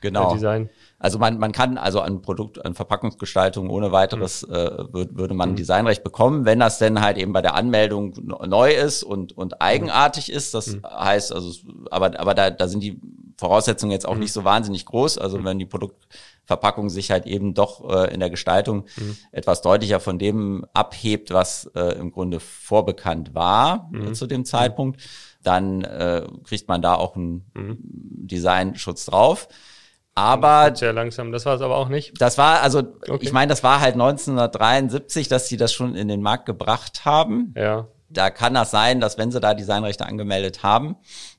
genau. 0.00 0.32
Design. 0.32 0.70
Also 0.98 1.18
man, 1.18 1.38
man 1.38 1.52
kann 1.52 1.78
also 1.78 2.00
an 2.00 2.20
Produkt, 2.20 2.64
an 2.64 2.74
Verpackungsgestaltung 2.74 3.70
ohne 3.70 3.92
weiteres 3.92 4.46
mhm. 4.46 4.54
äh, 4.54 4.92
würd, 4.92 5.16
würde 5.16 5.34
man 5.34 5.52
mhm. 5.52 5.56
Designrecht 5.56 6.04
bekommen, 6.04 6.44
wenn 6.44 6.60
das 6.60 6.78
denn 6.78 7.00
halt 7.00 7.16
eben 7.16 7.32
bei 7.32 7.42
der 7.42 7.54
Anmeldung 7.54 8.14
neu 8.22 8.72
ist 8.72 9.02
und, 9.02 9.36
und 9.36 9.62
eigenartig 9.62 10.30
ist. 10.30 10.54
Das 10.54 10.74
mhm. 10.74 10.82
heißt 10.84 11.32
also, 11.32 11.52
aber, 11.90 12.18
aber 12.18 12.34
da, 12.34 12.50
da 12.50 12.68
sind 12.68 12.82
die 12.82 13.00
Voraussetzungen 13.40 13.90
jetzt 13.90 14.06
auch 14.06 14.14
mhm. 14.14 14.20
nicht 14.20 14.32
so 14.32 14.44
wahnsinnig 14.44 14.86
groß. 14.86 15.18
Also 15.18 15.38
mhm. 15.38 15.44
wenn 15.44 15.58
die 15.58 15.66
Produktverpackung 15.66 16.90
sich 16.90 17.10
halt 17.10 17.26
eben 17.26 17.54
doch 17.54 17.88
äh, 17.90 18.14
in 18.14 18.20
der 18.20 18.30
Gestaltung 18.30 18.86
mhm. 18.96 19.16
etwas 19.32 19.62
deutlicher 19.62 19.98
von 19.98 20.18
dem 20.18 20.64
abhebt, 20.74 21.32
was 21.32 21.70
äh, 21.74 21.98
im 21.98 22.12
Grunde 22.12 22.38
vorbekannt 22.38 23.34
war 23.34 23.90
äh, 23.92 24.12
zu 24.12 24.26
dem 24.26 24.44
Zeitpunkt 24.44 25.00
dann 25.42 25.82
äh, 25.84 26.26
kriegt 26.44 26.68
man 26.68 26.82
da 26.82 26.94
auch 26.94 27.16
einen 27.16 27.50
mhm. 27.54 27.78
Designschutz 27.80 29.06
drauf. 29.06 29.48
Aber 30.14 30.74
sehr 30.74 30.92
langsam, 30.92 31.32
das 31.32 31.46
war 31.46 31.54
es 31.54 31.62
aber 31.62 31.76
auch 31.76 31.88
nicht. 31.88 32.20
Das 32.20 32.36
war 32.36 32.60
also, 32.60 32.80
okay. 32.80 33.18
ich 33.20 33.32
meine, 33.32 33.48
das 33.48 33.62
war 33.62 33.80
halt 33.80 33.94
1973, 33.94 35.28
dass 35.28 35.48
sie 35.48 35.56
das 35.56 35.72
schon 35.72 35.94
in 35.94 36.08
den 36.08 36.20
Markt 36.20 36.46
gebracht 36.46 37.04
haben. 37.04 37.54
Ja. 37.56 37.88
Da 38.10 38.30
kann 38.30 38.54
das 38.54 38.70
sein, 38.70 39.00
dass 39.00 39.18
wenn 39.18 39.30
sie 39.30 39.40
da 39.40 39.54
Designrechte 39.54 40.04
angemeldet 40.04 40.62
haben, 40.62 40.96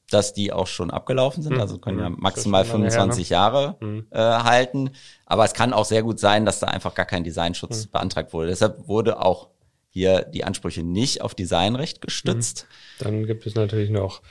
dass 0.10 0.34
die 0.34 0.52
auch 0.52 0.68
schon 0.68 0.92
abgelaufen 0.92 1.44
sind. 1.44 1.54
Mhm. 1.54 1.62
Also 1.62 1.78
können 1.78 2.00
ja 2.00 2.10
mhm. 2.10 2.18
maximal 2.20 2.66
25 2.66 3.30
her, 3.30 3.38
ne? 3.38 3.42
Jahre 3.42 3.78
mhm. 3.80 4.08
äh, 4.12 4.20
halten. 4.20 4.92
Aber 5.26 5.46
es 5.46 5.54
kann 5.54 5.74
auch 5.74 5.86
sehr 5.86 6.04
gut 6.04 6.20
sein, 6.20 6.46
dass 6.46 6.60
da 6.60 6.68
einfach 6.68 6.96
gar 6.96 7.06
kein 7.06 7.24
Designschutz 7.24 7.86
mhm. 7.86 7.92
beantragt 7.92 8.34
wurde. 8.34 8.50
Deshalb 8.50 8.88
wurde 8.88 9.20
auch 9.22 9.50
hier 9.90 10.22
die 10.22 10.44
Ansprüche 10.44 10.84
nicht 10.84 11.22
auf 11.22 11.36
Designrecht 11.36 12.02
gestützt. 12.02 12.68
Mhm. 13.00 13.04
Dann 13.04 13.26
gibt 13.26 13.46
es 13.46 13.56
natürlich 13.56 13.90
noch 13.90 14.22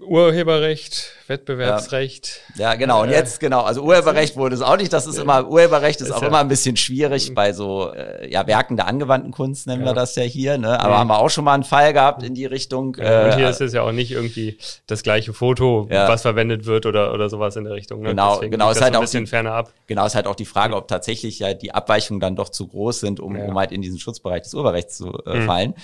Urheberrecht, 0.00 1.12
Wettbewerbsrecht. 1.28 2.42
Ja, 2.56 2.72
ja 2.72 2.74
genau. 2.74 3.02
Und 3.02 3.08
äh, 3.08 3.12
jetzt, 3.12 3.40
genau, 3.40 3.62
also 3.62 3.82
Urheberrecht 3.82 4.36
wurde 4.36 4.54
es 4.54 4.60
auch 4.60 4.76
nicht. 4.76 4.92
Das 4.92 5.06
ist 5.06 5.18
immer, 5.18 5.48
Urheberrecht 5.48 6.02
ist, 6.02 6.08
ist 6.08 6.12
auch 6.12 6.20
ja, 6.20 6.28
immer 6.28 6.40
ein 6.40 6.48
bisschen 6.48 6.76
schwierig 6.76 7.34
bei 7.34 7.54
so 7.54 7.90
äh, 7.94 8.30
ja, 8.30 8.46
Werken 8.46 8.76
der 8.76 8.86
angewandten 8.86 9.32
Kunst, 9.32 9.66
nennen 9.66 9.80
ja. 9.80 9.90
wir 9.90 9.94
das 9.94 10.14
ja 10.14 10.24
hier. 10.24 10.58
Ne? 10.58 10.78
Aber 10.78 10.98
haben 10.98 11.08
wir 11.08 11.18
auch 11.18 11.30
schon 11.30 11.44
mal 11.44 11.54
einen 11.54 11.64
Fall 11.64 11.94
gehabt 11.94 12.22
in 12.22 12.34
die 12.34 12.44
Richtung. 12.44 12.98
Ja, 12.98 13.24
und 13.24 13.36
hier 13.36 13.46
äh, 13.46 13.50
ist 13.50 13.62
es 13.62 13.72
ja 13.72 13.82
auch 13.82 13.92
nicht 13.92 14.10
irgendwie 14.10 14.58
das 14.86 15.02
gleiche 15.02 15.32
Foto, 15.32 15.86
was 15.88 16.20
verwendet 16.20 16.66
wird 16.66 16.84
oder, 16.84 17.14
oder 17.14 17.30
sowas 17.30 17.56
in 17.56 17.64
der 17.64 17.72
Richtung. 17.72 18.02
Ne? 18.02 18.10
Genau, 18.10 18.34
Deswegen 18.34 18.52
genau. 18.52 18.70
Ist 18.70 18.82
halt 18.82 18.94
ein 18.94 19.00
bisschen 19.00 19.24
die, 19.24 19.30
ferner 19.30 19.52
ab. 19.52 19.72
Genau, 19.86 20.04
ist 20.04 20.14
halt 20.14 20.26
auch 20.26 20.36
die 20.36 20.44
Frage, 20.44 20.76
ob 20.76 20.88
tatsächlich 20.88 21.38
ja 21.38 21.54
die 21.54 21.72
Abweichungen 21.72 22.20
dann 22.20 22.36
doch 22.36 22.50
zu 22.50 22.66
groß 22.66 23.00
sind, 23.00 23.20
um, 23.20 23.36
um 23.36 23.58
halt 23.58 23.72
in 23.72 23.80
diesen 23.80 23.98
Schutzbereich 23.98 24.42
des 24.42 24.52
Urheberrechts 24.52 24.98
zu 24.98 25.18
äh, 25.24 25.38
mhm. 25.38 25.74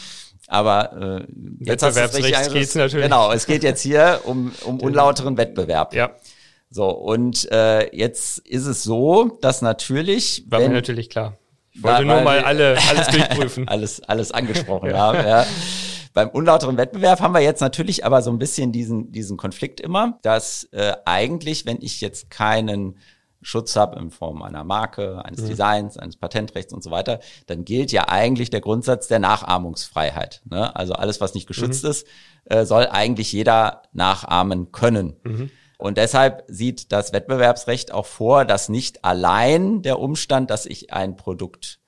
Aber 0.46 1.20
äh, 1.20 1.26
jetzt 1.60 1.82
hast 1.82 1.96
du 1.96 2.02
es 2.58 2.74
natürlich. 2.74 3.02
Genau, 3.02 3.32
es 3.32 3.46
geht 3.46 3.62
jetzt 3.62 3.80
hier 3.80 4.20
um, 4.24 4.52
um 4.64 4.80
unlauteren 4.80 5.36
Wettbewerb. 5.36 5.94
Ja. 5.94 6.10
So, 6.70 6.90
und 6.90 7.50
äh, 7.52 7.94
jetzt 7.96 8.38
ist 8.40 8.66
es 8.66 8.82
so, 8.82 9.38
dass 9.40 9.62
natürlich. 9.62 10.44
War 10.48 10.60
wenn, 10.60 10.68
mir 10.68 10.74
natürlich 10.74 11.08
klar. 11.08 11.38
Ich 11.72 11.82
wollte 11.82 12.04
nur 12.04 12.20
mal 12.20 12.40
alle, 12.40 12.76
alles 12.88 13.06
durchprüfen. 13.12 13.68
alles, 13.68 14.02
alles 14.02 14.32
angesprochen 14.32 14.90
ja. 14.90 14.98
haben, 14.98 15.26
ja. 15.26 15.46
Beim 16.12 16.28
unlauteren 16.28 16.76
Wettbewerb 16.76 17.20
haben 17.20 17.34
wir 17.34 17.40
jetzt 17.40 17.60
natürlich 17.60 18.04
aber 18.04 18.22
so 18.22 18.30
ein 18.30 18.38
bisschen 18.38 18.70
diesen, 18.70 19.10
diesen 19.10 19.36
Konflikt 19.36 19.80
immer, 19.80 20.18
dass 20.22 20.68
äh, 20.70 20.92
eigentlich, 21.04 21.66
wenn 21.66 21.78
ich 21.80 22.00
jetzt 22.00 22.30
keinen 22.30 22.98
Schutz 23.44 23.76
habe 23.76 23.98
in 24.00 24.10
Form 24.10 24.42
einer 24.42 24.64
Marke, 24.64 25.24
eines 25.24 25.42
mhm. 25.42 25.48
Designs, 25.48 25.98
eines 25.98 26.16
Patentrechts 26.16 26.72
und 26.72 26.82
so 26.82 26.90
weiter, 26.90 27.20
dann 27.46 27.64
gilt 27.64 27.92
ja 27.92 28.08
eigentlich 28.08 28.50
der 28.50 28.60
Grundsatz 28.60 29.06
der 29.06 29.18
Nachahmungsfreiheit. 29.18 30.42
Ne? 30.46 30.74
Also 30.74 30.94
alles, 30.94 31.20
was 31.20 31.34
nicht 31.34 31.46
geschützt 31.46 31.84
mhm. 31.84 31.90
ist, 31.90 32.06
äh, 32.46 32.64
soll 32.64 32.86
eigentlich 32.86 33.32
jeder 33.32 33.82
nachahmen 33.92 34.72
können. 34.72 35.16
Mhm. 35.22 35.50
Und 35.76 35.98
deshalb 35.98 36.44
sieht 36.48 36.92
das 36.92 37.12
Wettbewerbsrecht 37.12 37.92
auch 37.92 38.06
vor, 38.06 38.44
dass 38.44 38.68
nicht 38.68 39.04
allein 39.04 39.82
der 39.82 39.98
Umstand, 39.98 40.50
dass 40.50 40.66
ich 40.66 40.92
ein 40.92 41.16
Produkt 41.16 41.80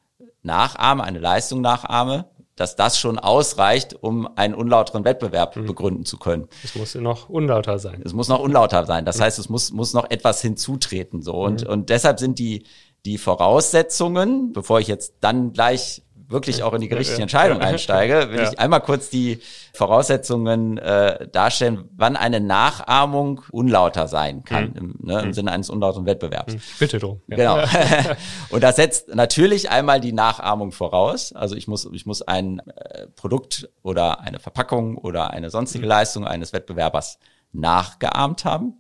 nachahme, 0.43 1.05
eine 1.05 1.19
Leistung 1.19 1.63
nachahme, 1.63 2.27
dass 2.57 2.75
das 2.75 2.99
schon 2.99 3.19
ausreicht, 3.19 3.97
um 4.01 4.27
einen 4.37 4.55
unlauteren 4.55 5.05
Wettbewerb 5.05 5.57
mhm. 5.57 5.67
begründen 5.67 6.05
zu 6.07 6.17
können. 6.19 6.49
Es 6.65 6.75
muss 6.75 6.95
noch 6.95 7.29
unlauter 7.29 7.79
sein. 7.79 8.03
Es 8.05 8.15
muss 8.15 8.29
noch 8.29 8.41
unlauter 8.41 8.87
sein. 8.87 9.05
Das 9.05 9.19
mhm. 9.19 9.23
heißt, 9.25 9.39
es 9.39 9.49
muss, 9.49 9.73
muss 9.73 9.93
noch 9.93 10.11
etwas 10.11 10.41
hinzutreten, 10.41 11.23
so. 11.23 11.35
Und, 11.35 11.65
mhm. 11.65 11.71
und 11.71 11.91
deshalb 11.91 12.19
sind 12.19 12.39
die, 12.39 12.65
die 13.05 13.19
Voraussetzungen, 13.19 14.53
bevor 14.53 14.81
ich 14.81 14.89
jetzt 14.89 15.15
dann 15.21 15.53
gleich 15.53 16.03
wirklich 16.29 16.63
auch 16.63 16.73
in 16.73 16.81
die 16.81 16.89
gerichtliche 16.89 17.23
Entscheidung 17.23 17.61
einsteige, 17.61 18.31
will 18.31 18.39
ja. 18.39 18.51
ich 18.51 18.59
einmal 18.59 18.81
kurz 18.81 19.11
die 19.11 19.41
Voraussetzungen 19.73 20.79
äh, 20.79 21.29
darstellen, 21.29 21.89
wann 21.97 22.17
eine 22.17 22.41
Nachahmung 22.41 23.43
unlauter 23.51 24.09
sein 24.09 24.45
kann, 24.45 24.71
mhm. 24.71 24.77
im, 24.77 24.95
ne, 25.03 25.21
im 25.21 25.27
mhm. 25.29 25.33
Sinne 25.33 25.53
eines 25.53 25.71
unlauteren 25.71 26.07
Wettbewerbs. 26.07 26.55
Mhm. 26.55 26.61
Bitte 26.79 26.99
drum. 26.99 27.21
Ja. 27.29 27.37
Genau. 27.37 27.59
und 28.51 28.63
das 28.63 28.77
setzt 28.77 29.15
natürlich 29.15 29.71
einmal 29.71 30.01
die 30.01 30.13
Nachahmung 30.13 30.73
voraus. 30.73 31.33
Also 31.33 31.55
ich 31.55 31.69
muss, 31.69 31.89
ich 31.93 32.07
muss 32.07 32.23
ein 32.23 32.61
äh, 32.61 33.07
Produkt 33.15 33.69
oder 33.83 34.21
eine 34.21 34.39
Verpackung 34.39 34.99
oder 34.99 35.31
eine 35.31 35.51
sonstige 35.51 35.85
mhm. 35.85 35.91
Leistung 35.91 36.27
eines 36.27 36.53
Wettbewerbers 36.53 37.19
nachgeahmt 37.53 38.45
haben. 38.45 38.75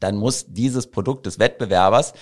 Dann 0.00 0.16
muss 0.16 0.46
dieses 0.48 0.90
Produkt 0.90 1.26
des 1.26 1.38
Wettbewerbers 1.38 2.12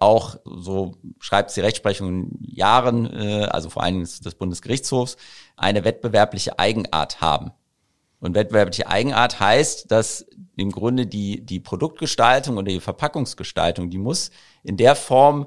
auch, 0.00 0.36
so 0.44 0.96
schreibt 1.20 1.54
die 1.54 1.60
Rechtsprechung 1.60 2.08
in 2.08 2.38
Jahren, 2.40 3.06
äh, 3.12 3.44
also 3.44 3.70
vor 3.70 3.82
allen 3.82 3.94
Dingen 3.94 4.08
des 4.24 4.34
Bundesgerichtshofs, 4.34 5.16
eine 5.56 5.84
wettbewerbliche 5.84 6.58
Eigenart 6.58 7.20
haben. 7.20 7.52
Und 8.18 8.34
wettbewerbliche 8.34 8.88
Eigenart 8.88 9.40
heißt, 9.40 9.90
dass 9.90 10.26
im 10.56 10.72
Grunde 10.72 11.06
die, 11.06 11.44
die 11.44 11.60
Produktgestaltung 11.60 12.56
oder 12.56 12.68
die 12.68 12.80
Verpackungsgestaltung, 12.80 13.88
die 13.88 13.98
muss 13.98 14.30
in 14.62 14.76
der 14.76 14.94
Form 14.94 15.46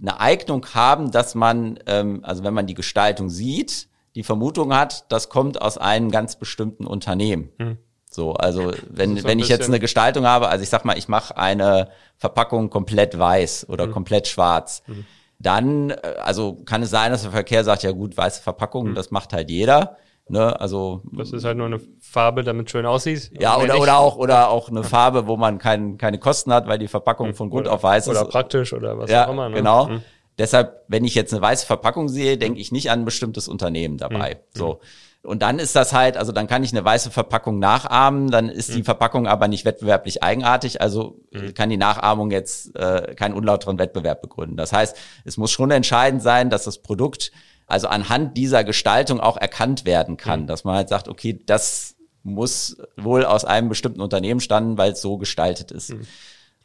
eine 0.00 0.20
Eignung 0.20 0.66
haben, 0.74 1.10
dass 1.10 1.34
man, 1.34 1.78
ähm, 1.86 2.20
also 2.22 2.44
wenn 2.44 2.54
man 2.54 2.66
die 2.66 2.74
Gestaltung 2.74 3.30
sieht, 3.30 3.88
die 4.14 4.22
Vermutung 4.22 4.74
hat, 4.74 5.10
das 5.10 5.28
kommt 5.28 5.60
aus 5.60 5.78
einem 5.78 6.10
ganz 6.10 6.36
bestimmten 6.36 6.86
Unternehmen. 6.86 7.50
Hm. 7.58 7.78
So, 8.16 8.32
also 8.32 8.72
wenn, 8.88 9.22
wenn 9.24 9.38
ich 9.38 9.48
jetzt 9.48 9.68
eine 9.68 9.78
Gestaltung 9.78 10.26
habe, 10.26 10.48
also 10.48 10.62
ich 10.62 10.70
sag 10.70 10.86
mal, 10.86 10.96
ich 10.96 11.06
mache 11.06 11.36
eine 11.36 11.90
Verpackung 12.16 12.70
komplett 12.70 13.18
weiß 13.18 13.68
oder 13.68 13.84
hm. 13.84 13.92
komplett 13.92 14.26
schwarz, 14.26 14.82
hm. 14.86 15.04
dann, 15.38 15.90
äh, 15.90 16.14
also 16.24 16.56
kann 16.64 16.82
es 16.82 16.88
sein, 16.88 17.12
dass 17.12 17.22
der 17.22 17.30
Verkehr 17.32 17.62
sagt, 17.62 17.82
ja 17.82 17.92
gut, 17.92 18.16
weiße 18.16 18.42
Verpackung, 18.42 18.86
hm. 18.86 18.94
das 18.94 19.10
macht 19.10 19.34
halt 19.34 19.50
jeder. 19.50 19.98
Ne, 20.28 20.58
also 20.58 21.02
das 21.12 21.30
ist 21.30 21.44
halt 21.44 21.58
nur 21.58 21.66
eine 21.66 21.78
Farbe, 22.00 22.42
damit 22.42 22.70
schön 22.70 22.86
aussieht. 22.86 23.30
Ja, 23.38 23.58
oder, 23.58 23.78
oder 23.78 23.98
auch 23.98 24.16
oder 24.16 24.48
auch 24.48 24.70
eine 24.70 24.82
Farbe, 24.82 25.28
wo 25.28 25.36
man 25.36 25.58
kein, 25.58 25.98
keine 25.98 26.18
Kosten 26.18 26.52
hat, 26.52 26.66
weil 26.66 26.78
die 26.78 26.88
Verpackung 26.88 27.28
hm. 27.28 27.34
von 27.34 27.50
Grund 27.50 27.66
oder, 27.66 27.74
auf 27.74 27.82
weiß 27.82 28.08
ist. 28.08 28.18
Oder 28.18 28.24
praktisch 28.24 28.72
oder 28.72 28.98
was 28.98 29.10
ja, 29.10 29.26
auch 29.26 29.32
immer. 29.32 29.50
Ne? 29.50 29.56
Genau. 29.56 29.88
Mhm. 29.88 30.02
Deshalb, 30.38 30.84
wenn 30.88 31.04
ich 31.04 31.14
jetzt 31.14 31.32
eine 31.32 31.42
weiße 31.42 31.66
Verpackung 31.66 32.08
sehe, 32.08 32.38
denke 32.38 32.60
ich 32.60 32.72
nicht 32.72 32.90
an 32.90 33.00
ein 33.00 33.04
bestimmtes 33.04 33.46
Unternehmen 33.46 33.98
dabei. 33.98 34.40
Mhm. 34.54 34.58
So. 34.58 34.80
Und 35.26 35.42
dann 35.42 35.58
ist 35.58 35.76
das 35.76 35.92
halt, 35.92 36.16
also 36.16 36.32
dann 36.32 36.46
kann 36.46 36.64
ich 36.64 36.72
eine 36.72 36.84
weiße 36.84 37.10
Verpackung 37.10 37.58
nachahmen, 37.58 38.30
dann 38.30 38.48
ist 38.48 38.72
die 38.74 38.78
mhm. 38.78 38.84
Verpackung 38.84 39.26
aber 39.26 39.48
nicht 39.48 39.64
wettbewerblich 39.64 40.22
eigenartig, 40.22 40.80
also 40.80 41.20
mhm. 41.32 41.52
kann 41.54 41.68
die 41.68 41.76
Nachahmung 41.76 42.30
jetzt 42.30 42.74
äh, 42.76 43.14
keinen 43.14 43.34
unlauteren 43.34 43.78
Wettbewerb 43.78 44.22
begründen. 44.22 44.56
Das 44.56 44.72
heißt, 44.72 44.96
es 45.24 45.36
muss 45.36 45.50
schon 45.50 45.70
entscheidend 45.70 46.22
sein, 46.22 46.48
dass 46.48 46.64
das 46.64 46.78
Produkt 46.78 47.32
also 47.66 47.88
anhand 47.88 48.36
dieser 48.36 48.62
Gestaltung 48.62 49.20
auch 49.20 49.36
erkannt 49.36 49.84
werden 49.84 50.16
kann, 50.16 50.42
mhm. 50.42 50.46
dass 50.46 50.64
man 50.64 50.76
halt 50.76 50.88
sagt, 50.88 51.08
okay, 51.08 51.40
das 51.44 51.96
muss 52.22 52.76
wohl 52.96 53.24
aus 53.24 53.44
einem 53.44 53.68
bestimmten 53.68 54.00
Unternehmen 54.00 54.40
stammen, 54.40 54.78
weil 54.78 54.92
es 54.92 55.02
so 55.02 55.16
gestaltet 55.18 55.70
ist. 55.70 55.92
Mhm. 55.92 56.06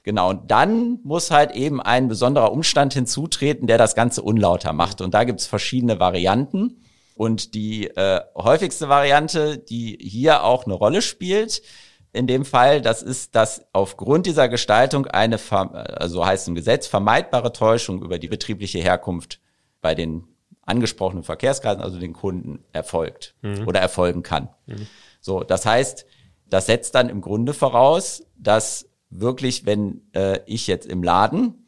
Genau, 0.03 0.29
und 0.31 0.49
dann 0.49 0.99
muss 1.03 1.29
halt 1.29 1.51
eben 1.51 1.79
ein 1.79 2.07
besonderer 2.07 2.51
Umstand 2.51 2.93
hinzutreten, 2.93 3.67
der 3.67 3.77
das 3.77 3.93
Ganze 3.93 4.23
unlauter 4.23 4.73
macht. 4.73 5.01
Und 5.01 5.13
da 5.13 5.23
gibt's 5.23 5.45
verschiedene 5.45 5.99
Varianten. 5.99 6.81
Und 7.15 7.53
die 7.53 7.87
äh, 7.87 8.21
häufigste 8.35 8.89
Variante, 8.89 9.57
die 9.57 9.97
hier 10.01 10.43
auch 10.43 10.65
eine 10.65 10.73
Rolle 10.73 11.01
spielt, 11.01 11.61
in 12.13 12.27
dem 12.27 12.43
Fall, 12.43 12.81
das 12.81 13.01
ist, 13.01 13.35
dass 13.35 13.65
aufgrund 13.71 14.25
dieser 14.25 14.49
Gestaltung 14.49 15.07
eine, 15.07 15.39
also 15.51 16.25
heißt 16.25 16.47
im 16.49 16.55
Gesetz, 16.55 16.87
vermeidbare 16.87 17.53
Täuschung 17.53 18.01
über 18.01 18.19
die 18.19 18.27
betriebliche 18.27 18.79
Herkunft 18.79 19.39
bei 19.81 19.95
den 19.95 20.27
angesprochenen 20.63 21.23
Verkehrskreisen, 21.23 21.81
also 21.81 21.99
den 21.99 22.13
Kunden, 22.13 22.65
erfolgt 22.73 23.35
mhm. 23.41 23.67
oder 23.67 23.79
erfolgen 23.79 24.23
kann. 24.23 24.49
Mhm. 24.65 24.87
So, 25.21 25.43
das 25.43 25.65
heißt, 25.65 26.05
das 26.49 26.65
setzt 26.65 26.95
dann 26.95 27.07
im 27.07 27.21
Grunde 27.21 27.53
voraus, 27.53 28.23
dass 28.37 28.89
wirklich, 29.09 29.65
wenn 29.65 30.01
äh, 30.13 30.39
ich 30.45 30.67
jetzt 30.67 30.87
im 30.87 31.03
Laden 31.03 31.61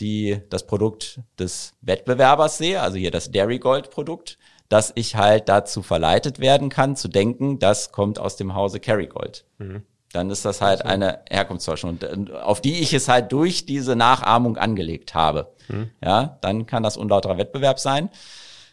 die 0.00 0.40
das 0.48 0.66
Produkt 0.66 1.20
des 1.38 1.74
Wettbewerbers 1.82 2.58
sehe, 2.58 2.80
also 2.80 2.96
hier 2.96 3.10
das 3.10 3.30
Dairy 3.30 3.58
Gold 3.58 3.90
Produkt, 3.90 4.38
dass 4.70 4.92
ich 4.94 5.16
halt 5.16 5.48
dazu 5.48 5.82
verleitet 5.82 6.38
werden 6.38 6.70
kann, 6.70 6.96
zu 6.96 7.08
denken, 7.08 7.58
das 7.58 7.92
kommt 7.92 8.18
aus 8.18 8.36
dem 8.36 8.54
Hause 8.54 8.80
Kerrygold. 8.80 9.44
Mhm. 9.58 9.82
Dann 10.12 10.30
ist 10.30 10.44
das 10.44 10.60
halt 10.60 10.84
eine 10.84 11.20
Herkunftstäuschung, 11.28 11.98
auf 12.32 12.60
die 12.60 12.80
ich 12.80 12.94
es 12.94 13.08
halt 13.08 13.32
durch 13.32 13.66
diese 13.66 13.96
Nachahmung 13.96 14.56
angelegt 14.56 15.14
habe. 15.14 15.52
Mhm. 15.68 15.90
Ja, 16.02 16.38
dann 16.40 16.66
kann 16.66 16.84
das 16.84 16.96
unlauterer 16.96 17.36
Wettbewerb 17.36 17.80
sein. 17.80 18.10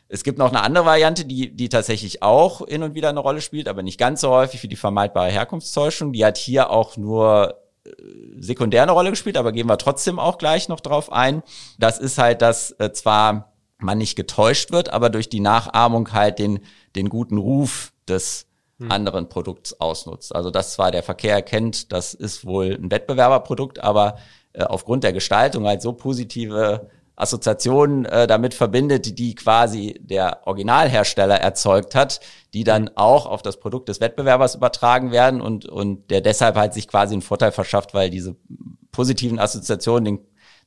Es 0.07 0.23
gibt 0.23 0.37
noch 0.37 0.49
eine 0.49 0.61
andere 0.61 0.85
Variante, 0.85 1.25
die, 1.25 1.55
die 1.55 1.67
tatsächlich 1.67 2.21
auch 2.21 2.65
hin 2.67 2.83
und 2.83 2.93
wieder 2.93 3.09
eine 3.09 3.19
Rolle 3.19 3.41
spielt, 3.41 3.67
aber 3.67 3.81
nicht 3.81 3.99
ganz 3.99 4.21
so 4.21 4.29
häufig 4.29 4.61
wie 4.63 4.67
die 4.67 4.75
vermeidbare 4.75 5.31
Herkunftstäuschung. 5.31 6.13
Die 6.13 6.23
hat 6.23 6.37
hier 6.37 6.69
auch 6.69 6.95
nur 6.95 7.55
äh, 7.85 7.91
sekundär 8.39 8.83
eine 8.83 8.93
Rolle 8.93 9.09
gespielt, 9.09 9.35
aber 9.35 9.51
gehen 9.51 9.67
wir 9.67 9.77
trotzdem 9.77 10.19
auch 10.19 10.37
gleich 10.37 10.69
noch 10.69 10.79
drauf 10.79 11.11
ein. 11.11 11.41
Das 11.79 11.97
ist 11.97 12.19
halt, 12.19 12.41
dass 12.43 12.71
äh, 12.79 12.91
zwar 12.93 13.51
man 13.79 13.97
nicht 13.97 14.15
getäuscht 14.15 14.71
wird, 14.71 14.89
aber 14.89 15.09
durch 15.09 15.29
die 15.29 15.39
Nachahmung 15.39 16.11
halt 16.13 16.39
den, 16.39 16.59
den 16.95 17.09
guten 17.09 17.37
Ruf 17.37 17.93
des 18.07 18.47
hm. 18.79 18.91
anderen 18.91 19.29
Produkts 19.29 19.79
ausnutzt. 19.79 20.35
Also 20.35 20.51
das 20.51 20.73
zwar 20.73 20.91
der 20.91 21.03
Verkehr 21.03 21.33
erkennt, 21.33 21.91
das 21.91 22.13
ist 22.13 22.45
wohl 22.45 22.77
ein 22.81 22.91
Wettbewerberprodukt, 22.91 23.79
aber 23.79 24.17
äh, 24.53 24.63
aufgrund 24.63 25.03
der 25.03 25.13
Gestaltung 25.13 25.65
halt 25.67 25.81
so 25.81 25.93
positive 25.93 26.89
Assoziationen 27.15 28.05
äh, 28.05 28.27
damit 28.27 28.53
verbindet, 28.53 29.17
die 29.17 29.33
quasi 29.33 29.99
der 29.99 30.45
Originalhersteller 30.45 31.39
erzeugt 31.39 31.95
hat, 31.95 32.19
die 32.53 32.63
dann 32.63 32.83
mhm. 32.83 32.91
auch 32.95 33.25
auf 33.25 33.41
das 33.41 33.59
Produkt 33.59 33.89
des 33.89 33.99
Wettbewerbers 34.01 34.55
übertragen 34.55 35.11
werden 35.11 35.41
und, 35.41 35.65
und 35.65 36.09
der 36.11 36.21
deshalb 36.21 36.55
halt 36.55 36.73
sich 36.73 36.87
quasi 36.87 37.13
einen 37.13 37.23
Vorteil 37.23 37.51
verschafft, 37.51 37.93
weil 37.93 38.09
diese 38.11 38.35
positiven 38.91 39.39
Assoziationen 39.39 40.05
den, 40.05 40.19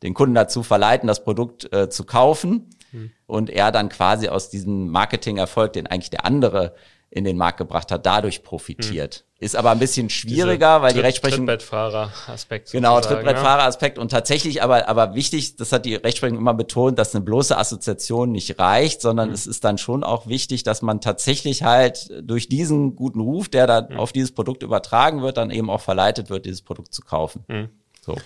den 0.02 0.14
Kunden 0.14 0.34
dazu 0.34 0.64
verleiten, 0.64 1.06
das 1.06 1.22
Produkt 1.22 1.72
äh, 1.72 1.88
zu 1.88 2.04
kaufen 2.04 2.68
mhm. 2.92 3.12
und 3.26 3.50
er 3.50 3.72
dann 3.72 3.88
quasi 3.88 4.28
aus 4.28 4.50
diesem 4.50 4.88
Marketingerfolg, 4.88 5.72
den 5.72 5.86
eigentlich 5.86 6.10
der 6.10 6.24
andere 6.24 6.74
in 7.10 7.24
den 7.24 7.36
Markt 7.36 7.58
gebracht 7.58 7.90
hat, 7.90 8.06
dadurch 8.06 8.44
profitiert. 8.44 9.16
Hm. 9.16 9.44
Ist 9.44 9.56
aber 9.56 9.70
ein 9.70 9.80
bisschen 9.80 10.10
schwieriger, 10.10 10.76
Diese 10.76 10.82
weil 10.82 10.92
die 10.92 11.00
Rechtsprechung. 11.00 11.46
Trittbrettfahrer-Aspekt. 11.46 12.70
Genau, 12.70 13.00
Trittbrettfahrer-Aspekt. 13.00 13.98
Und 13.98 14.10
tatsächlich 14.10 14.62
aber, 14.62 14.86
aber 14.86 15.14
wichtig, 15.14 15.56
das 15.56 15.72
hat 15.72 15.86
die 15.86 15.96
Rechtsprechung 15.96 16.38
immer 16.38 16.54
betont, 16.54 16.98
dass 16.98 17.14
eine 17.14 17.24
bloße 17.24 17.56
Assoziation 17.56 18.30
nicht 18.30 18.60
reicht, 18.60 19.00
sondern 19.00 19.28
hm. 19.28 19.34
es 19.34 19.48
ist 19.48 19.64
dann 19.64 19.76
schon 19.76 20.04
auch 20.04 20.28
wichtig, 20.28 20.62
dass 20.62 20.82
man 20.82 21.00
tatsächlich 21.00 21.64
halt 21.64 22.10
durch 22.22 22.48
diesen 22.48 22.94
guten 22.94 23.20
Ruf, 23.20 23.48
der 23.48 23.66
da 23.66 23.88
hm. 23.88 23.96
auf 23.96 24.12
dieses 24.12 24.30
Produkt 24.30 24.62
übertragen 24.62 25.20
wird, 25.22 25.36
dann 25.36 25.50
eben 25.50 25.68
auch 25.68 25.80
verleitet 25.80 26.30
wird, 26.30 26.46
dieses 26.46 26.62
Produkt 26.62 26.94
zu 26.94 27.02
kaufen. 27.02 27.44
Hm. 27.48 27.70
So. 28.02 28.16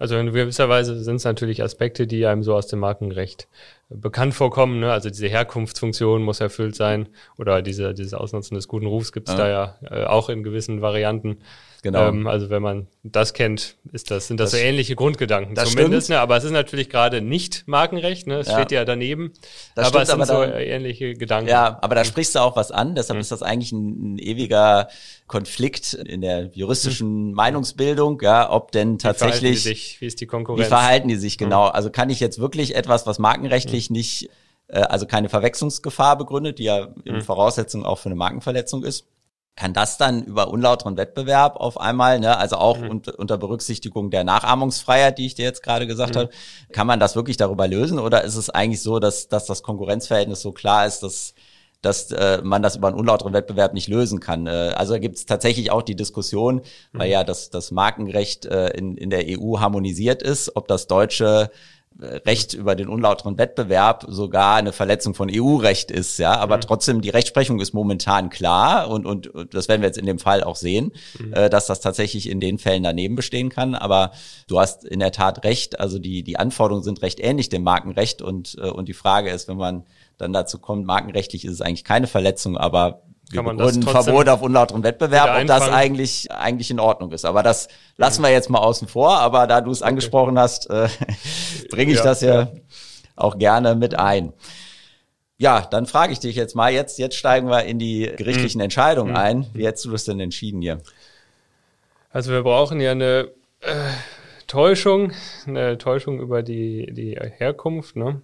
Also 0.00 0.16
in 0.16 0.32
gewisser 0.32 0.70
Weise 0.70 0.98
sind 1.04 1.16
es 1.16 1.24
natürlich 1.24 1.62
Aspekte, 1.62 2.06
die 2.06 2.24
einem 2.24 2.42
so 2.42 2.54
aus 2.54 2.66
dem 2.66 2.78
Markenrecht 2.78 3.48
bekannt 3.90 4.32
vorkommen. 4.32 4.80
Ne? 4.80 4.90
Also 4.90 5.10
diese 5.10 5.28
Herkunftsfunktion 5.28 6.22
muss 6.22 6.40
erfüllt 6.40 6.74
sein 6.74 7.10
oder 7.36 7.60
diese, 7.60 7.92
dieses 7.92 8.14
Ausnutzen 8.14 8.54
des 8.54 8.66
guten 8.66 8.86
Rufs 8.86 9.12
gibt 9.12 9.28
es 9.28 9.34
ja. 9.34 9.38
da 9.38 9.48
ja 9.50 9.78
äh, 9.90 10.04
auch 10.06 10.30
in 10.30 10.42
gewissen 10.42 10.80
Varianten. 10.80 11.40
Genau. 11.82 12.08
Ähm, 12.08 12.26
also 12.26 12.50
wenn 12.50 12.62
man 12.62 12.86
das 13.02 13.32
kennt, 13.32 13.76
ist 13.92 14.10
das, 14.10 14.26
sind 14.26 14.38
das, 14.38 14.50
das 14.50 14.60
so 14.60 14.66
ähnliche 14.66 14.94
Grundgedanken 14.96 15.54
das 15.54 15.70
zumindest. 15.70 16.10
Ne? 16.10 16.20
Aber 16.20 16.36
es 16.36 16.44
ist 16.44 16.50
natürlich 16.50 16.90
gerade 16.90 17.22
nicht 17.22 17.66
Markenrecht, 17.66 18.26
ne? 18.26 18.38
es 18.38 18.48
ja. 18.48 18.54
steht 18.54 18.72
ja 18.72 18.84
daneben. 18.84 19.32
Das 19.74 19.86
aber 19.86 20.04
stimmt, 20.04 20.20
es 20.22 20.28
sind 20.28 20.36
aber 20.36 20.48
so 20.50 20.54
ähnliche 20.58 21.14
Gedanken. 21.14 21.48
Ja, 21.48 21.78
aber 21.80 21.94
da 21.94 22.04
sprichst 22.04 22.34
du 22.34 22.40
auch 22.40 22.56
was 22.56 22.70
an. 22.70 22.94
Deshalb 22.94 23.16
mhm. 23.16 23.22
ist 23.22 23.32
das 23.32 23.42
eigentlich 23.42 23.72
ein, 23.72 24.14
ein, 24.14 24.18
ewiger 24.18 24.88
Konflikt 25.26 25.94
in 25.94 26.20
der 26.20 26.50
juristischen 26.52 27.28
mhm. 27.28 27.34
Meinungsbildung, 27.34 28.20
ja, 28.20 28.50
ob 28.50 28.72
denn 28.72 28.98
tatsächlich. 28.98 29.40
Wie 29.40 29.40
verhalten 29.40 29.54
die 29.54 29.56
sich? 29.56 30.00
Wie 30.00 30.06
ist 30.06 30.20
die 30.20 30.26
Konkurrenz? 30.26 30.66
Wie 30.66 30.68
verhalten 30.68 31.08
die 31.08 31.16
sich 31.16 31.38
genau? 31.38 31.68
Mhm. 31.68 31.74
Also 31.74 31.90
kann 31.90 32.10
ich 32.10 32.20
jetzt 32.20 32.38
wirklich 32.38 32.74
etwas, 32.74 33.06
was 33.06 33.18
markenrechtlich 33.18 33.88
mhm. 33.88 33.96
nicht, 33.96 34.28
äh, 34.68 34.80
also 34.80 35.06
keine 35.06 35.28
Verwechslungsgefahr 35.28 36.18
begründet, 36.18 36.58
die 36.58 36.64
ja 36.64 36.88
in. 37.04 37.22
Voraussetzung 37.22 37.84
auch 37.84 37.98
für 37.98 38.06
eine 38.06 38.16
Markenverletzung 38.16 38.84
ist, 38.84 39.06
kann 39.56 39.74
das 39.74 39.98
dann 39.98 40.22
über 40.24 40.48
unlauteren 40.48 40.96
Wettbewerb 40.96 41.56
auf 41.56 41.78
einmal, 41.78 42.18
ne, 42.18 42.38
also 42.38 42.56
auch 42.56 42.78
mhm. 42.78 42.90
unter, 42.90 43.18
unter 43.18 43.36
Berücksichtigung 43.36 44.10
der 44.10 44.24
Nachahmungsfreiheit, 44.24 45.18
die 45.18 45.26
ich 45.26 45.34
dir 45.34 45.44
jetzt 45.44 45.62
gerade 45.62 45.86
gesagt 45.86 46.14
mhm. 46.14 46.20
habe, 46.20 46.30
kann 46.72 46.86
man 46.86 47.00
das 47.00 47.16
wirklich 47.16 47.36
darüber 47.36 47.68
lösen 47.68 47.98
oder 47.98 48.24
ist 48.24 48.36
es 48.36 48.48
eigentlich 48.48 48.82
so, 48.82 48.98
dass, 49.00 49.28
dass 49.28 49.46
das 49.46 49.62
Konkurrenzverhältnis 49.62 50.40
so 50.40 50.52
klar 50.52 50.86
ist, 50.86 51.02
dass 51.02 51.34
dass 51.82 52.10
äh, 52.10 52.40
man 52.42 52.62
das 52.62 52.76
über 52.76 52.88
einen 52.88 52.98
unlauteren 52.98 53.32
Wettbewerb 53.32 53.72
nicht 53.72 53.88
lösen 53.88 54.20
kann. 54.20 54.46
Äh, 54.46 54.74
also 54.76 54.98
gibt 55.00 55.16
es 55.16 55.26
tatsächlich 55.26 55.70
auch 55.70 55.82
die 55.82 55.96
Diskussion, 55.96 56.56
mhm. 56.56 56.98
weil 56.98 57.10
ja 57.10 57.24
das, 57.24 57.50
das 57.50 57.70
Markenrecht 57.70 58.44
äh, 58.44 58.68
in, 58.70 58.96
in 58.96 59.10
der 59.10 59.24
EU 59.26 59.60
harmonisiert 59.60 60.22
ist, 60.22 60.56
ob 60.56 60.68
das 60.68 60.88
deutsche 60.88 61.50
Recht 61.98 62.54
über 62.54 62.76
den 62.76 62.88
unlauteren 62.88 63.36
Wettbewerb 63.36 64.06
sogar 64.08 64.56
eine 64.56 64.72
Verletzung 64.72 65.12
von 65.12 65.28
EU-Recht 65.30 65.90
ist, 65.90 66.18
ja. 66.18 66.34
Aber 66.36 66.56
mhm. 66.56 66.60
trotzdem, 66.62 67.00
die 67.02 67.10
Rechtsprechung 67.10 67.60
ist 67.60 67.74
momentan 67.74 68.30
klar 68.30 68.88
und, 68.88 69.04
und, 69.04 69.26
und 69.26 69.52
das 69.52 69.68
werden 69.68 69.82
wir 69.82 69.88
jetzt 69.88 69.98
in 69.98 70.06
dem 70.06 70.18
Fall 70.18 70.42
auch 70.42 70.56
sehen, 70.56 70.92
mhm. 71.18 71.34
äh, 71.34 71.50
dass 71.50 71.66
das 71.66 71.80
tatsächlich 71.80 72.30
in 72.30 72.40
den 72.40 72.58
Fällen 72.58 72.84
daneben 72.84 73.16
bestehen 73.16 73.50
kann. 73.50 73.74
Aber 73.74 74.12
du 74.46 74.58
hast 74.58 74.84
in 74.84 75.00
der 75.00 75.12
Tat 75.12 75.44
recht, 75.44 75.78
also 75.78 75.98
die, 75.98 76.22
die 76.22 76.38
Anforderungen 76.38 76.84
sind 76.84 77.02
recht 77.02 77.20
ähnlich 77.20 77.48
dem 77.50 77.64
Markenrecht 77.64 78.22
und, 78.22 78.56
äh, 78.58 78.70
und 78.70 78.88
die 78.88 78.94
Frage 78.94 79.30
ist, 79.30 79.48
wenn 79.48 79.58
man 79.58 79.84
dann 80.16 80.32
dazu 80.32 80.58
kommt, 80.58 80.86
markenrechtlich 80.86 81.44
ist 81.44 81.52
es 81.52 81.60
eigentlich 81.60 81.84
keine 81.84 82.06
Verletzung, 82.06 82.56
aber 82.56 83.02
kann 83.32 83.44
begründen 83.44 83.82
Verbot 83.82 84.28
auf 84.28 84.42
unlauteren 84.42 84.82
Wettbewerb, 84.82 85.40
ob 85.40 85.46
das 85.46 85.68
eigentlich, 85.68 86.30
eigentlich 86.32 86.70
in 86.70 86.80
Ordnung 86.80 87.12
ist. 87.12 87.24
Aber 87.24 87.42
das 87.42 87.68
lassen 87.96 88.22
wir 88.22 88.30
jetzt 88.30 88.50
mal 88.50 88.58
außen 88.58 88.88
vor. 88.88 89.18
Aber 89.18 89.46
da 89.46 89.60
du 89.60 89.70
es 89.70 89.82
okay. 89.82 89.90
angesprochen 89.90 90.38
hast, 90.38 90.68
äh, 90.70 90.88
bringe 91.70 91.92
ich 91.92 91.98
ja, 91.98 92.04
das 92.04 92.20
ja, 92.20 92.34
ja, 92.34 92.52
auch 93.16 93.38
gerne 93.38 93.74
mit 93.74 93.98
ein. 93.98 94.32
Ja, 95.38 95.66
dann 95.70 95.86
frage 95.86 96.12
ich 96.12 96.20
dich 96.20 96.36
jetzt 96.36 96.54
mal. 96.54 96.72
Jetzt, 96.72 96.98
jetzt 96.98 97.16
steigen 97.16 97.48
wir 97.48 97.64
in 97.64 97.78
die 97.78 98.10
gerichtlichen 98.16 98.58
mhm. 98.58 98.64
Entscheidungen 98.64 99.12
mhm. 99.12 99.16
ein. 99.16 99.46
Wie 99.54 99.66
hättest 99.66 99.84
du 99.84 99.90
das 99.90 100.04
denn 100.04 100.20
entschieden 100.20 100.60
hier? 100.60 100.80
Also 102.12 102.32
wir 102.32 102.42
brauchen 102.42 102.80
ja 102.80 102.90
eine 102.90 103.28
äh, 103.60 103.90
Täuschung, 104.48 105.12
eine 105.46 105.78
Täuschung 105.78 106.18
über 106.20 106.42
die, 106.42 106.92
die 106.92 107.16
Herkunft, 107.38 107.94
ne? 107.94 108.20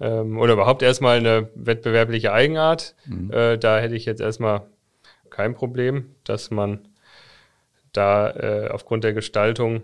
Ähm, 0.00 0.38
oder 0.38 0.54
überhaupt 0.54 0.82
erstmal 0.82 1.18
eine 1.18 1.48
wettbewerbliche 1.54 2.32
Eigenart. 2.32 2.94
Mhm. 3.06 3.30
Äh, 3.30 3.58
da 3.58 3.78
hätte 3.78 3.94
ich 3.94 4.04
jetzt 4.04 4.20
erstmal 4.20 4.66
kein 5.30 5.54
Problem, 5.54 6.14
dass 6.24 6.50
man 6.50 6.88
da 7.92 8.30
äh, 8.30 8.68
aufgrund 8.68 9.04
der 9.04 9.14
Gestaltung, 9.14 9.82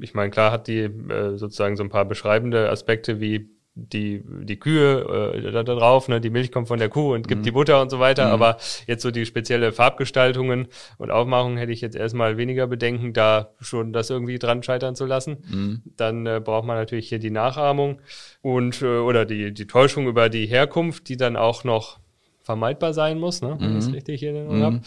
ich 0.00 0.14
meine, 0.14 0.30
klar 0.30 0.52
hat 0.52 0.66
die 0.66 0.80
äh, 0.80 1.36
sozusagen 1.36 1.76
so 1.76 1.82
ein 1.82 1.90
paar 1.90 2.04
beschreibende 2.04 2.70
Aspekte 2.70 3.20
wie 3.20 3.50
die, 3.74 4.22
die 4.26 4.58
Kühe 4.58 5.32
äh, 5.34 5.52
da, 5.52 5.62
da 5.62 5.74
drauf, 5.74 6.08
ne, 6.08 6.20
die 6.20 6.30
Milch 6.30 6.50
kommt 6.50 6.68
von 6.68 6.78
der 6.78 6.88
Kuh 6.88 7.14
und 7.14 7.28
gibt 7.28 7.40
mhm. 7.40 7.44
die 7.44 7.50
Butter 7.52 7.80
und 7.80 7.90
so 7.90 8.00
weiter. 8.00 8.26
Mhm. 8.26 8.32
Aber 8.32 8.56
jetzt 8.86 9.02
so 9.02 9.10
die 9.10 9.24
spezielle 9.26 9.72
Farbgestaltungen 9.72 10.68
und 10.98 11.10
Aufmachung 11.10 11.56
hätte 11.56 11.72
ich 11.72 11.80
jetzt 11.80 11.96
erstmal 11.96 12.36
weniger 12.36 12.66
Bedenken, 12.66 13.12
da 13.12 13.50
schon 13.60 13.92
das 13.92 14.10
irgendwie 14.10 14.38
dran 14.38 14.62
scheitern 14.62 14.96
zu 14.96 15.06
lassen. 15.06 15.38
Mhm. 15.48 15.82
Dann 15.96 16.26
äh, 16.26 16.40
braucht 16.44 16.66
man 16.66 16.76
natürlich 16.76 17.08
hier 17.08 17.18
die 17.18 17.30
Nachahmung 17.30 18.00
und 18.42 18.82
äh, 18.82 18.98
oder 18.98 19.24
die, 19.24 19.54
die 19.54 19.66
Täuschung 19.66 20.06
über 20.08 20.28
die 20.28 20.46
Herkunft, 20.46 21.08
die 21.08 21.16
dann 21.16 21.36
auch 21.36 21.64
noch 21.64 21.98
vermeidbar 22.42 22.92
sein 22.92 23.18
muss, 23.18 23.42
ne, 23.42 23.56
wenn 23.60 23.70
ich 23.70 23.76
das 23.76 23.88
mhm. 23.88 23.94
richtig 23.94 24.20
hier 24.20 24.32
mhm. 24.32 24.62
habe. 24.62 24.80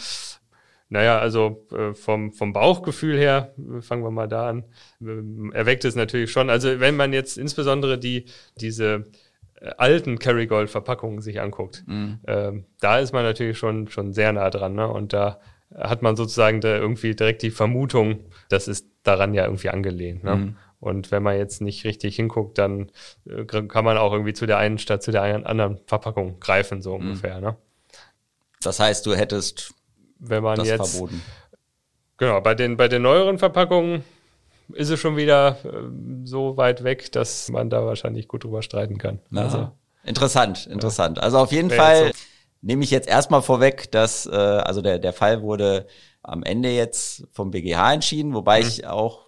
Naja, 0.94 1.18
also 1.18 1.66
äh, 1.72 1.96
vom, 1.96 2.34
vom 2.34 2.54
Bauchgefühl 2.54 3.18
her, 3.18 3.56
äh, 3.58 3.82
fangen 3.82 4.04
wir 4.04 4.12
mal 4.12 4.28
da 4.28 4.48
an, 4.48 4.64
äh, 5.02 5.56
erweckt 5.58 5.86
es 5.86 5.96
natürlich 5.96 6.32
schon. 6.32 6.52
Also 6.52 6.80
wenn 6.80 6.96
man 6.96 7.14
jetzt 7.14 7.36
insbesondere 7.36 7.98
die, 7.98 8.26
diese 8.58 9.06
äh, 9.60 9.72
alten 9.80 10.20
Kerrygold-Verpackungen 10.20 11.20
sich 11.22 11.42
anguckt, 11.42 11.84
mhm. 11.88 12.20
ähm, 12.28 12.66
da 12.80 13.00
ist 13.00 13.12
man 13.12 13.24
natürlich 13.24 13.58
schon, 13.58 13.88
schon 13.88 14.14
sehr 14.14 14.34
nah 14.34 14.52
dran. 14.52 14.76
Ne? 14.76 14.88
Und 14.88 15.14
da 15.14 15.40
hat 15.76 16.04
man 16.04 16.16
sozusagen 16.16 16.62
da 16.62 16.78
irgendwie 16.78 17.16
direkt 17.16 17.42
die 17.42 17.50
Vermutung, 17.50 18.26
das 18.50 18.68
ist 18.68 18.86
daran 19.02 19.34
ja 19.34 19.46
irgendwie 19.46 19.70
angelehnt. 19.70 20.24
Ne? 20.24 20.36
Mhm. 20.36 20.58
Und 20.80 21.10
wenn 21.10 21.24
man 21.24 21.40
jetzt 21.40 21.60
nicht 21.60 21.86
richtig 21.86 22.18
hinguckt, 22.18 22.60
dann 22.60 22.92
äh, 23.28 23.46
kann 23.46 23.84
man 23.84 23.98
auch 23.98 24.14
irgendwie 24.14 24.34
zu 24.34 24.46
der 24.46 24.60
einen 24.60 24.78
statt 24.78 25.02
zu 25.02 25.12
der 25.12 25.24
anderen 25.24 25.80
Verpackung 25.88 26.40
greifen, 26.40 26.84
so 26.84 26.96
mhm. 27.00 27.08
ungefähr. 27.08 27.42
Ne? 27.42 27.58
Das 28.62 28.80
heißt, 28.80 29.08
du 29.08 29.16
hättest 29.16 29.74
wenn 30.24 30.44
man 30.44 30.58
das 30.58 30.68
jetzt. 30.68 30.92
Verboten. 30.92 31.22
Genau, 32.18 32.42
bei 32.42 32.56
den, 32.56 32.78
bei 32.78 32.88
den 32.88 33.02
neueren 33.02 33.40
Verpackungen 33.40 34.04
ist 34.74 34.90
es 34.90 35.00
schon 35.00 35.18
wieder 35.18 35.58
äh, 35.64 35.70
so 36.24 36.58
weit 36.58 36.84
weg, 36.84 37.12
dass 37.12 37.50
man 37.50 37.70
da 37.70 37.86
wahrscheinlich 37.86 38.28
gut 38.28 38.44
drüber 38.44 38.62
streiten 38.62 38.98
kann. 38.98 39.20
Also, 39.36 39.72
interessant, 40.04 40.68
interessant. 40.68 41.18
Ja. 41.18 41.24
Also 41.24 41.40
auf 41.40 41.52
jeden 41.52 41.70
Fall 41.70 42.08
so. 42.08 42.14
nehme 42.62 42.84
ich 42.84 42.92
jetzt 42.92 43.08
erstmal 43.08 43.42
vorweg, 43.42 43.92
dass 43.92 44.26
äh, 44.26 44.32
also 44.32 44.82
der, 44.82 45.00
der 45.00 45.14
Fall 45.14 45.42
wurde 45.42 45.88
am 46.22 46.44
Ende 46.44 46.70
jetzt 46.70 47.26
vom 47.32 47.52
BGH 47.52 47.94
entschieden, 47.94 48.34
wobei 48.34 48.62
mhm. 48.62 48.68
ich 48.68 48.88
auch 48.88 49.28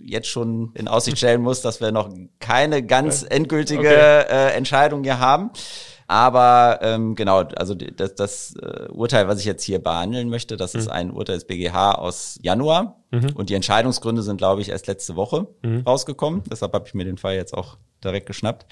jetzt 0.00 0.28
schon 0.28 0.70
in 0.74 0.88
Aussicht 0.88 1.18
stellen 1.18 1.42
muss, 1.42 1.60
dass 1.60 1.80
wir 1.80 1.92
noch 1.92 2.08
keine 2.38 2.82
ganz 2.82 3.26
endgültige 3.28 3.80
okay. 3.80 4.48
äh, 4.48 4.52
Entscheidung 4.52 5.02
hier 5.02 5.18
haben. 5.18 5.50
Aber 6.10 6.78
ähm, 6.80 7.14
genau, 7.14 7.42
also 7.42 7.74
das, 7.74 8.14
das 8.14 8.54
äh, 8.56 8.88
Urteil, 8.90 9.28
was 9.28 9.40
ich 9.40 9.44
jetzt 9.44 9.62
hier 9.62 9.78
behandeln 9.78 10.30
möchte, 10.30 10.56
das 10.56 10.72
mhm. 10.72 10.80
ist 10.80 10.88
ein 10.88 11.10
Urteil 11.10 11.36
des 11.36 11.46
BGH 11.46 11.92
aus 11.96 12.38
Januar. 12.42 12.96
Mhm. 13.10 13.32
Und 13.34 13.50
die 13.50 13.54
Entscheidungsgründe 13.54 14.22
sind, 14.22 14.38
glaube 14.38 14.62
ich, 14.62 14.70
erst 14.70 14.86
letzte 14.86 15.16
Woche 15.16 15.48
mhm. 15.62 15.82
rausgekommen. 15.86 16.42
Deshalb 16.50 16.72
habe 16.72 16.86
ich 16.86 16.94
mir 16.94 17.04
den 17.04 17.18
Fall 17.18 17.34
jetzt 17.34 17.52
auch 17.52 17.76
direkt 18.02 18.26
geschnappt. 18.26 18.64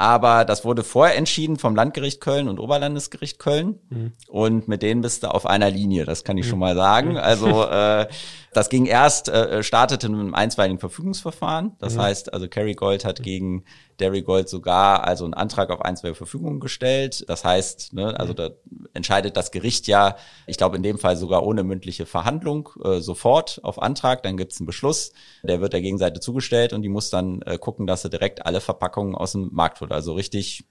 Aber 0.00 0.44
das 0.44 0.64
wurde 0.64 0.84
vorher 0.84 1.16
entschieden 1.16 1.56
vom 1.56 1.74
Landgericht 1.74 2.20
Köln 2.20 2.48
und 2.48 2.60
Oberlandesgericht 2.60 3.40
Köln. 3.40 3.80
Mhm. 3.90 4.12
Und 4.28 4.68
mit 4.68 4.82
denen 4.82 5.00
bist 5.00 5.24
du 5.24 5.34
auf 5.34 5.44
einer 5.44 5.70
Linie, 5.70 6.04
das 6.04 6.22
kann 6.22 6.38
ich 6.38 6.46
mhm. 6.46 6.50
schon 6.50 6.58
mal 6.60 6.76
sagen. 6.76 7.10
Mhm. 7.10 7.16
Also 7.16 7.64
äh, 7.68 8.06
das 8.52 8.68
ging 8.68 8.86
erst, 8.86 9.28
äh, 9.28 9.64
startete 9.64 10.06
in 10.06 10.14
einem 10.14 10.34
einstweiligen 10.34 10.78
Verfügungsverfahren. 10.78 11.72
Das 11.80 11.96
mhm. 11.96 12.02
heißt, 12.02 12.32
also 12.32 12.46
Kerry 12.46 12.74
Gold 12.74 13.04
hat 13.04 13.20
gegen 13.24 13.64
Derry 14.00 14.22
Gold 14.22 14.48
sogar 14.48 15.04
also 15.04 15.24
einen 15.24 15.34
Antrag 15.34 15.70
auf 15.70 15.82
einstweilige 15.82 16.16
Verfügung 16.16 16.60
gestellt. 16.60 17.24
Das 17.28 17.44
heißt, 17.44 17.92
ne, 17.92 18.18
also 18.18 18.32
da 18.32 18.50
entscheidet 18.94 19.36
das 19.36 19.50
Gericht 19.50 19.86
ja, 19.86 20.16
ich 20.46 20.56
glaube 20.56 20.76
in 20.76 20.82
dem 20.82 20.98
Fall 20.98 21.16
sogar 21.16 21.44
ohne 21.44 21.64
mündliche 21.64 22.06
Verhandlung, 22.06 22.70
äh, 22.84 23.00
sofort 23.00 23.60
auf 23.62 23.80
Antrag. 23.80 24.22
Dann 24.22 24.36
gibt 24.36 24.52
es 24.52 24.60
einen 24.60 24.66
Beschluss, 24.66 25.12
der 25.42 25.60
wird 25.60 25.72
der 25.72 25.82
Gegenseite 25.82 26.20
zugestellt 26.20 26.72
und 26.72 26.82
die 26.82 26.88
muss 26.88 27.10
dann 27.10 27.42
äh, 27.42 27.58
gucken, 27.58 27.86
dass 27.86 28.02
sie 28.02 28.10
direkt 28.10 28.46
alle 28.46 28.60
Verpackungen 28.60 29.14
aus 29.14 29.32
dem 29.32 29.50
Markt 29.52 29.80
holt. 29.80 29.92
Also 29.92 30.14
richtig 30.14 30.64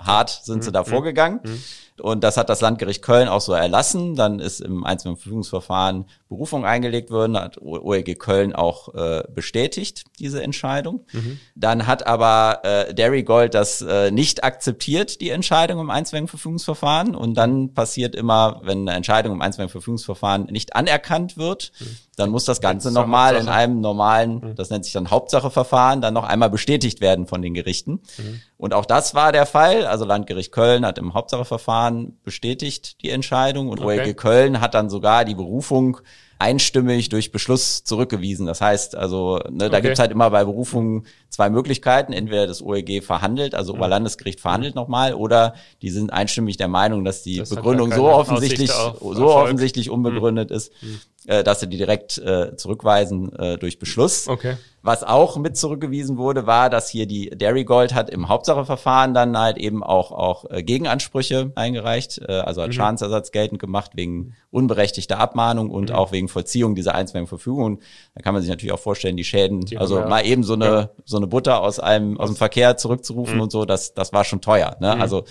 hart 0.00 0.40
sind 0.42 0.58
mhm. 0.58 0.62
sie 0.62 0.72
da 0.72 0.80
mhm. 0.80 0.86
vorgegangen. 0.86 1.40
Mhm. 1.44 1.62
Und 2.00 2.24
das 2.24 2.36
hat 2.36 2.48
das 2.48 2.60
Landgericht 2.60 3.02
Köln 3.02 3.28
auch 3.28 3.40
so 3.40 3.52
erlassen. 3.52 4.16
Dann 4.16 4.38
ist 4.38 4.60
im 4.60 4.84
einzelnen 4.84 5.16
Verfügungsverfahren 5.16 6.06
Berufung 6.28 6.64
eingelegt 6.64 7.10
worden, 7.10 7.36
hat 7.36 7.60
OEG 7.60 8.18
Köln 8.18 8.54
auch 8.54 8.94
äh, 8.94 9.22
bestätigt, 9.34 10.04
diese 10.18 10.42
Entscheidung. 10.42 11.04
Mhm. 11.12 11.38
Dann 11.54 11.86
hat 11.86 12.06
aber 12.06 12.60
äh, 12.62 12.94
Derry 12.94 13.22
Gold 13.22 13.54
das 13.54 13.82
äh, 13.82 14.10
nicht 14.10 14.42
akzeptiert, 14.42 15.20
die 15.20 15.28
Entscheidung 15.28 15.80
im 15.80 15.90
einstweiligen 15.90 16.28
Verfügungsverfahren. 16.28 17.14
Und 17.14 17.34
dann 17.34 17.74
passiert 17.74 18.14
immer, 18.14 18.60
wenn 18.64 18.88
eine 18.88 18.96
Entscheidung 18.96 19.34
im 19.34 19.42
einstweiligen 19.42 19.72
Verfügungsverfahren 19.72 20.44
nicht 20.44 20.74
anerkannt 20.74 21.36
wird, 21.36 21.72
mhm. 21.78 21.96
dann 22.16 22.30
muss 22.30 22.46
das 22.46 22.62
Ganze 22.62 22.90
nochmal 22.90 23.36
in 23.36 23.48
einem 23.48 23.80
normalen, 23.80 24.36
mhm. 24.36 24.54
das 24.54 24.70
nennt 24.70 24.84
sich 24.84 24.94
dann 24.94 25.10
Hauptsacheverfahren, 25.10 26.00
dann 26.00 26.14
noch 26.14 26.24
einmal 26.24 26.48
bestätigt 26.48 27.02
werden 27.02 27.26
von 27.26 27.42
den 27.42 27.52
Gerichten. 27.52 28.00
Mhm. 28.16 28.40
Und 28.56 28.74
auch 28.74 28.86
das 28.86 29.14
war 29.14 29.32
der 29.32 29.44
Fall. 29.44 29.86
Also 29.86 30.04
Landgericht 30.04 30.52
Köln 30.52 30.86
hat 30.86 30.96
im 30.96 31.14
Hauptsacheverfahren 31.14 31.81
bestätigt 31.90 33.02
die 33.02 33.10
Entscheidung 33.10 33.68
und 33.68 33.80
okay. 33.80 34.00
OLG 34.00 34.16
Köln 34.16 34.60
hat 34.60 34.74
dann 34.74 34.90
sogar 34.90 35.24
die 35.24 35.34
Berufung 35.34 35.98
einstimmig 36.42 37.08
durch 37.08 37.30
Beschluss 37.30 37.84
zurückgewiesen. 37.84 38.46
Das 38.46 38.60
heißt, 38.60 38.96
also 38.96 39.38
ne, 39.48 39.70
da 39.70 39.78
okay. 39.78 39.82
gibt's 39.82 40.00
halt 40.00 40.10
immer 40.10 40.28
bei 40.30 40.44
Berufungen 40.44 41.06
zwei 41.28 41.48
Möglichkeiten. 41.50 42.12
Entweder 42.12 42.48
das 42.48 42.60
OEG 42.60 43.02
verhandelt, 43.04 43.54
also 43.54 43.72
mhm. 43.72 43.78
Oberlandesgericht 43.78 44.40
verhandelt 44.40 44.74
nochmal, 44.74 45.14
oder 45.14 45.54
die 45.82 45.90
sind 45.90 46.12
einstimmig 46.12 46.56
der 46.56 46.66
Meinung, 46.66 47.04
dass 47.04 47.22
die 47.22 47.36
das 47.36 47.50
Begründung 47.50 47.92
so 47.92 48.08
offensichtlich, 48.08 48.72
so 48.72 49.28
offensichtlich 49.28 49.88
unbegründet 49.88 50.50
mhm. 50.50 50.56
ist, 50.56 50.72
mhm. 50.82 51.00
Äh, 51.26 51.44
dass 51.44 51.60
sie 51.60 51.68
die 51.68 51.76
direkt 51.76 52.18
äh, 52.18 52.56
zurückweisen 52.56 53.32
äh, 53.36 53.58
durch 53.58 53.78
Beschluss. 53.78 54.28
Okay. 54.28 54.56
Was 54.84 55.04
auch 55.04 55.36
mit 55.36 55.56
zurückgewiesen 55.56 56.16
wurde, 56.16 56.46
war, 56.48 56.68
dass 56.68 56.88
hier 56.88 57.06
die 57.06 57.30
Dairy 57.30 57.64
Gold 57.64 57.94
hat 57.94 58.10
im 58.10 58.28
Hauptsacheverfahren 58.28 59.14
dann 59.14 59.38
halt 59.38 59.56
eben 59.56 59.84
auch, 59.84 60.10
auch 60.10 60.50
äh, 60.50 60.64
Gegenansprüche 60.64 61.52
eingereicht, 61.54 62.20
äh, 62.26 62.32
also 62.32 62.62
hat 62.62 62.68
mhm. 62.68 62.72
Schadensersatz 62.72 63.30
geltend 63.30 63.60
gemacht 63.60 63.92
wegen 63.94 64.34
unberechtigter 64.50 65.18
Abmahnung 65.18 65.70
und 65.70 65.90
mhm. 65.90 65.94
auch 65.94 66.10
wegen 66.10 66.28
Vollziehung 66.28 66.74
dieser 66.74 66.96
einstweiligen 66.96 67.28
Verfügung. 67.28 67.78
Da 68.16 68.22
kann 68.22 68.34
man 68.34 68.42
sich 68.42 68.50
natürlich 68.50 68.72
auch 68.72 68.80
vorstellen, 68.80 69.16
die 69.16 69.24
Schäden, 69.24 69.60
die 69.60 69.78
also 69.78 70.00
ja. 70.00 70.08
mal 70.08 70.26
eben 70.26 70.42
so 70.42 70.54
eine, 70.54 70.64
ja. 70.64 70.90
so 71.04 71.16
eine 71.16 71.28
Butter 71.28 71.62
aus 71.62 71.78
einem, 71.78 72.18
aus 72.18 72.30
dem 72.30 72.36
Verkehr 72.36 72.76
zurückzurufen 72.76 73.36
mhm. 73.36 73.42
und 73.42 73.52
so, 73.52 73.64
das, 73.64 73.94
das 73.94 74.12
war 74.12 74.24
schon 74.24 74.40
teuer. 74.40 74.76
Ne? 74.80 74.96
Mhm. 74.96 75.00
Also, 75.00 75.24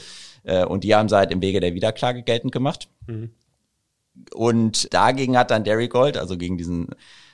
äh, 0.44 0.64
und 0.64 0.86
die 0.86 0.96
haben 0.96 1.10
sie 1.10 1.18
halt 1.18 1.32
im 1.32 1.42
Wege 1.42 1.60
der 1.60 1.74
Wiederklage 1.74 2.24
geltend 2.24 2.54
gemacht. 2.54 2.88
Mhm. 3.06 3.32
Und 4.34 4.94
dagegen 4.94 5.38
hat 5.38 5.52
dann 5.52 5.64
Dairy 5.64 5.88
Gold, 5.88 6.18
also 6.18 6.38
gegen 6.38 6.58
diesen 6.58 6.90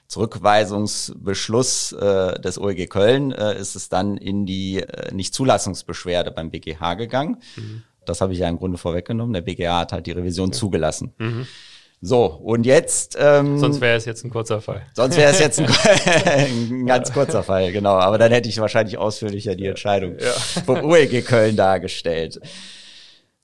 Zurückweisungsbeschluss 0.07 1.91
äh, 1.93 2.39
des 2.39 2.57
OEG 2.59 2.89
Köln 2.89 3.31
äh, 3.31 3.59
ist 3.59 3.75
es 3.75 3.89
dann 3.89 4.15
in 4.17 4.45
die 4.45 4.81
äh, 4.81 5.13
Nichtzulassungsbeschwerde 5.13 6.31
beim 6.31 6.49
BGH 6.49 6.93
gegangen. 6.95 7.37
Mhm. 7.55 7.83
Das 8.05 8.21
habe 8.21 8.31
ich 8.31 8.39
ja 8.39 8.47
im 8.47 8.57
Grunde 8.57 8.77
vorweggenommen. 8.77 9.33
Der 9.33 9.41
BGH 9.41 9.79
hat 9.79 9.91
halt 9.91 10.05
die 10.05 10.11
Revision 10.11 10.47
okay. 10.47 10.57
zugelassen. 10.57 11.13
Mhm. 11.17 11.45
So, 11.99 12.25
und 12.25 12.65
jetzt. 12.65 13.17
Ähm, 13.19 13.57
sonst 13.57 13.81
wäre 13.81 13.97
es 13.97 14.05
jetzt 14.05 14.23
ein 14.23 14.29
kurzer 14.29 14.61
Fall. 14.61 14.85
Sonst 14.93 15.17
wäre 15.17 15.31
es 15.31 15.39
jetzt 15.39 15.59
ein, 15.59 15.65
ein, 16.25 16.85
ganz 16.85 17.11
kurzer 17.11 17.43
Fall, 17.43 17.71
genau. 17.71 17.95
Aber 17.95 18.17
dann 18.17 18.31
hätte 18.31 18.47
ich 18.47 18.59
wahrscheinlich 18.59 18.97
ausführlicher 18.97 19.55
die 19.55 19.65
Entscheidung 19.65 20.17
ja. 20.19 20.31
vom 20.63 20.85
OEG 20.85 21.25
Köln 21.25 21.55
dargestellt. 21.55 22.39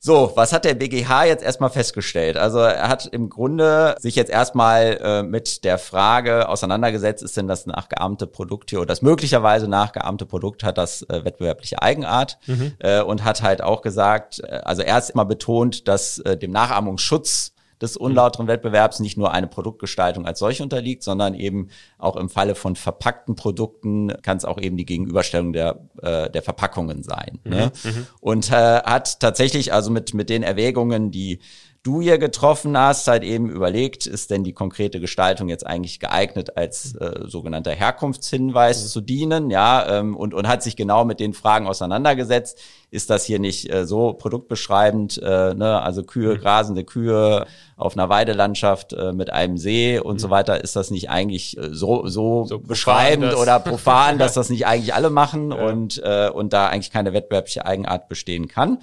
So, 0.06 0.34
was 0.36 0.52
hat 0.52 0.66
der 0.66 0.74
BGH 0.74 1.24
jetzt 1.24 1.46
erstmal 1.46 1.70
festgestellt? 1.70 2.36
Also 2.36 2.60
er 2.60 2.90
hat 2.90 3.06
im 3.06 3.30
Grunde 3.30 3.96
sich 4.00 4.18
jetzt 4.18 4.30
erstmal 4.30 5.00
äh, 5.02 5.24
mit 5.24 5.64
der 5.64 5.78
Frage 5.78 6.50
auseinandergesetzt, 6.50 7.24
ist 7.24 7.38
denn 7.38 7.48
das 7.48 7.68
nachgeahmte 7.68 8.28
Produkt 8.28 8.70
hier 8.70 8.80
oder 8.80 8.88
das 8.88 9.02
möglicherweise 9.02 9.70
nachgeahmte 9.70 10.26
Produkt 10.26 10.66
hat 10.66 10.78
das 10.78 11.04
äh, 11.04 11.24
wettbewerbliche 11.24 11.82
Eigenart 11.82 12.38
mhm. 12.48 12.74
äh, 12.80 13.02
und 13.02 13.24
hat 13.24 13.44
halt 13.44 13.64
auch 13.64 13.82
gesagt, 13.82 14.42
äh, 14.42 14.60
also 14.66 14.82
erst 14.82 15.16
mal 15.16 15.24
betont, 15.24 15.88
dass 15.88 16.20
äh, 16.20 16.36
dem 16.36 16.52
Nachahmungsschutz 16.52 17.53
des 17.84 17.98
unlauteren 17.98 18.48
Wettbewerbs 18.48 19.02
nicht 19.02 19.18
nur 19.18 19.32
eine 19.32 19.48
Produktgestaltung 19.48 20.26
als 20.26 20.40
solche 20.40 20.64
unterliegt, 20.64 21.04
sondern 21.04 21.36
eben 21.36 21.68
auch 21.98 22.16
im 22.16 22.30
Falle 22.30 22.56
von 22.56 22.78
verpackten 22.78 23.36
Produkten 23.36 24.14
kann 24.22 24.38
es 24.38 24.46
auch 24.46 24.60
eben 24.60 24.78
die 24.78 24.86
Gegenüberstellung 24.86 25.52
der, 25.52 25.82
äh, 26.02 26.30
der 26.30 26.42
Verpackungen 26.42 27.04
sein. 27.04 27.40
Ne? 27.44 27.72
Mhm, 27.84 27.90
mhm. 27.90 28.08
Und 28.22 28.52
äh, 28.52 28.54
hat 28.54 29.20
tatsächlich 29.20 29.74
also 29.74 29.92
mit, 29.92 30.14
mit 30.14 30.30
den 30.30 30.44
Erwägungen, 30.44 31.12
die 31.12 31.40
Studie 31.84 32.18
getroffen 32.18 32.78
hast, 32.78 33.10
halt 33.10 33.24
eben 33.24 33.50
überlegt, 33.50 34.08
ist 34.08 34.32
denn 34.32 34.46
die 34.46 34.54
konkrete 34.54 35.02
Gestaltung 35.02 35.50
jetzt 35.50 35.68
eigentlich 35.68 36.00
geeignet 36.00 36.56
als 36.56 36.96
äh, 36.96 37.28
sogenannter 37.28 37.72
Herkunftshinweis 37.72 38.84
mhm. 38.84 38.88
zu 38.88 39.02
dienen, 39.02 39.50
ja, 39.50 40.00
ähm, 40.00 40.16
und, 40.16 40.34
und 40.34 40.48
hat 40.48 40.64
sich 40.64 40.78
genau 40.78 41.04
mit 41.04 41.20
den 41.20 41.34
Fragen 41.34 41.68
auseinandergesetzt. 41.68 42.58
Ist 42.90 43.10
das 43.10 43.26
hier 43.26 43.40
nicht 43.40 43.70
äh, 43.70 43.86
so 43.86 44.14
produktbeschreibend, 44.14 45.18
äh, 45.22 45.56
ne? 45.56 45.82
also 45.82 46.04
Kühe, 46.04 46.36
mhm. 46.36 46.40
grasende 46.40 46.86
Kühe 46.86 47.48
auf 47.76 47.98
einer 47.98 48.08
Weidelandschaft 48.08 48.94
äh, 48.94 49.12
mit 49.12 49.34
einem 49.34 49.58
See 49.58 50.00
und 50.00 50.14
mhm. 50.14 50.20
so 50.20 50.30
weiter, 50.30 50.64
ist 50.64 50.78
das 50.78 50.90
nicht 50.90 51.10
eigentlich 51.10 51.58
äh, 51.58 51.74
so, 51.74 52.08
so, 52.08 52.46
so 52.46 52.60
beschreibend 52.60 53.32
profan, 53.32 53.42
oder 53.42 53.60
profan, 53.60 54.18
dass 54.20 54.36
das 54.36 54.50
nicht 54.50 54.68
eigentlich 54.68 54.94
alle 54.94 55.10
machen 55.10 55.52
ja. 55.52 55.58
und, 55.68 56.02
äh, 56.02 56.30
und 56.30 56.54
da 56.54 56.68
eigentlich 56.68 56.92
keine 56.92 57.12
wettbewerbliche 57.12 57.66
Eigenart 57.66 58.08
bestehen 58.08 58.48
kann 58.48 58.78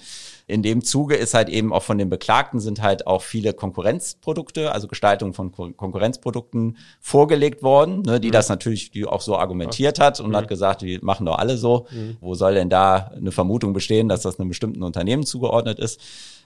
in 0.51 0.63
dem 0.63 0.83
Zuge 0.83 1.15
ist 1.15 1.33
halt 1.33 1.47
eben 1.47 1.71
auch 1.71 1.81
von 1.81 1.97
den 1.97 2.09
Beklagten 2.09 2.59
sind 2.59 2.81
halt 2.81 3.07
auch 3.07 3.21
viele 3.21 3.53
Konkurrenzprodukte, 3.53 4.73
also 4.73 4.89
Gestaltung 4.89 5.33
von 5.33 5.53
Konkurrenzprodukten 5.53 6.77
vorgelegt 6.99 7.63
worden, 7.63 8.01
ne, 8.01 8.19
die 8.19 8.27
mhm. 8.27 8.33
das 8.33 8.49
natürlich 8.49 8.91
die 8.91 9.05
auch 9.05 9.21
so 9.21 9.37
argumentiert 9.37 9.99
hat 10.01 10.19
und 10.19 10.31
mhm. 10.31 10.35
hat 10.35 10.49
gesagt, 10.49 10.81
die 10.81 10.99
machen 11.01 11.25
doch 11.25 11.37
alle 11.37 11.57
so. 11.57 11.87
Mhm. 11.89 12.17
Wo 12.19 12.35
soll 12.35 12.55
denn 12.55 12.69
da 12.69 13.11
eine 13.15 13.31
Vermutung 13.31 13.71
bestehen, 13.71 14.09
dass 14.09 14.23
das 14.23 14.41
einem 14.41 14.49
bestimmten 14.49 14.83
Unternehmen 14.83 15.25
zugeordnet 15.25 15.79
ist? 15.79 16.01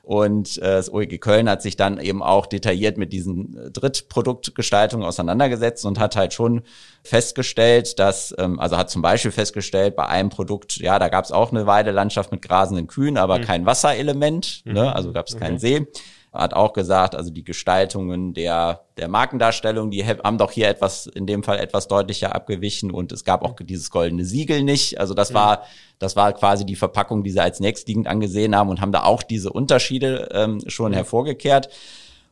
Und 0.05 0.57
äh, 0.59 0.75
das 0.75 0.93
OEG 0.93 1.19
Köln 1.19 1.49
hat 1.49 1.63
sich 1.63 1.77
dann 1.77 1.99
eben 1.99 2.21
auch 2.21 2.45
detailliert 2.45 2.97
mit 2.97 3.11
diesen 3.11 3.57
äh, 3.57 3.71
Drittproduktgestaltungen 3.71 5.05
auseinandergesetzt 5.05 5.83
und 5.83 5.99
hat 5.99 6.15
halt 6.15 6.33
schon 6.33 6.61
festgestellt, 7.03 7.97
dass, 7.97 8.33
ähm, 8.37 8.59
also 8.59 8.77
hat 8.77 8.91
zum 8.91 9.01
Beispiel 9.01 9.31
festgestellt, 9.31 9.95
bei 9.95 10.05
einem 10.05 10.29
Produkt, 10.29 10.77
ja, 10.77 10.99
da 10.99 11.09
gab 11.09 11.25
es 11.25 11.31
auch 11.31 11.51
eine 11.51 11.65
Weidelandschaft 11.65 12.31
mit 12.31 12.43
grasenden 12.43 12.85
Kühen, 12.85 13.17
aber 13.17 13.39
mhm. 13.39 13.43
kein 13.43 13.65
Wasserelement, 13.65 14.61
ne? 14.65 14.83
Mhm. 14.83 14.87
also 14.89 15.11
gab 15.11 15.27
es 15.27 15.37
keinen 15.37 15.57
See 15.57 15.87
hat 16.35 16.53
auch 16.53 16.73
gesagt, 16.73 17.15
also 17.15 17.31
die 17.31 17.43
Gestaltungen 17.43 18.33
der, 18.33 18.81
der 18.97 19.07
Markendarstellung, 19.07 19.91
die 19.91 20.05
haben 20.05 20.37
doch 20.37 20.51
hier 20.51 20.67
etwas, 20.67 21.07
in 21.07 21.25
dem 21.25 21.43
Fall 21.43 21.59
etwas 21.59 21.87
deutlicher 21.87 22.35
abgewichen 22.35 22.91
und 22.91 23.11
es 23.11 23.23
gab 23.23 23.43
auch 23.43 23.55
dieses 23.55 23.89
goldene 23.89 24.25
Siegel 24.25 24.63
nicht. 24.63 24.99
Also 24.99 25.13
das 25.13 25.33
war, 25.33 25.63
das 25.99 26.15
war 26.15 26.33
quasi 26.33 26.65
die 26.65 26.75
Verpackung, 26.75 27.23
die 27.23 27.31
sie 27.31 27.41
als 27.41 27.59
nächstliegend 27.59 28.07
angesehen 28.07 28.55
haben 28.55 28.69
und 28.69 28.81
haben 28.81 28.91
da 28.91 29.03
auch 29.03 29.23
diese 29.23 29.51
Unterschiede 29.51 30.29
ähm, 30.31 30.61
schon 30.67 30.93
hervorgekehrt 30.93 31.69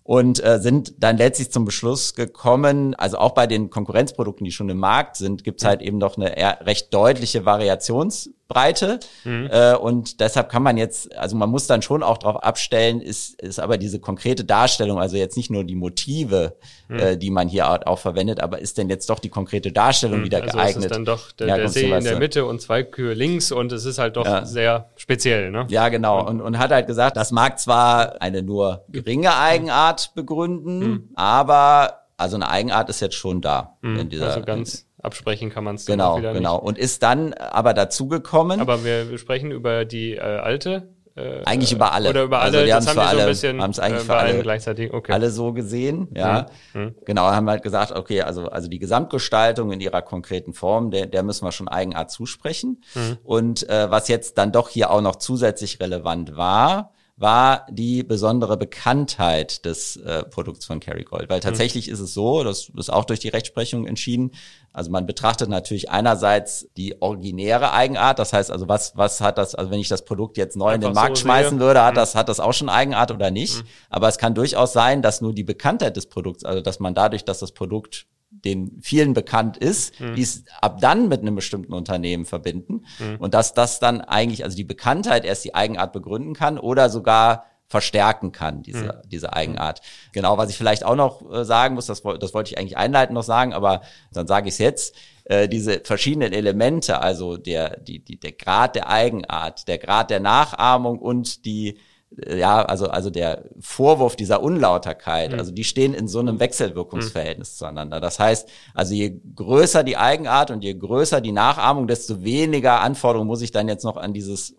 und 0.04 0.44
äh, 0.44 0.60
sind 0.60 0.96
dann 1.02 1.18
letztlich 1.18 1.52
zum 1.52 1.66
Beschluss 1.66 2.14
gekommen, 2.14 2.94
also 2.96 3.18
auch 3.18 3.32
bei 3.32 3.48
den 3.48 3.70
Konkurrenzprodukten, 3.70 4.44
die 4.44 4.52
schon 4.52 4.70
im 4.70 4.78
Markt 4.78 5.16
sind, 5.16 5.44
gibt's 5.44 5.64
halt 5.64 5.82
eben 5.82 5.98
noch 5.98 6.18
eine 6.18 6.36
recht 6.66 6.94
deutliche 6.94 7.46
Variations 7.46 8.30
Breite. 8.54 9.00
Mhm. 9.24 9.50
Äh, 9.52 9.76
und 9.76 10.20
deshalb 10.20 10.50
kann 10.50 10.64
man 10.64 10.78
jetzt, 10.78 11.16
also 11.18 11.36
man 11.36 11.50
muss 11.50 11.68
dann 11.68 11.82
schon 11.82 12.04
auch 12.04 12.18
darauf 12.18 12.44
abstellen, 12.44 13.02
ist, 13.02 13.42
ist 13.42 13.60
aber 13.60 13.78
diese 13.78 14.00
konkrete 14.00 14.46
Darstellung, 14.46 15.00
also 15.00 15.18
jetzt 15.18 15.38
nicht 15.38 15.50
nur 15.50 15.64
die 15.64 15.76
Motive, 15.76 16.56
mhm. 16.88 17.00
äh, 17.00 17.18
die 17.18 17.32
man 17.32 17.48
hier 17.48 17.88
auch, 17.88 18.00
verwendet, 18.00 18.40
aber 18.40 18.60
ist 18.60 18.78
denn 18.78 18.90
jetzt 18.90 19.10
doch 19.10 19.20
die 19.20 19.30
konkrete 19.30 19.72
Darstellung 19.72 20.20
mhm. 20.20 20.26
wieder 20.26 20.42
also 20.42 20.58
geeignet? 20.58 20.86
Ist 20.86 20.92
dann 20.92 21.06
doch 21.06 21.32
der, 21.32 21.56
der 21.56 21.70
See 21.70 21.92
in 21.92 22.04
der 22.04 22.20
Mitte 22.20 22.46
und 22.46 22.62
zwei 22.62 22.84
Kühe 22.84 23.14
links 23.14 23.52
und 23.52 23.72
es 23.72 23.86
ist 23.86 24.00
halt 24.00 24.16
doch 24.16 24.26
ja. 24.26 24.46
sehr 24.46 24.90
speziell, 24.96 25.52
ne? 25.52 25.66
Ja, 25.70 25.90
genau. 25.90 26.26
Und, 26.28 26.42
und 26.42 26.58
hat 26.60 26.72
halt 26.72 26.88
gesagt, 26.88 27.18
das 27.18 27.32
mag 27.32 27.60
zwar 27.60 28.22
eine 28.22 28.44
nur 28.44 28.86
geringe 28.90 29.36
Eigenart 29.36 30.12
begründen, 30.16 30.80
mhm. 30.80 31.10
aber 31.16 32.04
also 32.18 32.36
eine 32.36 32.50
Eigenart 32.50 32.90
ist 32.90 33.00
jetzt 33.00 33.16
schon 33.16 33.42
da. 33.42 33.78
Mhm. 33.82 34.00
In 34.00 34.10
dieser, 34.10 34.28
also 34.28 34.42
ganz 34.42 34.86
absprechen 35.04 35.50
kann 35.50 35.64
man 35.64 35.76
es 35.76 35.86
genau, 35.86 36.18
wieder 36.18 36.34
genau. 36.34 36.56
Nicht. 36.56 36.66
Und 36.66 36.78
ist 36.78 37.04
dann 37.04 37.34
aber 37.34 37.74
dazugekommen. 37.74 38.60
Aber 38.60 38.84
wir, 38.84 39.10
wir 39.10 39.18
sprechen 39.18 39.52
über 39.52 39.86
die 39.86 40.14
äh, 40.14 40.20
alte. 40.20 40.90
Äh, 41.16 41.44
eigentlich 41.46 41.72
über 41.72 41.92
alle. 41.92 42.10
Oder 42.10 42.24
über 42.24 42.40
also 42.40 42.58
alle. 42.58 42.64
Also 42.64 42.66
die 42.66 42.74
haben 42.74 42.84
es 42.84 42.92
für 42.92 43.02
alle, 43.04 43.36
so 43.36 43.48
haben 43.48 43.70
es 43.70 43.80
eigentlich 43.80 44.02
äh, 44.02 44.06
für 44.06 44.16
alle 44.16 44.42
gleichzeitig. 44.42 44.94
Okay. 44.94 45.12
Alle 45.12 45.30
so 45.30 45.54
gesehen, 45.54 46.08
ja. 46.16 46.48
Mhm. 46.74 46.82
mhm. 46.82 46.96
Genau, 47.06 47.24
haben 47.24 47.48
halt 47.50 47.62
gesagt, 47.62 47.92
okay, 47.92 48.22
also 48.22 48.48
also 48.48 48.68
die 48.68 48.80
Gesamtgestaltung 48.80 49.72
in 49.72 49.80
ihrer 49.80 50.02
konkreten 50.02 50.54
Form, 50.54 50.90
der 50.90 51.06
der 51.06 51.22
müssen 51.22 51.46
wir 51.46 51.52
schon 51.52 51.68
Eigenart 51.68 52.10
zusprechen. 52.10 52.82
Mhm. 52.96 53.18
Und 53.24 53.70
äh, 53.70 53.92
was 53.92 54.08
jetzt 54.08 54.40
dann 54.40 54.52
doch 54.52 54.70
hier 54.70 54.90
auch 54.90 55.02
noch 55.02 55.18
zusätzlich 55.18 55.80
relevant 55.80 56.36
war, 56.36 56.93
war 57.16 57.68
die 57.70 58.04
besondere 58.04 58.58
Bekanntheit 58.58 59.66
des 59.66 59.98
äh, 59.98 60.24
Produkts 60.24 60.66
von 60.66 60.80
Kerrygold. 60.80 61.30
Weil 61.30 61.38
mhm. 61.38 61.44
tatsächlich 61.44 61.88
mhm. 61.88 61.94
ist 61.94 62.00
es 62.00 62.14
so, 62.14 62.44
das 62.44 62.70
ist 62.76 62.92
auch 62.92 63.06
durch 63.06 63.20
die 63.20 63.30
Rechtsprechung 63.30 63.86
entschieden, 63.86 64.32
also 64.72 64.90
man 64.90 65.06
betrachtet 65.06 65.50
natürlich 65.50 65.92
einerseits 65.92 66.68
die 66.76 67.00
originäre 67.00 67.74
Eigenart, 67.74 68.18
das 68.18 68.34
heißt 68.34 68.50
also 68.50 68.68
was 68.68 68.98
was 68.98 69.22
hat 69.22 69.38
das, 69.38 69.54
also 69.54 69.70
wenn 69.70 69.80
ich 69.80 69.88
das 69.88 70.04
Produkt 70.04 70.36
jetzt 70.36 70.58
neu 70.58 70.70
Einfach 70.70 70.76
in 70.76 70.82
den 70.82 70.96
Markt 70.96 71.18
so 71.18 71.22
schmeißen 71.22 71.60
würde, 71.60 71.84
hat 71.84 71.94
mhm. 71.94 71.98
das 71.98 72.16
hat 72.16 72.28
das 72.28 72.40
auch 72.40 72.54
schon 72.54 72.70
Eigenart 72.70 73.12
oder 73.12 73.30
nicht. 73.30 73.58
Mhm. 73.58 73.68
Aber 73.90 74.08
es 74.08 74.18
kann 74.18 74.34
durchaus 74.34 74.74
sein, 74.74 75.04
dass 75.04 75.22
nur 75.22 75.34
die 75.34 75.44
Bekanntheit 75.44 75.96
des 75.96 76.08
Produkts, 76.08 76.44
also 76.44 76.62
dass 76.62 76.80
man 76.80 76.96
dadurch, 76.96 77.24
dass 77.24 77.38
das 77.40 77.52
Produkt 77.52 78.08
den 78.44 78.80
vielen 78.82 79.14
bekannt 79.14 79.58
ist, 79.58 80.00
mhm. 80.00 80.16
die 80.16 80.22
es 80.22 80.44
ab 80.62 80.80
dann 80.82 81.08
mit 81.08 81.22
einem 81.22 81.36
bestimmten 81.36 81.74
Unternehmen 81.74 82.26
verbinden 82.26 82.86
mhm. 83.00 83.18
und 83.20 83.34
dass 83.34 83.54
das 83.54 83.80
dann 83.80 84.02
eigentlich, 84.02 84.44
also 84.44 84.58
die 84.58 84.64
Bekanntheit 84.64 85.26
erst 85.26 85.46
die 85.46 85.56
Eigenart 85.56 85.94
begründen 85.94 86.34
kann 86.34 86.58
oder 86.58 86.90
sogar 86.90 87.46
verstärken 87.68 88.32
kann, 88.32 88.62
diese, 88.62 88.84
mhm. 88.84 89.10
diese 89.10 89.34
Eigenart. 89.34 89.82
Genau, 90.12 90.38
was 90.38 90.50
ich 90.50 90.58
vielleicht 90.58 90.84
auch 90.84 90.96
noch 90.96 91.32
äh, 91.32 91.44
sagen 91.44 91.76
muss, 91.76 91.88
das, 91.88 92.04
das 92.04 92.34
wollte 92.34 92.52
ich 92.52 92.58
eigentlich 92.58 92.78
einleitend 92.78 93.16
noch 93.16 93.24
sagen, 93.24 93.54
aber 93.54 93.82
dann 94.12 94.28
sage 94.28 94.48
ich 94.48 94.56
es 94.56 94.60
jetzt, 94.60 94.96
äh, 95.26 95.48
diese 95.48 95.80
verschiedenen 95.84 96.34
Elemente, 96.34 97.02
also 97.02 97.38
der, 97.38 97.80
die, 97.80 98.04
die, 98.04 98.20
der 98.20 98.34
Grad 98.34 98.76
der 98.76 98.90
Eigenart, 98.90 99.68
der 99.68 99.78
Grad 99.78 100.10
der 100.10 100.20
Nachahmung 100.20 101.00
und 101.00 101.46
die 101.46 101.80
ja, 102.28 102.64
also, 102.64 102.88
also 102.88 103.10
der 103.10 103.46
Vorwurf 103.60 104.16
dieser 104.16 104.44
Unlauterkeit, 104.44 105.32
mhm. 105.32 105.40
also 105.40 105.52
die 105.52 105.64
stehen 105.64 105.94
in 105.94 106.08
so 106.08 106.20
einem 106.20 106.40
Wechselwirkungsverhältnis 106.40 107.54
mhm. 107.54 107.58
zueinander. 107.58 108.00
Das 108.00 108.20
heißt, 108.20 108.50
also 108.74 108.94
je 108.94 109.20
größer 109.36 109.84
die 109.84 109.98
Eigenart 109.98 110.52
und 110.52 110.64
je 110.64 110.74
größer 110.74 111.22
die 111.22 111.32
Nachahmung, 111.32 111.88
desto 111.88 112.24
weniger 112.24 112.82
Anforderungen 112.82 113.28
muss 113.28 113.42
ich 113.42 113.52
dann 113.52 113.68
jetzt 113.68 113.84
noch 113.84 113.98
an 113.98 114.14
dieses 114.14 114.52
mhm. 114.52 114.58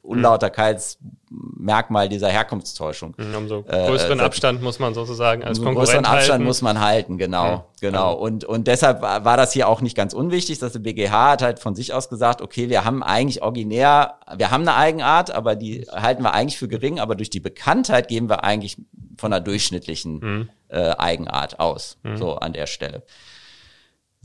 Unlauterkeitsmerkmal 1.64 2.08
dieser 2.08 2.28
Herkunftstäuschung. 2.28 3.14
Mhm, 3.16 3.34
umso 3.34 3.64
äh, 3.68 3.86
größeren 3.86 4.20
äh, 4.20 4.22
Abstand 4.22 4.62
muss 4.62 4.78
man 4.78 4.94
sozusagen 4.94 5.42
als 5.42 5.58
Konkurrent 5.58 5.78
größeren 5.78 6.04
Abstand 6.04 6.30
halten. 6.30 6.44
muss 6.44 6.62
man 6.62 6.80
halten, 6.80 7.18
genau, 7.18 7.70
genau. 7.80 8.14
Und, 8.14 8.44
und 8.44 8.66
deshalb 8.66 9.02
war 9.02 9.36
das 9.36 9.52
hier 9.52 9.68
auch 9.68 9.80
nicht 9.80 9.96
ganz 9.96 10.12
unwichtig, 10.12 10.58
dass 10.58 10.72
der 10.72 10.80
BGH 10.80 11.30
hat 11.32 11.42
halt 11.42 11.58
von 11.58 11.74
sich 11.74 11.92
aus 11.92 12.08
gesagt, 12.08 12.42
okay, 12.42 12.68
wir 12.68 12.84
haben 12.84 13.02
eigentlich 13.02 13.42
originär, 13.42 14.18
wir 14.36 14.50
haben 14.50 14.62
eine 14.62 14.74
Eigenart, 14.74 15.30
aber 15.30 15.56
die 15.56 15.86
halten 15.90 16.22
wir 16.22 16.34
eigentlich 16.34 16.58
für 16.58 16.68
gering, 16.68 17.00
aber 17.00 17.14
durch 17.14 17.30
die 17.30 17.40
Bekanntheit 17.40 18.08
gehen 18.08 18.28
wir 18.28 18.44
eigentlich 18.44 18.76
von 19.16 19.32
einer 19.32 19.42
durchschnittlichen 19.42 20.18
mhm. 20.18 20.48
äh, 20.68 20.90
Eigenart 20.96 21.60
aus, 21.60 21.98
mhm. 22.02 22.16
so 22.16 22.36
an 22.36 22.52
der 22.52 22.66
Stelle. 22.66 23.02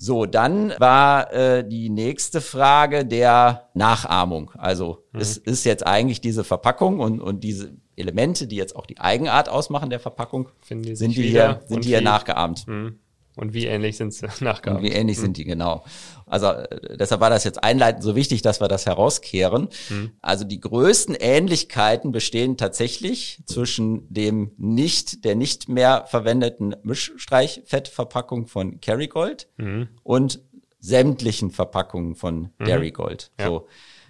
So, 0.02 0.26
dann 0.26 0.74
war 0.80 1.34
äh, 1.34 1.68
die 1.68 1.90
nächste 1.90 2.40
Frage 2.40 3.06
der 3.06 3.70
Nachahmung. 3.74 4.52
Also 4.58 5.04
mhm. 5.12 5.20
es 5.20 5.36
ist 5.36 5.66
jetzt 5.66 5.86
eigentlich 5.86 6.22
diese 6.22 6.46
Verpackung 6.46 7.00
und, 7.02 7.20
und 7.20 7.44
diese 7.44 7.74
Elemente, 7.98 8.48
die 8.48 8.56
jetzt 8.56 8.78
auch 8.78 8.86
die 8.86 8.98
Eigenart 8.98 9.50
ausmachen 9.50 9.90
der 9.90 10.00
Verpackung, 10.00 10.50
sind 10.62 10.86
die 10.86 11.24
hier, 11.24 11.62
sind 11.68 11.84
die 11.84 11.90
hier 11.90 12.02
nachgeahmt. 12.02 12.66
Mhm. 12.66 13.00
Und 13.40 13.54
wie 13.54 13.68
ähnlich 13.68 13.96
sind 13.96 14.14
sie 14.14 14.28
nachgeahmt? 14.42 14.80
Und 14.80 14.84
wie 14.84 14.92
ähnlich 14.92 15.18
mhm. 15.18 15.22
sind 15.22 15.38
die, 15.38 15.46
genau. 15.46 15.86
Also 16.26 16.48
äh, 16.48 16.98
deshalb 16.98 17.22
war 17.22 17.30
das 17.30 17.46
jetzt 17.46 17.64
einleitend 17.64 18.04
so 18.04 18.16
wichtig, 18.16 18.42
dass 18.42 18.60
wir 18.60 18.68
das 18.68 18.86
herauskehren. 18.86 19.70
Mhm. 19.90 20.12
Also 20.22 20.44
die 20.44 20.60
größten 20.60 21.16
Ähnlichkeiten 21.16 22.12
bestehen 22.12 22.58
tatsächlich 22.58 23.42
zwischen 23.46 24.14
dem 24.14 24.52
nicht, 24.58 25.24
der 25.24 25.36
nicht 25.36 25.70
mehr 25.70 26.06
verwendeten 26.08 26.76
Mischstreichfettverpackung 26.84 28.48
von 28.48 28.82
Kerrygold 28.82 29.48
mhm. 29.58 29.88
und 30.04 30.42
sämtlichen 30.80 31.52
Verpackungen 31.52 32.16
von 32.16 32.50
mhm. 32.58 32.66
Dairygold. 32.66 33.32
Ja. 33.40 33.48
So. 33.48 33.68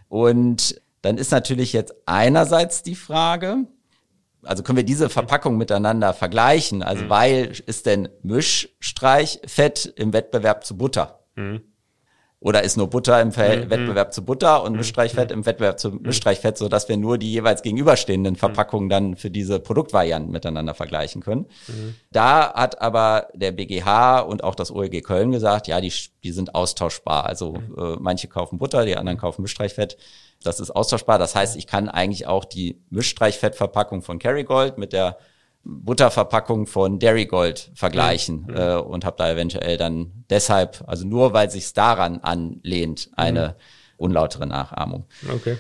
Und 0.08 0.82
dann 1.02 1.18
ist 1.18 1.32
natürlich 1.32 1.72
jetzt 1.74 1.94
einerseits 2.06 2.82
die 2.82 2.96
Frage, 2.96 3.68
also 4.44 4.64
können 4.64 4.78
wir 4.78 4.84
diese 4.84 5.10
Verpackung 5.10 5.58
miteinander 5.58 6.14
vergleichen? 6.14 6.84
Also 6.84 7.06
mhm. 7.06 7.10
weil 7.10 7.52
ist 7.66 7.86
denn 7.86 8.10
Mischstreichfett 8.24 9.86
im 9.96 10.14
Wettbewerb 10.14 10.66
zu 10.66 10.78
Butter? 10.78 11.20
Mhm. 11.36 11.62
Oder 12.42 12.64
ist 12.64 12.78
nur 12.78 12.90
Butter 12.90 13.22
im 13.22 13.34
Ver 13.34 13.58
mhm. 13.58 13.70
Wettbewerb 13.70 14.14
zu 14.14 14.24
Butter 14.24 14.64
und 14.64 14.72
mhm. 14.72 14.78
Mischstreichfett 14.78 15.32
im 15.32 15.46
Wettbewerb 15.46 15.78
zu 15.78 15.92
mhm. 15.92 16.04
Mischstreichfett, 16.04 16.58
so 16.58 16.70
dass 16.70 16.88
wir 16.88 16.96
nur 16.96 17.18
die 17.18 17.32
jeweils 17.32 17.62
gegenüberstehenden 17.64 18.34
mhm. 18.34 18.38
Verpackungen 18.38 18.88
dann 18.88 19.18
für 19.18 19.30
diese 19.30 19.60
Produktvarianten 19.60 20.32
miteinander 20.32 20.74
vergleichen 20.74 21.22
können. 21.22 21.48
Mhm. 21.68 21.96
Da 22.12 22.54
hat 22.54 22.82
aber 22.82 23.28
der 23.34 23.52
BGH 23.52 24.22
und 24.22 24.46
auch 24.46 24.56
das 24.56 24.72
OEG 24.72 25.04
Köln 25.04 25.32
gesagt, 25.32 25.68
ja, 25.68 25.82
die, 25.82 25.92
die 26.24 26.32
sind 26.32 26.56
austauschbar. 26.56 27.26
Also 27.26 27.54
mhm. 27.54 27.76
äh, 27.78 27.98
manche 28.00 28.30
kaufen 28.30 28.58
Butter, 28.58 28.86
die 28.86 28.96
anderen 28.96 29.18
kaufen 29.18 29.42
Mischstreichfett. 29.42 29.98
Das 30.42 30.62
ist 30.62 30.72
austauschbar. 30.72 31.20
Das 31.20 31.36
heißt, 31.36 31.58
ich 31.58 31.68
kann 31.68 31.90
eigentlich 31.90 32.26
auch 32.26 32.46
die 32.46 32.82
Mischstreichfettverpackung 32.90 34.02
von 34.02 34.18
Kerrygold 34.18 34.78
mit 34.78 34.94
der 34.94 35.18
Butterverpackung 35.64 36.68
von 36.68 37.00
Dairygold 37.00 37.72
vergleichen 37.76 38.48
mhm. 38.48 38.56
äh, 38.56 38.76
und 38.76 39.06
habe 39.06 39.18
da 39.18 39.30
eventuell 39.30 39.78
dann 39.78 40.24
deshalb, 40.30 40.84
also 40.88 41.06
nur 41.06 41.34
weil 41.34 41.52
sich 41.52 41.74
daran 41.74 42.20
anlehnt, 42.20 43.10
eine 43.16 43.50
mhm. 43.50 43.54
unlautere 43.98 44.48
Nachahmung. 44.48 45.06
Okay. 45.32 45.58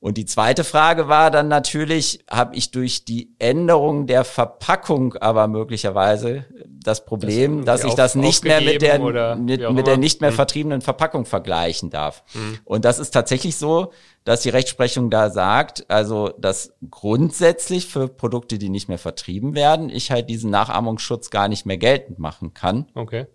Und 0.00 0.16
die 0.16 0.26
zweite 0.26 0.62
Frage 0.62 1.08
war 1.08 1.32
dann 1.32 1.48
natürlich, 1.48 2.24
habe 2.30 2.54
ich 2.54 2.70
durch 2.70 3.04
die 3.04 3.34
Änderung 3.40 4.06
der 4.06 4.22
Verpackung 4.22 5.14
aber 5.14 5.48
möglicherweise 5.48 6.44
das 6.68 7.04
Problem, 7.04 7.64
das 7.64 7.80
dass 7.80 7.90
ich 7.90 7.94
das 7.96 8.14
nicht 8.14 8.44
mehr 8.44 8.60
mit 8.60 8.80
der, 8.80 9.36
mit, 9.36 9.72
mit 9.72 9.86
der 9.88 9.96
nicht 9.96 10.20
mehr 10.20 10.30
hm. 10.30 10.36
vertriebenen 10.36 10.80
Verpackung 10.82 11.24
vergleichen 11.24 11.90
darf. 11.90 12.22
Mhm. 12.32 12.58
Und 12.64 12.84
das 12.84 13.00
ist 13.00 13.10
tatsächlich 13.10 13.56
so, 13.56 13.92
dass 14.22 14.42
die 14.42 14.50
Rechtsprechung 14.50 15.10
da 15.10 15.30
sagt, 15.30 15.90
also 15.90 16.28
dass 16.38 16.74
grundsätzlich 16.90 17.86
für 17.86 18.06
Produkte, 18.06 18.58
die 18.58 18.68
nicht 18.68 18.88
mehr 18.88 18.98
vertrieben 18.98 19.56
werden, 19.56 19.90
ich 19.90 20.12
halt 20.12 20.30
diesen 20.30 20.50
Nachahmungsschutz 20.50 21.30
gar 21.30 21.48
nicht 21.48 21.66
mehr 21.66 21.78
geltend 21.78 22.20
machen 22.20 22.54
kann. 22.54 22.86
Okay. 22.94 23.26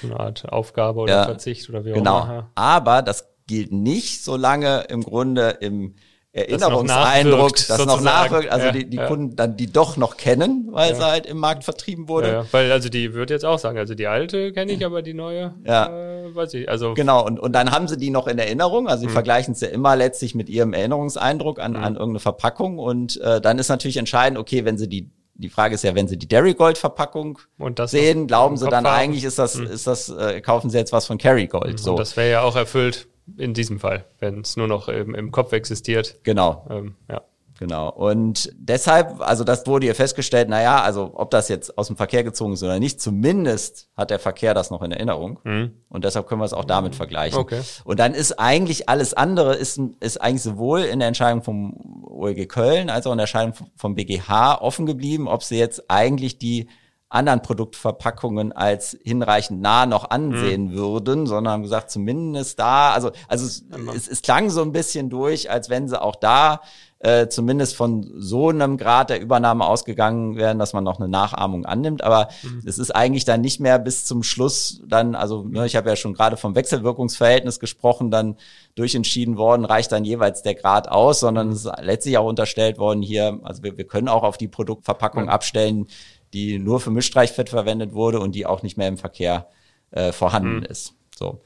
So 0.00 0.06
eine 0.06 0.18
Art 0.18 0.48
Aufgabe 0.50 1.00
oder 1.00 1.12
ja, 1.12 1.24
Verzicht 1.24 1.68
oder 1.68 1.84
wie 1.84 1.92
auch 1.92 1.96
genau. 1.96 2.22
immer. 2.22 2.32
Genau. 2.32 2.46
Aber 2.54 3.02
das 3.02 3.33
gilt 3.46 3.72
nicht, 3.72 4.24
solange 4.24 4.84
im 4.88 5.02
Grunde 5.02 5.58
im 5.60 5.94
Erinnerungseindruck, 6.34 7.54
das, 7.54 7.68
das 7.68 7.86
noch 7.86 8.00
nachwirkt, 8.00 8.50
also 8.50 8.66
ja, 8.66 8.72
die, 8.72 8.90
die 8.90 8.96
ja. 8.96 9.06
Kunden 9.06 9.36
dann 9.36 9.56
die 9.56 9.70
doch 9.70 9.96
noch 9.96 10.16
kennen, 10.16 10.66
weil 10.72 10.90
ja. 10.90 10.96
sie 10.96 11.04
halt 11.04 11.26
im 11.26 11.38
Markt 11.38 11.62
vertrieben 11.62 12.08
wurde. 12.08 12.44
Weil 12.50 12.72
also 12.72 12.88
die 12.88 13.14
würde 13.14 13.32
jetzt 13.32 13.44
auch 13.44 13.60
sagen, 13.60 13.78
also 13.78 13.94
die 13.94 14.08
alte 14.08 14.52
kenne 14.52 14.72
ich, 14.72 14.84
aber 14.84 15.02
die 15.02 15.14
neue, 15.14 15.54
ja. 15.64 15.86
Äh, 15.86 16.34
weiß 16.34 16.54
ich. 16.54 16.68
Also 16.68 16.94
genau 16.94 17.24
und 17.24 17.38
und 17.38 17.52
dann 17.52 17.70
haben 17.70 17.86
sie 17.86 17.96
die 17.96 18.10
noch 18.10 18.26
in 18.26 18.40
Erinnerung, 18.40 18.88
also 18.88 19.02
sie 19.02 19.06
mhm. 19.06 19.12
vergleichen 19.12 19.54
es 19.54 19.60
ja 19.60 19.68
immer 19.68 19.94
letztlich 19.94 20.34
mit 20.34 20.48
ihrem 20.48 20.72
Erinnerungseindruck 20.72 21.60
an 21.60 21.74
mhm. 21.74 21.84
an 21.84 21.94
irgendeine 21.94 22.18
Verpackung 22.18 22.78
und 22.80 23.20
äh, 23.20 23.40
dann 23.40 23.60
ist 23.60 23.68
natürlich 23.68 23.98
entscheidend, 23.98 24.36
okay, 24.36 24.64
wenn 24.64 24.76
sie 24.76 24.88
die 24.88 25.10
die 25.36 25.48
Frage 25.48 25.74
ist 25.74 25.82
ja, 25.82 25.96
wenn 25.96 26.06
Sie 26.06 26.16
die 26.16 26.28
Dairy 26.28 26.54
Gold 26.54 26.78
Verpackung 26.78 27.40
sehen, 27.86 28.28
glauben 28.28 28.56
Sie 28.56 28.68
dann 28.68 28.86
haben. 28.86 28.94
eigentlich 28.94 29.24
ist 29.24 29.36
das, 29.36 29.56
mhm. 29.56 29.66
ist 29.66 29.84
das, 29.84 30.08
äh, 30.08 30.40
kaufen 30.40 30.70
Sie 30.70 30.78
jetzt 30.78 30.92
was 30.92 31.06
von 31.06 31.18
Kerry 31.18 31.48
Gold. 31.48 31.72
Mhm. 31.72 31.78
So. 31.78 31.90
Und 31.90 31.98
das 31.98 32.16
wäre 32.16 32.30
ja 32.30 32.42
auch 32.42 32.54
erfüllt 32.54 33.08
in 33.36 33.54
diesem 33.54 33.80
Fall, 33.80 34.04
wenn 34.18 34.40
es 34.40 34.56
nur 34.56 34.68
noch 34.68 34.88
im, 34.88 35.14
im 35.14 35.30
Kopf 35.30 35.52
existiert. 35.52 36.18
Genau. 36.22 36.66
Ähm, 36.70 36.94
ja. 37.10 37.22
Genau. 37.58 37.88
Und 37.88 38.52
deshalb, 38.56 39.20
also 39.20 39.44
das 39.44 39.66
wurde 39.66 39.86
hier 39.86 39.94
festgestellt, 39.94 40.48
na 40.50 40.60
ja, 40.60 40.82
also 40.82 41.12
ob 41.14 41.30
das 41.30 41.48
jetzt 41.48 41.78
aus 41.78 41.86
dem 41.86 41.96
Verkehr 41.96 42.24
gezogen 42.24 42.54
ist 42.54 42.62
oder 42.62 42.80
nicht, 42.80 43.00
zumindest 43.00 43.88
hat 43.96 44.10
der 44.10 44.18
Verkehr 44.18 44.54
das 44.54 44.70
noch 44.70 44.82
in 44.82 44.90
Erinnerung. 44.90 45.38
Mhm. 45.44 45.72
Und 45.88 46.04
deshalb 46.04 46.26
können 46.26 46.40
wir 46.40 46.46
es 46.46 46.52
auch 46.52 46.64
damit 46.64 46.96
vergleichen. 46.96 47.38
Okay. 47.38 47.60
Und 47.84 48.00
dann 48.00 48.12
ist 48.12 48.40
eigentlich 48.40 48.88
alles 48.88 49.14
andere, 49.14 49.54
ist, 49.54 49.80
ist 50.00 50.20
eigentlich 50.20 50.42
sowohl 50.42 50.80
in 50.80 50.98
der 50.98 51.08
Entscheidung 51.08 51.42
vom 51.42 52.02
OEG 52.02 52.48
Köln 52.48 52.90
als 52.90 53.06
auch 53.06 53.12
in 53.12 53.18
der 53.18 53.24
Entscheidung 53.24 53.54
vom 53.76 53.94
BGH 53.94 54.60
offen 54.60 54.84
geblieben, 54.84 55.28
ob 55.28 55.44
sie 55.44 55.58
jetzt 55.58 55.88
eigentlich 55.88 56.38
die 56.38 56.66
anderen 57.14 57.42
Produktverpackungen 57.42 58.52
als 58.52 58.98
hinreichend 59.02 59.60
nah 59.60 59.86
noch 59.86 60.10
ansehen 60.10 60.68
mhm. 60.68 60.72
würden, 60.72 61.26
sondern 61.26 61.52
haben 61.52 61.62
gesagt, 61.62 61.90
zumindest 61.90 62.58
da, 62.58 62.92
also, 62.92 63.12
also 63.28 63.46
es, 63.46 63.64
es, 63.94 64.08
es 64.08 64.22
klang 64.22 64.50
so 64.50 64.62
ein 64.62 64.72
bisschen 64.72 65.10
durch, 65.10 65.50
als 65.50 65.70
wenn 65.70 65.88
sie 65.88 66.00
auch 66.00 66.16
da 66.16 66.60
äh, 67.04 67.28
zumindest 67.28 67.76
von 67.76 68.10
so 68.16 68.48
einem 68.48 68.78
Grad 68.78 69.10
der 69.10 69.20
Übernahme 69.20 69.66
ausgegangen 69.66 70.36
wären, 70.36 70.58
dass 70.58 70.72
man 70.72 70.84
noch 70.84 70.98
eine 70.98 71.08
Nachahmung 71.08 71.66
annimmt. 71.66 72.02
Aber 72.02 72.28
mhm. 72.42 72.62
es 72.64 72.78
ist 72.78 72.92
eigentlich 72.92 73.26
dann 73.26 73.42
nicht 73.42 73.60
mehr 73.60 73.78
bis 73.78 74.06
zum 74.06 74.22
Schluss 74.22 74.80
dann, 74.86 75.14
also 75.14 75.44
ne, 75.44 75.66
ich 75.66 75.76
habe 75.76 75.90
ja 75.90 75.96
schon 75.96 76.14
gerade 76.14 76.38
vom 76.38 76.54
Wechselwirkungsverhältnis 76.54 77.60
gesprochen, 77.60 78.10
dann 78.10 78.36
durchentschieden 78.74 79.36
worden, 79.36 79.66
reicht 79.66 79.92
dann 79.92 80.06
jeweils 80.06 80.42
der 80.42 80.54
Grad 80.54 80.88
aus, 80.88 81.20
sondern 81.20 81.50
es 81.50 81.66
ist 81.66 81.72
letztlich 81.82 82.16
auch 82.16 82.26
unterstellt 82.26 82.78
worden 82.78 83.02
hier, 83.02 83.38
also 83.42 83.62
wir, 83.62 83.76
wir 83.76 83.86
können 83.86 84.08
auch 84.08 84.22
auf 84.22 84.38
die 84.38 84.48
Produktverpackung 84.48 85.24
mhm. 85.24 85.28
abstellen, 85.28 85.86
die 86.34 86.58
nur 86.58 86.80
für 86.80 86.90
Mischstreichfett 86.90 87.48
verwendet 87.48 87.92
wurde 87.92 88.20
und 88.20 88.34
die 88.34 88.44
auch 88.44 88.62
nicht 88.62 88.76
mehr 88.76 88.88
im 88.88 88.98
Verkehr 88.98 89.48
äh, 89.92 90.12
vorhanden 90.12 90.58
mhm. 90.58 90.64
ist. 90.64 90.94
So. 91.16 91.40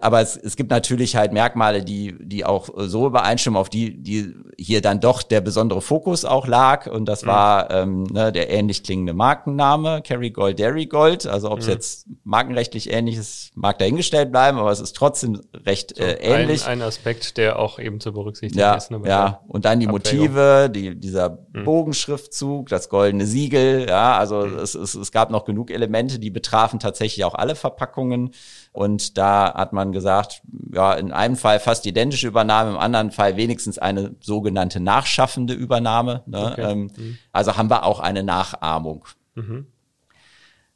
Aber 0.00 0.20
es, 0.20 0.36
es 0.36 0.54
gibt 0.54 0.70
natürlich 0.70 1.16
halt 1.16 1.32
Merkmale, 1.32 1.82
die, 1.82 2.14
die 2.20 2.44
auch 2.44 2.68
so 2.76 3.08
übereinstimmen, 3.08 3.58
auf 3.58 3.68
die, 3.68 4.00
die 4.00 4.32
hier 4.56 4.80
dann 4.80 5.00
doch 5.00 5.24
der 5.24 5.40
besondere 5.40 5.82
Fokus 5.82 6.24
auch 6.24 6.46
lag. 6.46 6.86
Und 6.86 7.06
das 7.06 7.24
mhm. 7.24 7.26
war 7.26 7.70
ähm, 7.72 8.04
ne, 8.04 8.30
der 8.30 8.48
ähnlich 8.48 8.84
klingende 8.84 9.12
Markenname, 9.12 10.00
Kerry 10.02 10.30
Gold, 10.30 10.60
Dairy 10.60 10.86
Gold. 10.86 11.26
Also 11.26 11.50
ob 11.50 11.58
es 11.58 11.66
mhm. 11.66 11.72
jetzt 11.72 12.06
markenrechtlich 12.22 12.92
ähnlich 12.92 13.16
ist, 13.16 13.50
mag 13.56 13.78
dahingestellt 13.80 14.30
bleiben, 14.30 14.58
aber 14.58 14.70
es 14.70 14.78
ist 14.78 14.94
trotzdem 14.94 15.40
recht 15.66 15.96
so, 15.96 16.04
äh, 16.04 16.12
ähnlich. 16.20 16.64
Ein, 16.64 16.80
ein 16.80 16.82
Aspekt, 16.82 17.36
der 17.36 17.58
auch 17.58 17.80
eben 17.80 17.98
zu 17.98 18.12
berücksichtigen 18.12 18.60
ja, 18.60 18.74
ist. 18.74 18.92
Ne, 18.92 19.00
ja, 19.04 19.40
und 19.48 19.64
dann 19.64 19.80
die 19.80 19.88
Abwägung. 19.88 20.18
Motive, 20.20 20.70
die, 20.72 20.94
dieser 20.94 21.40
mhm. 21.52 21.64
Bogenschriftzug, 21.64 22.68
das 22.68 22.88
goldene 22.88 23.26
Siegel. 23.26 23.86
Ja, 23.88 24.16
also 24.16 24.46
mhm. 24.46 24.58
es, 24.58 24.76
es, 24.76 24.94
es 24.94 25.10
gab 25.10 25.30
noch 25.30 25.44
genug 25.44 25.72
Elemente, 25.72 26.20
die 26.20 26.30
betrafen 26.30 26.78
tatsächlich 26.78 27.24
auch 27.24 27.34
alle 27.34 27.56
Verpackungen. 27.56 28.30
Und 28.78 29.18
da 29.18 29.54
hat 29.54 29.72
man 29.72 29.90
gesagt, 29.90 30.40
ja, 30.72 30.92
in 30.92 31.10
einem 31.10 31.34
Fall 31.34 31.58
fast 31.58 31.84
identische 31.84 32.28
Übernahme, 32.28 32.70
im 32.70 32.76
anderen 32.76 33.10
Fall 33.10 33.36
wenigstens 33.36 33.76
eine 33.76 34.14
sogenannte 34.20 34.78
nachschaffende 34.78 35.52
Übernahme. 35.52 36.22
Ne? 36.26 36.52
Okay. 36.52 36.62
Ähm, 36.62 36.90
mhm. 36.96 37.18
Also 37.32 37.56
haben 37.56 37.70
wir 37.70 37.82
auch 37.82 37.98
eine 37.98 38.22
Nachahmung. 38.22 39.04
Mhm. 39.34 39.66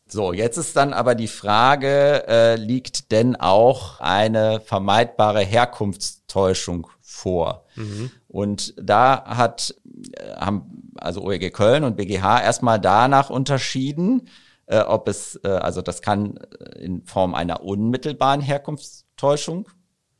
So, 0.09 0.33
jetzt 0.33 0.57
ist 0.57 0.75
dann 0.75 0.93
aber 0.93 1.15
die 1.15 1.29
Frage, 1.29 2.27
äh, 2.27 2.57
liegt 2.57 3.13
denn 3.13 3.37
auch 3.37 4.01
eine 4.01 4.59
vermeidbare 4.59 5.43
Herkunftstäuschung 5.43 6.89
vor? 7.01 7.67
Mhm. 7.77 8.11
Und 8.27 8.75
da 8.79 9.23
hat, 9.27 9.77
äh, 10.15 10.35
haben 10.41 10.91
also 10.97 11.23
OEG 11.23 11.53
Köln 11.53 11.85
und 11.85 11.97
BGH 11.97 12.43
erstmal 12.43 12.81
danach 12.81 13.31
unterschieden, 13.31 14.29
äh, 14.67 14.81
ob 14.81 15.09
es, 15.09 15.41
äh, 15.45 15.49
also 15.49 15.83
das 15.83 16.03
kann 16.03 16.37
äh, 16.37 16.79
in 16.81 17.05
Form 17.05 17.35
einer 17.35 17.63
unmittelbaren 17.63 18.41
Herkunftstäuschung 18.41 19.69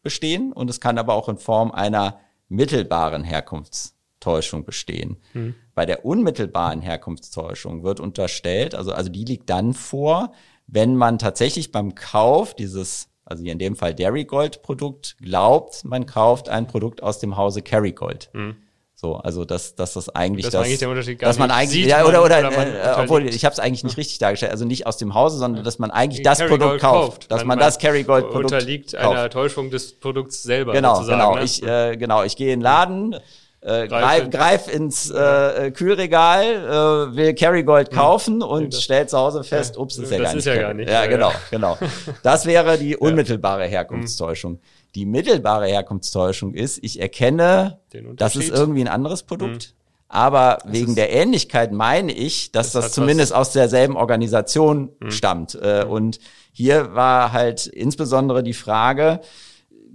bestehen 0.03 0.53
und 0.53 0.69
es 0.69 0.81
kann 0.81 0.99
aber 0.99 1.15
auch 1.15 1.29
in 1.29 1.39
Form 1.39 1.71
einer 1.71 2.19
mittelbaren 2.49 3.25
Herkunftstäuschung 3.25 4.65
bestehen. 4.65 5.17
Mhm. 5.33 5.55
Bei 5.75 5.87
der 5.87 6.05
unmittelbaren 6.05 6.81
Herkunftstäuschung 6.81 7.83
wird 7.83 8.01
unterstellt, 8.01 8.75
also, 8.75 8.93
also 8.93 9.11
die 9.11 9.25
liegt 9.25 9.49
dann 9.49 9.73
vor, 9.73 10.33
wenn 10.67 10.97
man 10.97 11.19
tatsächlich 11.19 11.73
beim 11.73 11.95
Kauf 11.95 12.55
dieses, 12.55 13.09
also 13.25 13.43
hier 13.43 13.53
in 13.53 13.59
dem 13.59 13.77
Fall 13.77 13.95
Dairy 13.95 14.25
Gold 14.25 14.63
Produkt, 14.63 15.17
glaubt, 15.19 15.85
man 15.85 16.07
kauft 16.07 16.49
ein 16.49 16.67
Produkt 16.67 17.03
aus 17.03 17.19
dem 17.19 17.37
Hause 17.37 17.63
Kerrygold. 17.63 18.31
Mhm. 18.33 18.57
So, 19.03 19.17
also 19.17 19.45
dass, 19.45 19.75
dass 19.75 19.95
das 19.95 20.11
eigentlich 20.11 20.47
das, 20.49 20.55
eigentlich 20.55 20.79
der 20.79 20.89
Unterschied 20.89 21.19
gar 21.19 21.27
dass 21.27 21.37
man 21.37 21.51
eigentlich 21.51 21.87
ja 21.87 22.05
oder 22.05 22.23
oder, 22.23 22.39
oder 22.39 22.53
äh, 22.53 23.03
obwohl 23.03 23.27
ich 23.27 23.45
habe 23.45 23.53
es 23.53 23.59
eigentlich 23.59 23.83
nicht 23.83 23.97
richtig 23.97 24.21
dargestellt, 24.21 24.53
also 24.53 24.65
nicht 24.65 24.87
aus 24.87 24.97
dem 24.97 25.15
Hause, 25.15 25.39
sondern 25.39 25.65
dass 25.65 25.81
man 25.81 25.91
eigentlich 25.91 26.23
das 26.23 26.39
Carry 26.39 26.51
Produkt 26.51 26.81
kauft, 26.81 27.11
kauft, 27.11 27.33
dass 27.33 27.41
man, 27.41 27.49
man 27.49 27.59
das 27.59 27.81
Carry 27.81 28.05
Gold 28.05 28.31
Produkt 28.31 28.53
unterliegt 28.53 28.93
kauft. 28.93 29.05
einer 29.05 29.29
Täuschung 29.29 29.71
des 29.71 29.99
Produkts 29.99 30.45
selber 30.45 30.73
genau 30.73 31.05
genau 31.05 31.35
ne? 31.35 31.43
ich 31.43 31.65
äh, 31.65 31.97
genau 31.97 32.23
ich 32.23 32.37
gehe 32.37 32.53
in 32.53 32.61
den 32.61 32.63
Laden 32.63 33.17
äh, 33.61 33.89
greif, 33.89 34.31
greif 34.31 34.73
ins 34.73 35.11
äh, 35.11 35.73
Kühlregal, 35.73 36.45
äh, 36.45 37.17
will 37.17 37.35
Kerrygold 37.35 37.89
hm. 37.89 37.97
kaufen 37.97 38.35
hm. 38.35 38.43
und 38.43 38.75
stellt 38.75 39.11
zu 39.11 39.19
Hause 39.19 39.43
fest, 39.43 39.77
ups, 39.77 39.99
ist 39.99 40.13
ja 40.13 40.19
gar 40.19 40.23
nicht. 40.23 40.35
Das 40.35 40.39
ist 40.39 40.47
ja 40.47 40.57
gar 40.57 40.75
nicht. 40.75 40.91
Ja, 40.91 41.07
genau, 41.07 41.33
genau. 41.51 41.79
Das 42.23 42.47
wäre 42.47 42.79
die 42.79 42.97
unmittelbare 42.99 43.67
Herkunftstäuschung. 43.67 44.61
Die 44.95 45.07
mittelbare 45.07 45.67
Herkunftstäuschung 45.67 46.55
ist, 46.55 46.79
ich 46.83 47.01
erkenne, 47.01 47.81
das 48.17 48.37
ist 48.37 48.51
irgendwie 48.51 48.83
ein 48.83 48.89
anderes 48.89 49.23
Produkt. 49.23 49.75
Mhm. 49.75 49.83
Aber 50.09 50.59
das 50.63 50.73
wegen 50.73 50.95
der 50.95 51.11
Ähnlichkeit 51.11 51.73
meine 51.73 52.13
ich, 52.13 52.53
dass 52.53 52.73
das, 52.73 52.85
das 52.85 52.93
zumindest 52.93 53.35
aus 53.35 53.53
derselben 53.53 53.97
Organisation 53.97 54.91
mhm. 55.01 55.11
stammt. 55.11 55.55
Äh, 55.55 55.87
mhm. 55.87 55.91
Und 55.91 56.19
hier 56.53 56.95
war 56.95 57.33
halt 57.33 57.67
insbesondere 57.67 58.43
die 58.43 58.53
Frage, 58.53 59.21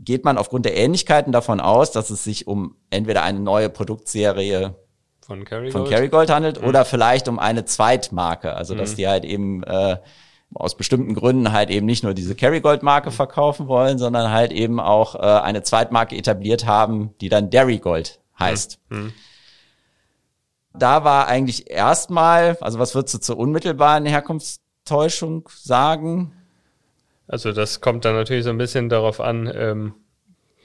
geht 0.03 0.25
man 0.25 0.39
aufgrund 0.39 0.65
der 0.65 0.75
Ähnlichkeiten 0.75 1.31
davon 1.31 1.59
aus, 1.59 1.91
dass 1.91 2.09
es 2.09 2.23
sich 2.23 2.47
um 2.47 2.75
entweder 2.89 3.21
eine 3.21 3.39
neue 3.39 3.69
Produktserie 3.69 4.75
von 5.21 5.43
Kerrygold, 5.43 5.73
von 5.73 5.85
Kerrygold 5.85 6.29
handelt 6.31 6.61
mhm. 6.61 6.67
oder 6.67 6.85
vielleicht 6.85 7.27
um 7.27 7.37
eine 7.37 7.65
Zweitmarke, 7.65 8.55
also 8.55 8.73
dass 8.73 8.93
mhm. 8.93 8.95
die 8.95 9.07
halt 9.07 9.25
eben 9.25 9.63
äh, 9.63 9.97
aus 10.53 10.75
bestimmten 10.75 11.13
Gründen 11.13 11.51
halt 11.51 11.69
eben 11.69 11.85
nicht 11.85 12.03
nur 12.03 12.13
diese 12.13 12.35
Kerrygold-Marke 12.35 13.11
verkaufen 13.11 13.67
wollen, 13.67 13.97
sondern 13.97 14.31
halt 14.31 14.51
eben 14.51 14.79
auch 14.79 15.15
äh, 15.15 15.19
eine 15.19 15.63
Zweitmarke 15.63 16.15
etabliert 16.15 16.65
haben, 16.65 17.13
die 17.21 17.29
dann 17.29 17.49
Dairygold 17.49 18.19
heißt. 18.39 18.79
Mhm. 18.89 19.13
Da 20.73 21.03
war 21.03 21.27
eigentlich 21.27 21.69
erstmal, 21.69 22.57
also 22.61 22.79
was 22.79 22.95
würdest 22.95 23.15
du 23.15 23.19
zur 23.19 23.37
unmittelbaren 23.37 24.05
Herkunftstäuschung 24.05 25.49
sagen? 25.53 26.33
Also 27.27 27.51
das 27.51 27.81
kommt 27.81 28.05
dann 28.05 28.15
natürlich 28.15 28.43
so 28.43 28.51
ein 28.51 28.57
bisschen 28.57 28.89
darauf 28.89 29.19
an, 29.19 29.51
ähm, 29.53 29.93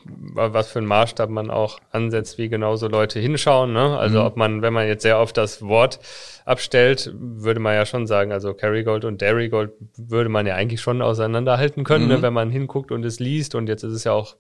was 0.05 0.71
für 0.71 0.79
einen 0.79 0.89
Maßstab 0.89 1.31
man 1.31 1.51
auch 1.51 1.79
ansetzt, 1.91 2.39
wie 2.39 2.49
genau 2.49 2.77
so 2.77 2.89
Leute 2.89 3.21
hinschauen. 3.21 3.73
Ne? 3.73 3.99
Also 3.99 4.21
mhm. 4.21 4.27
ob 4.27 4.37
man, 4.37 4.63
wenn 4.63 4.73
man 4.73 4.87
jetzt 4.87 5.03
sehr 5.03 5.19
oft 5.19 5.37
das 5.37 5.63
Wort 5.63 6.01
abstellt, 6.45 7.13
würde 7.15 7.61
man 7.61 7.75
ja 7.75 7.87
schon 7.87 8.07
sagen, 8.07 8.33
also 8.33 8.55
Kerrygold 8.55 9.05
und 9.05 9.23
Dairygold 9.23 9.73
würde 9.97 10.29
man 10.29 10.47
ja 10.47 10.55
eigentlich 10.55 10.81
schon 10.81 11.03
auseinanderhalten 11.03 11.85
können, 11.85 12.09
ne, 12.09 12.15
mhm. 12.15 12.21
ne, 12.21 12.23
wenn 12.23 12.33
man 12.33 12.51
hinguckt 12.51 12.93
und 12.93 13.05
es 13.05 13.21
liest. 13.21 13.55
Und 13.55 13.69
jetzt 13.69 13.83
ist 13.83 13.93
es 13.93 14.05
ja 14.05 14.13
auch, 14.13 14.37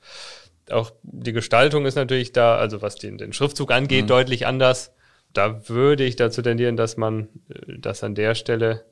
auch 0.70 0.92
die 1.02 1.32
Gestaltung 1.32 1.86
ist 1.86 1.96
natürlich 1.96 2.32
da, 2.32 2.56
also 2.56 2.82
was 2.82 2.96
den, 2.96 3.18
den 3.18 3.32
Schriftzug 3.32 3.70
angeht, 3.70 4.04
mhm. 4.04 4.08
deutlich 4.08 4.46
anders. 4.46 4.92
Da 5.32 5.68
würde 5.68 6.04
ich 6.04 6.16
dazu 6.16 6.42
tendieren, 6.42 6.76
dass 6.76 6.96
man 6.96 7.28
äh, 7.48 7.78
das 7.78 8.04
an 8.04 8.14
der 8.14 8.34
Stelle 8.34 8.84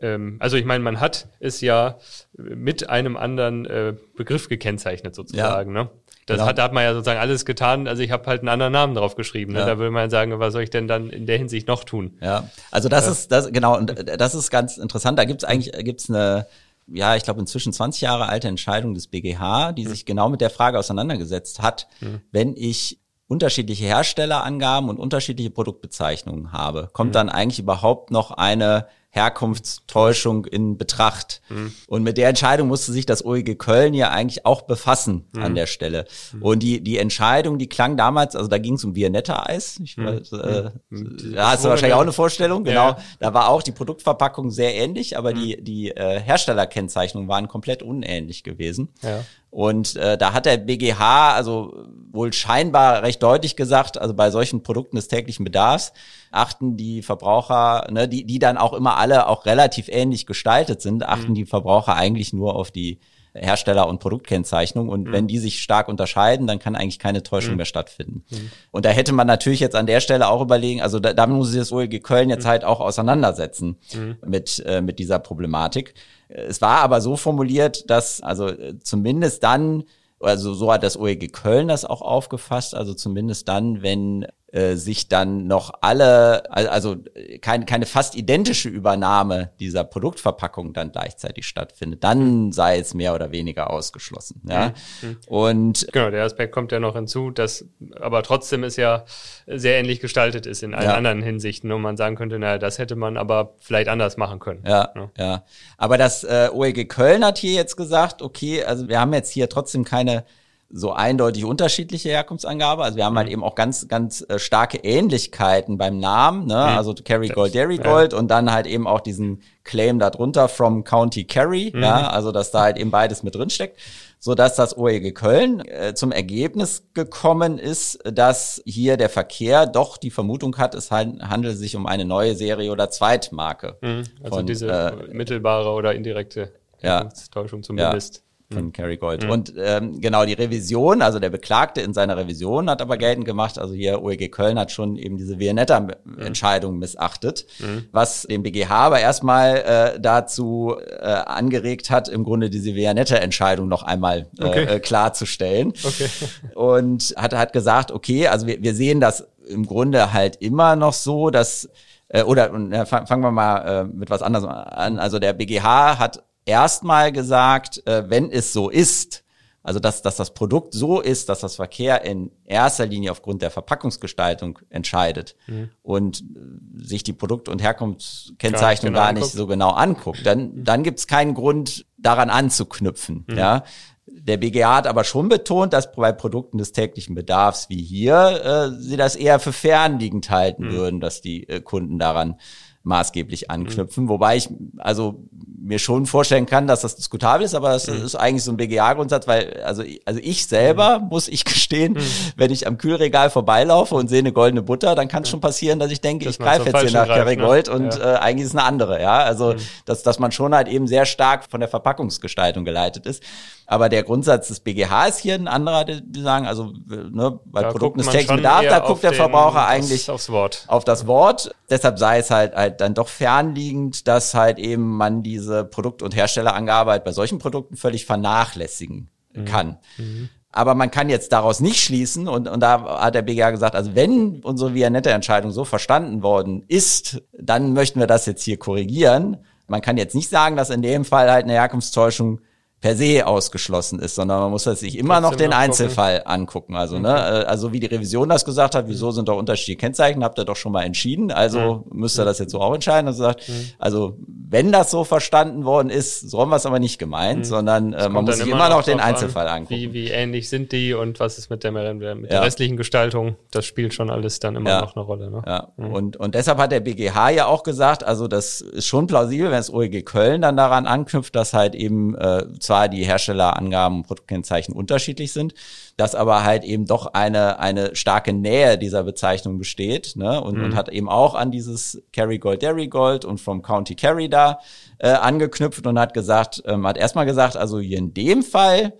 ähm, 0.00 0.36
also 0.38 0.56
ich 0.56 0.64
meine, 0.64 0.82
man 0.82 1.00
hat 1.00 1.28
es 1.40 1.60
ja 1.60 1.98
mit 2.36 2.88
einem 2.88 3.16
anderen 3.16 3.66
äh, 3.66 3.94
Begriff 4.16 4.48
gekennzeichnet 4.48 5.14
sozusagen. 5.14 5.74
Ja. 5.74 5.84
Ne? 5.84 5.90
Das 6.26 6.36
genau. 6.36 6.48
hat, 6.48 6.58
da 6.58 6.62
hat 6.64 6.72
man 6.72 6.84
ja 6.84 6.92
sozusagen 6.92 7.18
alles 7.18 7.44
getan. 7.44 7.88
Also 7.88 8.02
ich 8.02 8.10
habe 8.10 8.26
halt 8.26 8.40
einen 8.40 8.48
anderen 8.48 8.72
Namen 8.72 8.94
drauf 8.94 9.16
geschrieben. 9.16 9.52
Ne? 9.52 9.60
Ja. 9.60 9.66
Da 9.66 9.78
würde 9.78 9.90
man 9.90 10.10
sagen, 10.10 10.38
was 10.38 10.52
soll 10.52 10.62
ich 10.62 10.70
denn 10.70 10.86
dann 10.86 11.10
in 11.10 11.26
der 11.26 11.38
Hinsicht 11.38 11.66
noch 11.66 11.84
tun? 11.84 12.18
Ja, 12.20 12.48
also 12.70 12.88
das 12.88 13.06
ja. 13.06 13.12
ist 13.12 13.32
das 13.32 13.52
genau 13.52 13.76
und 13.76 13.94
das 14.16 14.34
ist 14.34 14.50
ganz 14.50 14.78
interessant. 14.78 15.18
Da 15.18 15.24
gibt's 15.24 15.44
eigentlich 15.44 15.72
gibt's 15.84 16.08
eine 16.08 16.46
ja, 16.92 17.16
ich 17.16 17.22
glaube 17.22 17.40
inzwischen 17.40 17.72
20 17.72 18.02
Jahre 18.02 18.28
alte 18.28 18.48
Entscheidung 18.48 18.94
des 18.94 19.06
BGH, 19.06 19.72
die 19.72 19.84
hm. 19.84 19.90
sich 19.90 20.06
genau 20.06 20.28
mit 20.28 20.40
der 20.40 20.50
Frage 20.50 20.78
auseinandergesetzt 20.78 21.62
hat, 21.62 21.86
hm. 22.00 22.20
wenn 22.32 22.54
ich 22.56 22.98
unterschiedliche 23.28 23.84
Herstellerangaben 23.84 24.90
und 24.90 24.98
unterschiedliche 24.98 25.50
Produktbezeichnungen 25.50 26.52
habe, 26.52 26.90
kommt 26.92 27.10
hm. 27.10 27.12
dann 27.12 27.28
eigentlich 27.28 27.60
überhaupt 27.60 28.10
noch 28.10 28.32
eine 28.32 28.86
Herkunftstäuschung 29.12 30.44
in 30.44 30.78
Betracht. 30.78 31.42
Mhm. 31.48 31.72
Und 31.88 32.04
mit 32.04 32.16
der 32.16 32.28
Entscheidung 32.28 32.68
musste 32.68 32.92
sich 32.92 33.06
das 33.06 33.24
OEG 33.24 33.58
Köln 33.58 33.92
ja 33.92 34.10
eigentlich 34.10 34.46
auch 34.46 34.62
befassen 34.62 35.26
mhm. 35.32 35.42
an 35.42 35.54
der 35.56 35.66
Stelle. 35.66 36.06
Mhm. 36.32 36.42
Und 36.42 36.62
die, 36.62 36.80
die 36.80 36.96
Entscheidung, 36.96 37.58
die 37.58 37.68
klang 37.68 37.96
damals, 37.96 38.36
also 38.36 38.48
da 38.48 38.58
ging 38.58 38.74
es 38.74 38.84
um 38.84 38.94
Viennetta-Eis. 38.94 39.80
Ich 39.82 39.96
mhm. 39.96 40.22
äh, 40.32 40.70
mhm. 40.90 41.32
Da 41.34 41.50
hast 41.50 41.64
du 41.64 41.68
wahrscheinlich 41.68 41.94
auch 41.94 42.02
eine 42.02 42.12
Vorstellung, 42.12 42.62
genau. 42.62 42.90
Ja. 42.90 42.98
Da 43.18 43.34
war 43.34 43.48
auch 43.48 43.62
die 43.62 43.72
Produktverpackung 43.72 44.50
sehr 44.52 44.76
ähnlich, 44.76 45.18
aber 45.18 45.32
die, 45.32 45.56
mhm. 45.56 45.64
die 45.64 45.90
äh, 45.90 46.20
Herstellerkennzeichnungen 46.20 47.28
waren 47.28 47.48
komplett 47.48 47.82
unähnlich 47.82 48.44
gewesen. 48.44 48.90
Ja. 49.02 49.24
Und 49.50 49.96
äh, 49.96 50.16
da 50.16 50.32
hat 50.32 50.46
der 50.46 50.58
BGH 50.58 51.34
also 51.34 51.84
wohl 52.12 52.32
scheinbar 52.32 53.02
recht 53.02 53.22
deutlich 53.22 53.56
gesagt, 53.56 53.98
also 53.98 54.14
bei 54.14 54.30
solchen 54.30 54.62
Produkten 54.62 54.96
des 54.96 55.08
täglichen 55.08 55.44
Bedarfs 55.44 55.92
achten 56.30 56.76
die 56.76 57.02
Verbraucher, 57.02 57.88
ne, 57.90 58.08
die, 58.08 58.24
die 58.24 58.38
dann 58.38 58.56
auch 58.56 58.72
immer 58.72 58.96
alle 58.96 59.26
auch 59.26 59.46
relativ 59.46 59.88
ähnlich 59.88 60.26
gestaltet 60.26 60.80
sind, 60.80 61.04
achten 61.04 61.30
mhm. 61.30 61.34
die 61.34 61.46
Verbraucher 61.46 61.96
eigentlich 61.96 62.32
nur 62.32 62.54
auf 62.54 62.70
die 62.70 63.00
Hersteller- 63.34 63.88
und 63.88 64.00
Produktkennzeichnung. 64.00 64.88
Und 64.88 65.08
mhm. 65.08 65.12
wenn 65.12 65.26
die 65.26 65.38
sich 65.38 65.62
stark 65.62 65.88
unterscheiden, 65.88 66.46
dann 66.46 66.58
kann 66.58 66.76
eigentlich 66.76 66.98
keine 66.98 67.22
Täuschung 67.22 67.52
mhm. 67.52 67.58
mehr 67.58 67.66
stattfinden. 67.66 68.24
Mhm. 68.30 68.50
Und 68.70 68.84
da 68.84 68.90
hätte 68.90 69.12
man 69.12 69.26
natürlich 69.26 69.60
jetzt 69.60 69.76
an 69.76 69.86
der 69.86 70.00
Stelle 70.00 70.28
auch 70.28 70.42
überlegen, 70.42 70.82
also 70.82 71.00
da, 71.00 71.12
damit 71.12 71.36
muss 71.36 71.50
sich 71.50 71.58
das 71.58 71.72
OEG 71.72 72.02
Köln 72.02 72.30
jetzt 72.30 72.44
mhm. 72.44 72.48
halt 72.48 72.64
auch 72.64 72.80
auseinandersetzen 72.80 73.78
mhm. 73.94 74.16
mit, 74.26 74.62
äh, 74.66 74.80
mit 74.80 74.98
dieser 74.98 75.18
Problematik. 75.18 75.94
Es 76.28 76.60
war 76.60 76.78
aber 76.78 77.00
so 77.00 77.16
formuliert, 77.16 77.90
dass 77.90 78.20
also 78.20 78.48
äh, 78.48 78.78
zumindest 78.80 79.42
dann, 79.42 79.84
also 80.20 80.54
so 80.54 80.72
hat 80.72 80.82
das 80.82 80.98
OEG 80.98 81.32
Köln 81.32 81.68
das 81.68 81.84
auch 81.84 82.02
aufgefasst, 82.02 82.74
also 82.74 82.94
zumindest 82.94 83.48
dann, 83.48 83.82
wenn 83.82 84.26
äh, 84.52 84.74
sich 84.74 85.08
dann 85.08 85.46
noch 85.46 85.72
alle, 85.80 86.50
also 86.50 86.96
keine, 87.40 87.66
keine 87.66 87.86
fast 87.86 88.16
identische 88.16 88.68
Übernahme 88.68 89.50
dieser 89.60 89.84
Produktverpackung 89.84 90.72
dann 90.72 90.90
gleichzeitig 90.90 91.46
stattfindet, 91.46 92.02
dann 92.02 92.46
mhm. 92.46 92.52
sei 92.52 92.78
es 92.78 92.92
mehr 92.92 93.14
oder 93.14 93.30
weniger 93.30 93.70
ausgeschlossen. 93.70 94.42
Ja? 94.48 94.72
Mhm. 95.02 95.16
Und 95.28 95.86
genau, 95.92 96.10
der 96.10 96.24
Aspekt 96.24 96.52
kommt 96.52 96.72
ja 96.72 96.80
noch 96.80 96.96
hinzu, 96.96 97.30
dass 97.30 97.64
aber 98.00 98.24
trotzdem 98.24 98.64
es 98.64 98.76
ja 98.76 99.04
sehr 99.46 99.78
ähnlich 99.78 100.00
gestaltet 100.00 100.46
ist 100.46 100.62
in 100.62 100.74
allen 100.74 100.88
ja. 100.88 100.94
anderen 100.94 101.22
Hinsichten 101.22 101.70
und 101.70 101.82
man 101.82 101.96
sagen 101.96 102.16
könnte, 102.16 102.38
naja, 102.38 102.58
das 102.58 102.78
hätte 102.78 102.96
man 102.96 103.16
aber 103.16 103.54
vielleicht 103.60 103.88
anders 103.88 104.16
machen 104.16 104.40
können. 104.40 104.64
Ja, 104.66 104.90
ja. 104.96 105.10
ja. 105.16 105.44
Aber 105.78 105.96
das 105.96 106.24
äh, 106.24 106.48
OEG 106.52 106.88
Köln 106.88 107.24
hat 107.24 107.38
hier 107.38 107.52
jetzt 107.52 107.76
gesagt, 107.76 108.20
okay, 108.20 108.64
also 108.64 108.88
wir 108.88 108.98
haben 108.98 109.12
jetzt 109.12 109.30
hier 109.30 109.48
trotzdem 109.48 109.84
keine 109.84 110.24
so 110.72 110.92
eindeutig 110.92 111.44
unterschiedliche 111.44 112.10
Herkunftsangabe. 112.10 112.84
Also 112.84 112.96
wir 112.96 113.04
haben 113.04 113.16
halt 113.16 113.26
mhm. 113.26 113.32
eben 113.32 113.44
auch 113.44 113.56
ganz, 113.56 113.88
ganz 113.88 114.24
äh, 114.28 114.38
starke 114.38 114.78
Ähnlichkeiten 114.78 115.78
beim 115.78 115.98
Namen, 115.98 116.46
ne? 116.46 116.54
Mhm. 116.54 116.78
Also 116.78 116.94
Kerry 116.94 117.28
Gold, 117.28 117.54
Derry 117.54 117.78
Gold 117.78 118.12
ja. 118.12 118.18
und 118.18 118.30
dann 118.30 118.52
halt 118.52 118.66
eben 118.66 118.86
auch 118.86 119.00
diesen 119.00 119.42
Claim 119.64 119.98
darunter 119.98 120.48
from 120.48 120.84
County 120.84 121.24
Kerry, 121.24 121.72
mhm. 121.74 121.82
ja, 121.82 122.08
also 122.08 122.30
dass 122.30 122.52
da 122.52 122.62
halt 122.62 122.78
eben 122.78 122.90
beides 122.90 123.22
mit 123.24 123.34
drin 123.34 123.50
steckt, 123.50 123.78
so 124.20 124.34
dass 124.34 124.54
das 124.54 124.76
OEG 124.76 125.14
Köln 125.14 125.60
äh, 125.60 125.94
zum 125.94 126.12
Ergebnis 126.12 126.84
gekommen 126.94 127.58
ist, 127.58 127.98
dass 128.04 128.62
hier 128.64 128.96
der 128.96 129.08
Verkehr 129.08 129.66
doch 129.66 129.96
die 129.96 130.10
Vermutung 130.10 130.56
hat, 130.56 130.76
es 130.76 130.92
handelt 130.92 131.58
sich 131.58 131.74
um 131.74 131.86
eine 131.86 132.04
neue 132.04 132.36
Serie 132.36 132.70
oder 132.70 132.90
Zweitmarke. 132.90 133.76
Mhm. 133.80 134.04
Also 134.22 134.36
von, 134.36 134.46
diese 134.46 134.68
äh, 134.68 135.14
mittelbare 135.14 135.70
oder 135.70 135.94
indirekte 135.94 136.52
ja, 136.80 137.08
Täuschung 137.32 137.62
zumindest. 137.64 138.16
Ja 138.18 138.22
von 138.52 138.66
mhm. 138.66 138.72
Kerry 138.72 138.96
Gold. 138.96 139.24
Mhm. 139.24 139.30
Und 139.30 139.54
ähm, 139.56 140.00
genau 140.00 140.24
die 140.24 140.32
Revision, 140.32 141.02
also 141.02 141.18
der 141.18 141.30
Beklagte 141.30 141.80
in 141.80 141.94
seiner 141.94 142.16
Revision 142.16 142.68
hat 142.68 142.82
aber 142.82 142.96
geltend 142.96 143.26
gemacht, 143.26 143.58
also 143.58 143.74
hier 143.74 144.02
OEG 144.02 144.30
Köln 144.32 144.58
hat 144.58 144.72
schon 144.72 144.96
eben 144.96 145.16
diese 145.16 145.38
Vianetta-Entscheidung 145.38 146.74
mhm. 146.74 146.80
missachtet, 146.80 147.46
mhm. 147.58 147.86
was 147.92 148.22
den 148.22 148.42
BGH 148.42 148.70
aber 148.70 149.00
erstmal 149.00 149.56
äh, 149.56 150.00
dazu 150.00 150.74
äh, 150.78 151.04
angeregt 151.04 151.90
hat, 151.90 152.08
im 152.08 152.24
Grunde 152.24 152.50
diese 152.50 152.74
Vianetta-Entscheidung 152.74 153.68
noch 153.68 153.82
einmal 153.82 154.26
äh, 154.38 154.44
okay. 154.44 154.64
äh, 154.64 154.80
klarzustellen. 154.80 155.72
Okay. 155.84 156.08
Und 156.54 157.14
hat, 157.16 157.34
hat 157.34 157.52
gesagt, 157.52 157.92
okay, 157.92 158.26
also 158.26 158.46
wir, 158.46 158.62
wir 158.62 158.74
sehen 158.74 159.00
das 159.00 159.28
im 159.48 159.66
Grunde 159.66 160.12
halt 160.12 160.36
immer 160.36 160.76
noch 160.76 160.92
so, 160.92 161.30
dass 161.30 161.68
äh, 162.08 162.22
oder 162.22 162.50
fangen 162.86 163.22
wir 163.22 163.30
mal 163.30 163.58
äh, 163.58 163.84
mit 163.84 164.10
was 164.10 164.22
anderem 164.22 164.48
an. 164.48 164.98
Also 164.98 165.18
der 165.18 165.32
BGH 165.32 165.98
hat 165.98 166.22
erstmal 166.44 167.12
gesagt, 167.12 167.86
äh, 167.86 168.08
wenn 168.08 168.30
es 168.30 168.52
so 168.52 168.70
ist, 168.70 169.24
also 169.62 169.78
dass, 169.78 170.00
dass 170.00 170.16
das 170.16 170.32
Produkt 170.32 170.72
so 170.72 171.00
ist, 171.00 171.28
dass 171.28 171.40
das 171.40 171.56
Verkehr 171.56 172.02
in 172.02 172.30
erster 172.46 172.86
Linie 172.86 173.10
aufgrund 173.10 173.42
der 173.42 173.50
Verpackungsgestaltung 173.50 174.58
entscheidet 174.70 175.36
mhm. 175.46 175.70
und 175.82 176.22
äh, 176.22 176.84
sich 176.84 177.02
die 177.02 177.12
Produkt- 177.12 177.48
und 177.48 177.60
Herkunftskennzeichnung 177.60 178.94
gar 178.94 179.12
nicht, 179.12 179.20
genau 179.20 179.20
gar 179.20 179.26
nicht 179.26 179.32
so 179.32 179.46
genau 179.46 179.70
anguckt, 179.70 180.24
dann, 180.24 180.64
dann 180.64 180.82
gibt 180.82 180.98
es 180.98 181.06
keinen 181.06 181.34
Grund, 181.34 181.84
daran 181.98 182.30
anzuknüpfen. 182.30 183.24
Mhm. 183.28 183.36
Ja. 183.36 183.64
Der 184.06 184.38
BGA 184.38 184.76
hat 184.76 184.86
aber 184.86 185.04
schon 185.04 185.28
betont, 185.28 185.72
dass 185.72 185.92
bei 185.92 186.12
Produkten 186.12 186.58
des 186.58 186.72
täglichen 186.72 187.14
Bedarfs 187.14 187.68
wie 187.68 187.82
hier 187.82 188.44
äh, 188.44 188.80
sie 188.80 188.96
das 188.96 189.16
eher 189.16 189.38
für 189.38 189.52
fernliegend 189.52 190.30
halten 190.30 190.66
mhm. 190.66 190.72
würden, 190.72 191.00
dass 191.00 191.20
die 191.20 191.48
äh, 191.48 191.60
Kunden 191.60 191.98
daran 191.98 192.36
maßgeblich 192.82 193.50
anknüpfen. 193.50 194.04
Mhm. 194.04 194.08
Wobei 194.08 194.36
ich 194.36 194.48
also 194.78 195.22
mir 195.62 195.78
schon 195.78 196.06
vorstellen 196.06 196.46
kann, 196.46 196.66
dass 196.66 196.80
das 196.80 196.96
diskutabel 196.96 197.44
ist, 197.44 197.54
aber 197.54 197.72
das 197.72 197.86
mhm. 197.86 198.04
ist 198.04 198.14
eigentlich 198.14 198.42
so 198.42 198.50
ein 198.50 198.56
BGA-Grundsatz, 198.56 199.26
weil 199.26 199.62
also 199.62 199.82
also 200.06 200.20
ich 200.22 200.46
selber 200.46 200.98
mhm. 200.98 201.08
muss 201.08 201.28
ich 201.28 201.44
gestehen, 201.44 201.94
mhm. 201.94 202.02
wenn 202.36 202.50
ich 202.50 202.66
am 202.66 202.78
Kühlregal 202.78 203.28
vorbeilaufe 203.30 203.94
und 203.94 204.08
sehe 204.08 204.20
eine 204.20 204.32
goldene 204.32 204.62
Butter, 204.62 204.94
dann 204.94 205.08
kann 205.08 205.24
es 205.24 205.28
schon 205.28 205.40
passieren, 205.40 205.78
dass 205.78 205.90
ich 205.90 206.00
denke, 206.00 206.24
dass 206.24 206.34
ich 206.34 206.40
greife 206.40 206.70
jetzt 206.70 206.80
hier 206.80 206.90
nach 206.92 207.06
Kerrygold 207.06 207.68
ne? 207.68 207.74
und 207.74 207.94
ja. 207.96 208.14
äh, 208.14 208.18
eigentlich 208.18 208.46
ist 208.46 208.56
eine 208.56 208.64
andere, 208.64 209.00
ja. 209.00 209.18
Also 209.18 209.52
mhm. 209.52 209.58
dass 209.84 210.02
dass 210.02 210.18
man 210.18 210.32
schon 210.32 210.54
halt 210.54 210.68
eben 210.68 210.86
sehr 210.86 211.04
stark 211.04 211.44
von 211.50 211.60
der 211.60 211.68
Verpackungsgestaltung 211.68 212.64
geleitet 212.64 213.06
ist. 213.06 213.22
Aber 213.70 213.88
der 213.88 214.02
Grundsatz 214.02 214.48
des 214.48 214.58
BGH 214.58 215.06
ist 215.06 215.18
hier 215.18 215.36
ein 215.36 215.46
anderer, 215.46 215.84
die 215.84 216.20
sagen, 216.20 216.44
also 216.44 216.72
ne, 216.88 217.38
bei 217.44 217.62
da 217.62 217.70
Produkten 217.70 218.02
täglichen 218.02 218.38
Bedarfs, 218.38 218.68
da 218.68 218.80
guckt 218.80 219.04
der 219.04 219.12
Verbraucher 219.12 219.64
eigentlich 219.64 220.10
aufs 220.10 220.28
Wort. 220.28 220.64
auf 220.66 220.82
das 220.82 221.06
Wort. 221.06 221.54
Deshalb 221.70 222.00
sei 222.00 222.18
es 222.18 222.32
halt, 222.32 222.56
halt 222.56 222.69
dann 222.78 222.94
doch 222.94 223.08
fernliegend, 223.08 224.06
dass 224.06 224.34
halt 224.34 224.58
eben 224.58 224.96
man 224.96 225.22
diese 225.22 225.64
Produkt- 225.64 226.02
und 226.02 226.14
Herstellerangabe 226.14 226.90
halt 226.90 227.04
bei 227.04 227.12
solchen 227.12 227.38
Produkten 227.38 227.76
völlig 227.76 228.06
vernachlässigen 228.06 229.08
mhm. 229.32 229.44
kann. 229.44 229.78
Mhm. 229.98 230.28
Aber 230.52 230.74
man 230.74 230.90
kann 230.90 231.08
jetzt 231.08 231.32
daraus 231.32 231.60
nicht 231.60 231.80
schließen, 231.80 232.26
und, 232.26 232.48
und 232.48 232.60
da 232.60 233.00
hat 233.00 233.14
der 233.14 233.22
BGH 233.22 233.52
gesagt, 233.52 233.76
also 233.76 233.94
wenn 233.94 234.40
unsere 234.42 234.74
Vianette-Entscheidung 234.74 235.52
so 235.52 235.64
verstanden 235.64 236.22
worden 236.22 236.64
ist, 236.66 237.22
dann 237.32 237.72
möchten 237.72 238.00
wir 238.00 238.08
das 238.08 238.26
jetzt 238.26 238.42
hier 238.42 238.58
korrigieren. 238.58 239.36
Man 239.68 239.80
kann 239.80 239.96
jetzt 239.96 240.16
nicht 240.16 240.28
sagen, 240.28 240.56
dass 240.56 240.70
in 240.70 240.82
dem 240.82 241.04
Fall 241.04 241.30
halt 241.30 241.44
eine 241.44 241.52
Herkunftstäuschung 241.52 242.40
per 242.80 242.96
se 242.96 243.26
ausgeschlossen 243.26 243.98
ist, 243.98 244.14
sondern 244.14 244.40
man 244.40 244.50
muss 244.50 244.64
sich 244.64 244.96
immer 244.96 245.20
noch 245.20 245.34
den 245.34 245.52
Einzelfall 245.52 246.22
angucken. 246.24 246.76
Also, 246.76 246.98
ne, 246.98 247.10
äh, 247.10 247.44
also 247.44 247.72
wie 247.72 247.80
die 247.80 247.86
Revision 247.86 248.28
das 248.30 248.46
gesagt 248.46 248.74
hat, 248.74 248.88
wieso 248.88 249.10
sind 249.10 249.28
da 249.28 249.32
unterschiedliche 249.32 249.76
Kennzeichen, 249.76 250.24
habt 250.24 250.38
ihr 250.38 250.46
doch 250.46 250.56
schon 250.56 250.72
mal 250.72 250.84
entschieden. 250.84 251.30
Also 251.30 251.84
mhm. 251.90 252.00
müsst 252.00 252.18
ihr 252.18 252.24
das 252.24 252.38
jetzt 252.38 252.52
so 252.52 252.60
auch 252.60 252.74
entscheiden. 252.74 253.06
Also, 253.06 253.24
sagt, 253.24 253.48
mhm. 253.48 253.70
also 253.78 254.16
wenn 254.48 254.72
das 254.72 254.90
so 254.90 255.04
verstanden 255.04 255.64
worden 255.64 255.90
ist, 255.90 256.30
so 256.30 256.40
haben 256.40 256.48
wir 256.48 256.56
es 256.56 256.64
aber 256.64 256.78
nicht 256.78 256.98
gemeint, 256.98 257.40
mhm. 257.40 257.44
sondern 257.44 257.92
äh, 257.92 258.08
man 258.08 258.24
muss 258.24 258.38
sich 258.38 258.48
immer 258.48 258.70
noch 258.70 258.82
den 258.82 258.98
Einzelfall 258.98 259.46
an, 259.46 259.58
angucken. 259.58 259.74
Wie, 259.74 259.92
wie 259.92 260.08
ähnlich 260.08 260.48
sind 260.48 260.72
die 260.72 260.94
und 260.94 261.20
was 261.20 261.36
ist 261.36 261.50
mit 261.50 261.62
der, 261.62 261.72
mit 261.72 262.02
der 262.02 262.16
ja. 262.30 262.40
restlichen 262.40 262.78
Gestaltung? 262.78 263.36
Das 263.50 263.66
spielt 263.66 263.92
schon 263.92 264.08
alles 264.08 264.40
dann 264.40 264.56
immer 264.56 264.70
ja. 264.70 264.80
noch 264.80 264.96
eine 264.96 265.04
Rolle. 265.04 265.30
Ne? 265.30 265.42
Ja. 265.46 265.68
Mhm. 265.76 265.92
Und, 265.92 266.16
und 266.16 266.34
deshalb 266.34 266.58
hat 266.58 266.72
der 266.72 266.80
BGH 266.80 267.30
ja 267.30 267.46
auch 267.46 267.62
gesagt, 267.62 268.04
also 268.04 268.26
das 268.26 268.62
ist 268.62 268.86
schon 268.86 269.06
plausibel, 269.06 269.50
wenn 269.50 269.60
es 269.60 269.70
OEG 269.70 270.06
Köln 270.06 270.40
dann 270.40 270.56
daran 270.56 270.86
anknüpft, 270.86 271.36
dass 271.36 271.52
halt 271.52 271.74
eben 271.74 272.14
äh, 272.14 272.44
zwar 272.70 272.88
die 272.88 273.02
Herstellerangaben 273.02 273.98
und 273.98 274.06
Produktkennzeichen 274.06 274.72
unterschiedlich 274.72 275.32
sind, 275.32 275.54
dass 275.96 276.14
aber 276.14 276.44
halt 276.44 276.62
eben 276.62 276.86
doch 276.86 277.14
eine, 277.14 277.58
eine 277.58 277.96
starke 277.96 278.32
Nähe 278.32 278.78
dieser 278.78 279.02
Bezeichnung 279.02 279.58
besteht 279.58 280.14
ne? 280.14 280.40
und, 280.40 280.56
mhm. 280.56 280.66
und 280.66 280.76
hat 280.76 280.88
eben 280.88 281.08
auch 281.08 281.34
an 281.34 281.50
dieses 281.50 282.00
Kerry 282.12 282.38
Gold, 282.38 282.62
Derry 282.62 282.86
Gold 282.86 283.24
und 283.24 283.40
vom 283.40 283.62
County 283.62 283.96
Kerry 283.96 284.28
da 284.28 284.60
äh, 284.98 285.08
angeknüpft 285.08 285.84
und 285.84 285.98
hat 285.98 286.14
gesagt, 286.14 286.62
ähm, 286.64 286.86
hat 286.86 286.96
erstmal 286.96 287.26
gesagt, 287.26 287.56
also 287.56 287.80
hier 287.80 287.98
in 287.98 288.14
dem 288.14 288.44
Fall 288.44 288.92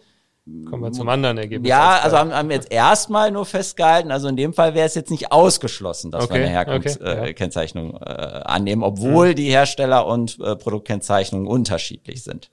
Kommen 0.69 0.83
wir 0.83 0.91
zum 0.91 1.09
anderen 1.09 1.39
Ergebnis. 1.39 1.69
Ja, 1.69 2.01
also 2.03 2.17
haben, 2.17 2.33
haben 2.33 2.51
jetzt 2.51 2.73
erstmal 2.73 3.31
nur 3.31 3.47
festgehalten, 3.47 4.11
also 4.11 4.27
in 4.27 4.37
dem 4.37 4.53
Fall 4.53 4.75
wäre 4.75 4.87
es 4.87 4.97
jetzt 4.97 5.11
nicht 5.13 5.31
ausgeschlossen, 5.31 6.11
dass 6.11 6.25
Okay, 6.25 6.35
wir 6.35 6.41
eine 6.41 6.51
Herkunftskennzeichnung 6.51 7.95
okay, 7.95 8.05
ja. 8.05 8.15
äh, 8.15 8.39
äh, 8.39 8.43
annehmen, 8.47 8.83
obwohl 8.83 9.35
die 9.35 9.49
Hersteller 9.49 10.07
und 10.07 10.41
äh, 10.41 10.57
Produktkennzeichnungen 10.57 11.47
unterschiedlich 11.47 12.25
sind. 12.25 12.51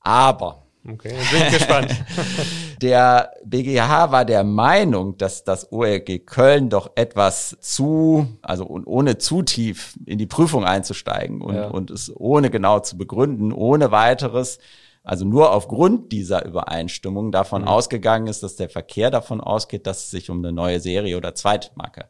Aber 0.00 0.60
Okay, 0.88 1.12
jetzt 1.14 1.30
bin 1.30 1.42
ich 1.42 1.52
gespannt. 1.52 2.04
der 2.82 3.32
BGH 3.44 4.12
war 4.12 4.24
der 4.24 4.44
Meinung, 4.44 5.18
dass 5.18 5.44
das 5.44 5.70
OLG 5.72 6.24
Köln 6.24 6.70
doch 6.70 6.92
etwas 6.94 7.56
zu, 7.60 8.26
also 8.40 8.64
und 8.64 8.86
ohne 8.86 9.18
zu 9.18 9.42
tief 9.42 9.94
in 10.06 10.16
die 10.18 10.26
Prüfung 10.26 10.64
einzusteigen 10.64 11.42
und, 11.42 11.54
Ja. 11.54 11.68
und 11.68 11.90
es 11.90 12.10
ohne 12.16 12.48
genau 12.48 12.80
zu 12.80 12.96
begründen, 12.96 13.52
ohne 13.52 13.90
weiteres, 13.90 14.58
also 15.04 15.26
nur 15.26 15.52
aufgrund 15.52 16.12
dieser 16.12 16.46
Übereinstimmung 16.46 17.30
davon 17.30 17.64
ausgegangen 17.64 18.26
ist, 18.26 18.42
dass 18.42 18.56
der 18.56 18.70
Verkehr 18.70 19.10
davon 19.10 19.40
ausgeht, 19.42 19.86
dass 19.86 20.04
es 20.04 20.10
sich 20.10 20.30
um 20.30 20.38
eine 20.38 20.52
neue 20.52 20.80
Serie 20.80 21.16
oder 21.18 21.34
Zweitmarke 21.34 22.06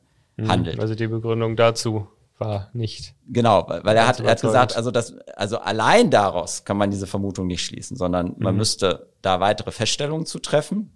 handelt. 0.47 0.79
Also 0.79 0.95
die 0.95 1.09
Begründung 1.09 1.57
dazu 1.57 2.07
war 2.41 2.71
nicht. 2.73 3.15
Genau, 3.29 3.67
weil 3.69 3.97
er 3.97 4.07
hat, 4.07 4.21
er 4.21 4.31
hat 4.31 4.41
gesagt, 4.41 4.77
also 4.77 4.91
das, 4.91 5.15
also 5.37 5.59
allein 5.59 6.11
daraus 6.11 6.65
kann 6.65 6.77
man 6.77 6.91
diese 6.91 7.07
Vermutung 7.07 7.47
nicht 7.47 7.65
schließen, 7.65 7.97
sondern 7.97 8.29
Mhm. 8.29 8.35
man 8.39 8.57
müsste 8.57 9.09
da 9.23 9.39
weitere 9.41 9.71
Feststellungen 9.71 10.25
zu 10.27 10.39
treffen 10.39 10.91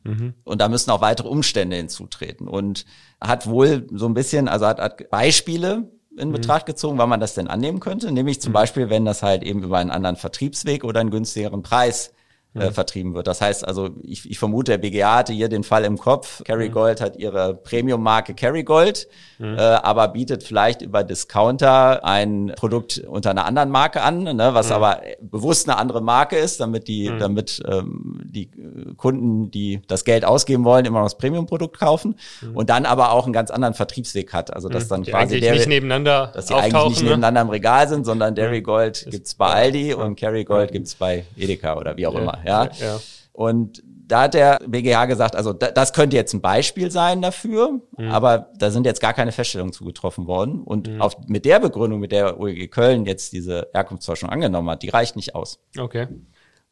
und 0.44 0.60
da 0.60 0.68
müssen 0.68 0.90
auch 0.90 1.00
weitere 1.02 1.28
Umstände 1.28 1.76
hinzutreten 1.76 2.48
und 2.48 2.86
hat 3.20 3.46
wohl 3.46 3.86
so 3.92 4.06
ein 4.06 4.14
bisschen, 4.14 4.48
also 4.48 4.66
hat, 4.66 4.80
hat 4.80 5.10
Beispiele 5.10 5.90
in 6.16 6.28
Mhm. 6.28 6.32
Betracht 6.32 6.64
gezogen, 6.66 6.96
wann 6.98 7.08
man 7.08 7.20
das 7.20 7.34
denn 7.34 7.48
annehmen 7.48 7.80
könnte, 7.80 8.10
nämlich 8.12 8.40
zum 8.40 8.52
Beispiel, 8.52 8.88
wenn 8.88 9.04
das 9.04 9.22
halt 9.22 9.42
eben 9.42 9.62
über 9.62 9.78
einen 9.78 9.90
anderen 9.90 10.16
Vertriebsweg 10.16 10.84
oder 10.84 11.00
einen 11.00 11.10
günstigeren 11.10 11.62
Preis 11.62 12.10
Mhm. 12.10 12.14
Äh, 12.54 12.70
vertrieben 12.70 13.14
wird. 13.14 13.26
Das 13.26 13.40
heißt 13.40 13.66
also, 13.66 13.90
ich, 14.02 14.30
ich 14.30 14.38
vermute, 14.38 14.72
der 14.72 14.78
BGA 14.78 15.16
hatte 15.16 15.32
hier 15.32 15.48
den 15.48 15.64
Fall 15.64 15.84
im 15.84 15.98
Kopf. 15.98 16.40
Mhm. 16.40 16.44
Carry 16.44 16.68
Gold 16.68 17.00
hat 17.00 17.16
ihre 17.16 17.54
Premium-Marke 17.54 18.34
Carry 18.34 18.62
Gold, 18.62 19.08
äh, 19.40 19.56
aber 19.56 20.08
bietet 20.08 20.42
vielleicht 20.42 20.82
über 20.82 21.02
Discounter 21.02 22.04
ein 22.04 22.52
Produkt 22.56 22.98
unter 23.06 23.30
einer 23.30 23.44
anderen 23.44 23.70
Marke 23.70 24.02
an, 24.02 24.22
ne, 24.22 24.50
was 24.52 24.70
aber 24.70 25.00
bewusst 25.20 25.68
eine 25.68 25.78
andere 25.78 26.00
Marke 26.00 26.36
ist, 26.36 26.60
damit 26.60 26.88
die, 26.88 27.10
damit 27.18 27.62
ähm, 27.66 28.20
die 28.24 28.50
Kunden, 28.96 29.50
die 29.50 29.82
das 29.88 30.04
Geld 30.04 30.24
ausgeben 30.24 30.64
wollen, 30.64 30.84
immer 30.84 31.00
noch 31.00 31.06
das 31.06 31.18
Premium-Produkt 31.18 31.78
kaufen 31.78 32.16
und 32.54 32.70
dann 32.70 32.86
aber 32.86 33.10
auch 33.12 33.24
einen 33.24 33.32
ganz 33.32 33.50
anderen 33.50 33.74
Vertriebsweg 33.74 34.32
hat. 34.32 34.54
Also 34.54 34.68
dass 34.68 34.88
dann 34.88 35.02
Die 35.02 35.10
quasi 35.10 35.40
der, 35.40 35.54
nicht 35.54 35.68
nebeneinander 35.68 36.30
dass 36.34 36.46
die 36.46 36.54
auftauchen. 36.54 36.76
eigentlich 36.76 36.88
nicht 36.90 37.02
ne? 37.02 37.10
nebeneinander 37.10 37.40
im 37.42 37.48
Regal 37.50 37.88
sind, 37.88 38.04
sondern 38.04 38.34
Dairy 38.34 38.62
Gold 38.62 39.06
gibt's 39.10 39.34
bei 39.34 39.46
Aldi 39.46 39.94
und 39.94 40.18
Carry 40.18 40.44
Gold 40.44 40.72
gibt's 40.72 40.94
bei 40.94 41.24
Edeka 41.36 41.76
oder 41.76 41.96
wie 41.96 42.06
auch 42.06 42.14
immer. 42.14 42.43
Ja. 42.46 42.68
ja. 42.80 43.00
Und 43.32 43.82
da 44.06 44.22
hat 44.22 44.34
der 44.34 44.60
BGH 44.66 45.06
gesagt, 45.06 45.34
also 45.34 45.52
da, 45.52 45.70
das 45.70 45.92
könnte 45.92 46.14
jetzt 46.16 46.34
ein 46.34 46.40
Beispiel 46.42 46.90
sein 46.90 47.22
dafür, 47.22 47.80
Mhm. 47.96 48.10
aber 48.10 48.50
da 48.58 48.70
sind 48.70 48.84
jetzt 48.86 49.00
gar 49.00 49.12
keine 49.14 49.32
Feststellungen 49.32 49.72
zugetroffen 49.72 50.26
worden. 50.26 50.62
Und 50.62 50.88
auf, 51.00 51.16
mit 51.26 51.44
der 51.44 51.58
Begründung, 51.58 52.00
mit 52.00 52.12
der 52.12 52.38
OEG 52.38 52.70
Köln 52.70 53.06
jetzt 53.06 53.32
diese 53.32 53.68
Herkunftsforschung 53.72 54.28
angenommen 54.28 54.68
hat, 54.70 54.82
die 54.82 54.90
reicht 54.90 55.16
nicht 55.16 55.34
aus. 55.34 55.58
Okay. 55.78 56.06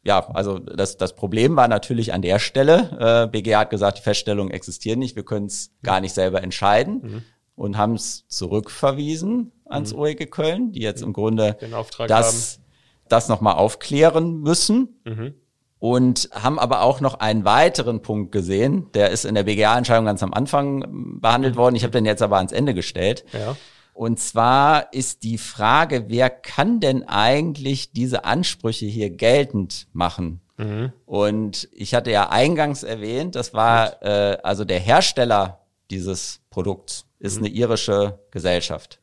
Ja, 0.05 0.29
also 0.33 0.59
das, 0.59 0.97
das 0.97 1.15
Problem 1.15 1.55
war 1.55 1.67
natürlich 1.67 2.13
an 2.13 2.21
der 2.21 2.37
Stelle. 2.39 3.25
Äh, 3.25 3.27
BGH 3.31 3.59
hat 3.61 3.69
gesagt, 3.69 3.97
die 3.97 4.01
Feststellungen 4.03 4.51
existieren 4.53 4.99
nicht, 4.99 5.15
wir 5.15 5.23
können 5.23 5.45
es 5.47 5.71
gar 5.81 6.01
nicht 6.01 6.13
selber 6.13 6.43
entscheiden 6.43 7.01
Mhm. 7.01 7.21
und 7.55 7.77
haben 7.77 7.95
es 7.95 8.25
zurückverwiesen 8.27 9.51
ans 9.65 9.93
OEG 9.93 10.29
Köln, 10.29 10.71
die 10.71 10.81
jetzt 10.81 11.01
im 11.01 11.13
Grunde 11.13 11.55
Den 11.59 11.73
Auftrag 11.73 12.07
das, 12.07 12.59
das 13.09 13.27
nochmal 13.29 13.55
aufklären 13.55 14.39
müssen. 14.39 14.99
Mhm. 15.83 15.89
Und 15.89 16.29
haben 16.31 16.59
aber 16.59 16.81
auch 16.81 17.01
noch 17.01 17.15
einen 17.15 17.45
weiteren 17.45 18.01
Punkt 18.01 18.31
gesehen, 18.31 18.87
der 18.93 19.11
ist 19.11 19.25
in 19.25 19.35
der 19.35 19.43
BGA-Entscheidung 19.43 20.05
ganz 20.05 20.23
am 20.23 20.33
Anfang 20.33 20.83
ähm, 20.83 21.19
behandelt 21.21 21.55
worden. 21.55 21.75
Ich 21.75 21.83
habe 21.83 21.91
den 21.91 22.05
jetzt 22.05 22.21
aber 22.21 22.37
ans 22.37 22.51
Ende 22.51 22.73
gestellt. 22.73 23.25
Ja. 23.33 23.55
Und 23.93 24.19
zwar 24.19 24.91
ist 24.91 25.23
die 25.23 25.37
Frage, 25.37 26.05
wer 26.07 26.29
kann 26.31 26.79
denn 26.79 27.07
eigentlich 27.07 27.91
diese 27.91 28.25
Ansprüche 28.25 28.87
hier 28.87 29.11
geltend 29.11 29.87
machen? 29.93 30.41
Und 31.05 31.69
ich 31.71 31.93
hatte 31.93 32.11
ja 32.11 32.29
eingangs 32.29 32.83
erwähnt, 32.83 33.35
das 33.35 33.53
war 33.53 34.01
äh, 34.01 34.37
also 34.43 34.65
der 34.65 34.79
Hersteller 34.79 35.59
dieses 35.91 36.41
Produkts 36.49 37.05
ist 37.19 37.37
eine 37.37 37.47
irische 37.47 38.19
Gesellschaft. 38.31 38.99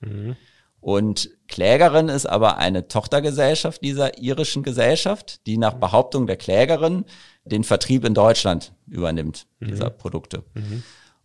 Und 0.80 1.30
Klägerin 1.48 2.08
ist 2.08 2.26
aber 2.26 2.56
eine 2.56 2.88
Tochtergesellschaft 2.88 3.82
dieser 3.84 4.18
irischen 4.18 4.62
Gesellschaft, 4.62 5.46
die 5.46 5.58
nach 5.58 5.74
Behauptung 5.74 6.26
der 6.26 6.36
Klägerin 6.36 7.04
den 7.44 7.64
Vertrieb 7.64 8.04
in 8.04 8.14
Deutschland 8.14 8.72
übernimmt, 8.86 9.46
dieser 9.60 9.90
Produkte. 9.90 10.42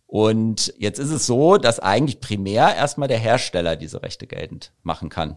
Und 0.08 0.72
jetzt 0.78 1.00
ist 1.00 1.10
es 1.10 1.26
so, 1.26 1.56
dass 1.56 1.80
eigentlich 1.80 2.20
primär 2.20 2.76
erstmal 2.76 3.08
der 3.08 3.18
Hersteller 3.18 3.74
diese 3.74 4.04
Rechte 4.04 4.28
geltend 4.28 4.70
machen 4.84 5.08
kann. 5.08 5.36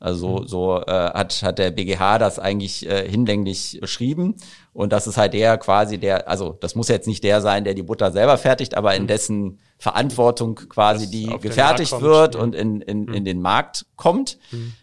Also 0.00 0.44
so 0.46 0.80
äh, 0.80 0.90
hat, 0.90 1.42
hat 1.44 1.58
der 1.60 1.70
BGH 1.70 2.18
das 2.18 2.40
eigentlich 2.40 2.88
äh, 2.88 3.08
hinlänglich 3.08 3.78
beschrieben. 3.80 4.34
Und 4.72 4.92
das 4.92 5.06
ist 5.06 5.16
halt 5.16 5.32
der 5.32 5.58
quasi 5.58 5.98
der, 5.98 6.28
also 6.28 6.56
das 6.60 6.74
muss 6.74 6.88
jetzt 6.88 7.06
nicht 7.06 7.22
der 7.22 7.40
sein, 7.40 7.62
der 7.62 7.74
die 7.74 7.84
Butter 7.84 8.10
selber 8.10 8.36
fertigt, 8.36 8.76
aber 8.76 8.96
in 8.96 9.06
dessen 9.06 9.60
Verantwortung 9.78 10.56
quasi 10.56 11.04
Das 11.04 11.10
die 11.12 11.26
gefertigt 11.38 12.00
wird 12.00 12.34
und 12.34 12.56
in, 12.56 12.80
in, 12.80 13.14
in 13.14 13.24
den 13.24 13.40
Markt 13.40 13.86
kommt. 13.94 14.38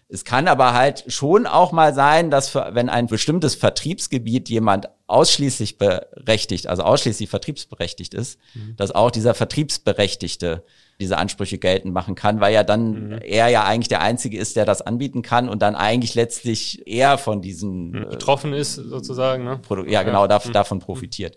Es 0.10 0.24
kann 0.24 0.47
aber 0.47 0.74
halt 0.74 1.03
schon 1.08 1.45
auch 1.45 1.74
mal 1.74 1.93
sein, 1.93 2.32
dass 2.32 2.47
für, 2.47 2.70
wenn 2.72 2.88
ein 2.88 3.08
bestimmtes 3.08 3.55
Vertriebsgebiet 3.55 4.47
jemand 4.47 4.88
ausschließlich 5.08 5.78
berechtigt, 5.78 6.68
also 6.68 6.84
ausschließlich 6.84 7.30
vertriebsberechtigt 7.30 8.14
ist, 8.14 8.39
dass 8.78 8.91
auch 8.91 9.12
dieser 9.12 9.34
Vertriebsberechtigte 9.34 10.64
diese 10.99 11.18
Ansprüche 11.18 11.58
geltend 11.58 11.93
machen 11.93 12.16
kann, 12.16 12.39
weil 12.39 12.53
ja 12.53 12.64
dann 12.64 13.20
er 13.22 13.49
ja 13.49 13.66
eigentlich 13.66 13.88
der 13.88 14.01
Einzige 14.01 14.38
ist, 14.38 14.55
der 14.55 14.66
das 14.66 14.82
anbieten 14.82 15.22
kann 15.22 15.47
und 15.47 15.62
dann 15.62 15.76
eigentlich 15.76 16.16
letztlich 16.16 16.88
eher 16.88 17.18
von 17.18 17.41
diesen 17.41 17.93
äh, 17.93 18.05
Betroffen 18.10 18.53
ist 18.53 18.76
sozusagen, 18.76 19.43
ne? 19.43 19.60
Produ 19.60 19.84
ja, 19.86 20.03
genau, 20.03 20.26
dav 20.28 20.49
davon 20.51 20.80
profitiert. 20.80 21.36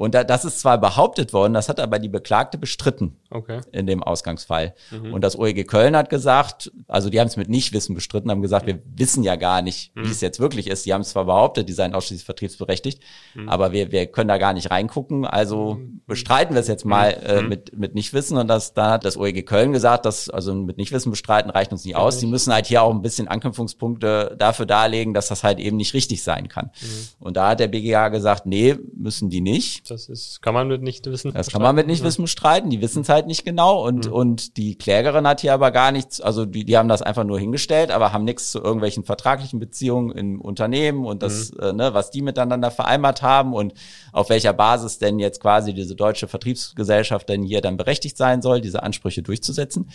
Und 0.00 0.14
da, 0.14 0.24
das 0.24 0.46
ist 0.46 0.60
zwar 0.60 0.78
behauptet 0.78 1.34
worden, 1.34 1.52
das 1.52 1.68
hat 1.68 1.78
aber 1.78 1.98
die 1.98 2.08
Beklagte 2.08 2.56
bestritten 2.56 3.18
Okay. 3.28 3.60
in 3.70 3.86
dem 3.86 4.02
Ausgangsfall. 4.02 4.74
Und 5.12 5.20
das 5.22 5.38
OEG 5.38 5.68
Köln 5.68 5.94
hat 5.94 6.08
gesagt, 6.08 6.72
also 6.88 7.10
die 7.10 7.20
haben 7.20 7.26
es 7.28 7.36
mit 7.36 7.50
Nichtwissen 7.50 7.94
bestritten, 7.94 8.30
haben 8.30 8.40
gesagt, 8.40 8.66
wir 8.66 8.78
wissen 8.96 9.22
ja 9.24 9.36
gar 9.36 9.60
nicht, 9.60 9.92
wie 9.94 10.10
es 10.10 10.22
jetzt 10.22 10.40
wirklich 10.40 10.68
ist. 10.68 10.86
Die 10.86 10.94
haben 10.94 11.02
es 11.02 11.10
zwar 11.10 11.26
behauptet, 11.26 11.68
die 11.68 11.74
seien 11.74 11.92
ausschließlich 11.94 12.24
vertriebsberechtigt, 12.24 13.02
aber 13.46 13.72
wir, 13.72 13.92
wir 13.92 14.06
können 14.06 14.28
da 14.28 14.38
gar 14.38 14.54
nicht 14.54 14.70
reingucken. 14.70 15.26
Also 15.26 15.78
bestreiten 16.06 16.54
wir 16.54 16.60
es 16.62 16.66
jetzt 16.68 16.86
mal 16.86 17.10
äh, 17.22 17.42
mit, 17.42 17.76
mit 17.76 17.94
Nichtwissen. 17.94 18.38
Und 18.38 18.48
das, 18.48 18.72
da 18.72 18.92
hat 18.92 19.04
das 19.04 19.18
OEG 19.18 19.44
Köln 19.44 19.72
gesagt, 19.72 20.06
dass 20.06 20.30
also 20.30 20.54
mit 20.54 20.78
Nichtwissen 20.78 21.10
bestreiten 21.10 21.50
reicht 21.50 21.72
uns 21.72 21.84
nicht 21.84 21.96
aus. 21.96 22.16
Die 22.16 22.26
müssen 22.26 22.54
halt 22.54 22.64
hier 22.66 22.82
auch 22.82 22.90
ein 22.90 23.02
bisschen 23.02 23.28
Anknüpfungspunkte 23.28 24.34
dafür 24.38 24.64
darlegen, 24.64 25.12
dass 25.12 25.28
das 25.28 25.44
halt 25.44 25.58
eben 25.58 25.76
nicht 25.76 25.92
richtig 25.92 26.22
sein 26.22 26.48
kann. 26.48 26.70
Und 27.18 27.36
da 27.36 27.50
hat 27.50 27.60
der 27.60 27.68
BGA 27.68 28.08
gesagt, 28.08 28.46
nee, 28.46 28.76
müssen 28.96 29.28
die 29.28 29.42
nicht. 29.42 29.89
Das 29.90 30.08
ist, 30.08 30.40
kann 30.42 30.54
man 30.54 30.68
mit 30.68 30.82
nicht 30.82 31.06
wissen. 31.06 31.32
Das 31.32 31.48
kann 31.48 31.62
man 31.62 31.74
mit 31.74 31.86
nicht 31.86 32.04
wissen 32.04 32.22
bestreiten. 32.22 32.70
Die 32.70 32.80
wissen 32.80 33.02
es 33.02 33.08
halt 33.08 33.26
nicht 33.26 33.44
genau. 33.44 33.84
Und, 33.86 34.06
und 34.06 34.56
die 34.56 34.76
Klägerin 34.76 35.26
hat 35.26 35.40
hier 35.40 35.52
aber 35.52 35.70
gar 35.70 35.92
nichts, 35.92 36.20
also 36.20 36.46
die, 36.46 36.64
die 36.64 36.76
haben 36.76 36.88
das 36.88 37.02
einfach 37.02 37.24
nur 37.24 37.38
hingestellt, 37.38 37.90
aber 37.90 38.12
haben 38.12 38.24
nichts 38.24 38.50
zu 38.50 38.62
irgendwelchen 38.62 39.04
vertraglichen 39.04 39.58
Beziehungen 39.58 40.10
im 40.12 40.40
Unternehmen 40.40 41.04
und 41.04 41.22
das, 41.22 41.50
äh, 41.50 41.72
ne, 41.72 41.92
was 41.94 42.10
die 42.10 42.22
miteinander 42.22 42.70
vereinbart 42.70 43.22
haben 43.22 43.52
und 43.52 43.74
auf 44.12 44.30
welcher 44.30 44.52
Basis 44.52 44.98
denn 44.98 45.18
jetzt 45.18 45.40
quasi 45.40 45.74
diese 45.74 45.94
deutsche 45.94 46.28
Vertriebsgesellschaft 46.28 47.28
denn 47.28 47.42
hier 47.42 47.60
dann 47.60 47.76
berechtigt 47.76 48.16
sein 48.16 48.42
soll, 48.42 48.60
diese 48.60 48.82
Ansprüche 48.82 49.22
durchzusetzen. 49.22 49.90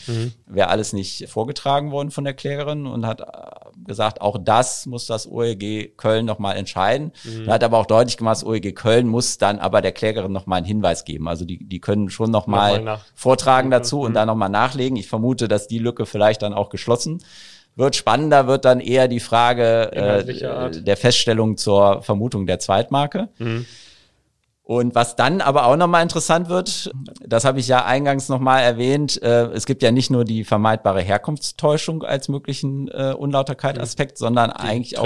Wäre 0.46 0.70
alles 0.70 0.94
nicht 0.94 1.30
vorgetragen 1.30 1.92
worden 1.92 2.12
von 2.12 2.24
der 2.24 2.34
Klägerin 2.34 2.86
und 2.86 3.06
hat 3.06 3.22
äh, 3.22 3.26
gesagt, 3.86 4.22
auch 4.22 4.38
das 4.38 4.86
muss 4.86 5.06
das 5.06 5.30
OEG 5.30 5.98
Köln 5.98 6.26
nochmal 6.26 6.58
entscheiden. 6.58 7.12
Und 7.26 7.48
Hat 7.48 7.64
aber 7.64 7.78
auch 7.78 7.86
deutlich 7.86 8.18
gemacht, 8.18 8.38
das 8.38 8.46
OEG 8.46 8.76
Köln 8.76 9.08
muss 9.08 9.38
dann 9.38 9.60
aber 9.60 9.75
der 9.82 9.92
Klägerin 9.92 10.32
nochmal 10.32 10.58
einen 10.58 10.66
Hinweis 10.66 11.06
geben. 11.06 11.28
Also 11.28 11.46
die, 11.46 11.64
die 11.64 11.80
können 11.80 12.10
schon 12.10 12.32
nochmal 12.32 12.82
nach- 12.82 13.06
vortragen 13.16 13.72
dazu 13.72 14.02
und 14.02 14.14
dann 14.14 14.28
nochmal 14.28 14.50
nachlegen. 14.50 14.98
Ich 14.98 15.08
vermute, 15.08 15.48
dass 15.48 15.68
die 15.68 15.80
Lücke 15.80 16.06
vielleicht 16.06 16.42
dann 16.42 16.54
auch 16.54 16.70
geschlossen 16.70 17.24
wird. 17.76 17.96
Spannender 17.96 18.48
wird 18.48 18.66
dann 18.66 18.80
eher 18.80 19.08
die 19.08 19.20
Frage 19.20 19.92
äh, 19.92 20.24
der 20.84 20.98
Feststellung 20.98 21.58
zur 21.58 22.02
Vermutung 22.04 22.46
der 22.48 22.60
Zweitmarke. 22.60 23.30
Und 24.68 24.96
was 24.96 25.16
dann 25.16 25.42
aber 25.42 25.68
auch 25.68 25.76
nochmal 25.76 26.02
interessant 26.02 26.50
wird, 26.50 26.92
das 27.24 27.46
habe 27.46 27.60
ich 27.60 27.68
ja 27.68 27.86
eingangs 27.86 28.30
nochmal 28.30 28.64
erwähnt, 28.64 29.22
äh, 29.22 29.44
es 29.52 29.68
gibt 29.68 29.84
ja 29.84 29.92
nicht 29.92 30.10
nur 30.10 30.26
die 30.26 30.44
vermeidbare 30.44 31.02
Herkunftstäuschung 31.02 32.02
als 32.02 32.30
möglichen 32.30 32.88
äh, 32.88 33.14
Unlauterkeit-Aspekt, 33.16 34.18
sondern 34.18 34.50
eigentlich 34.50 34.98
auch. 34.98 35.04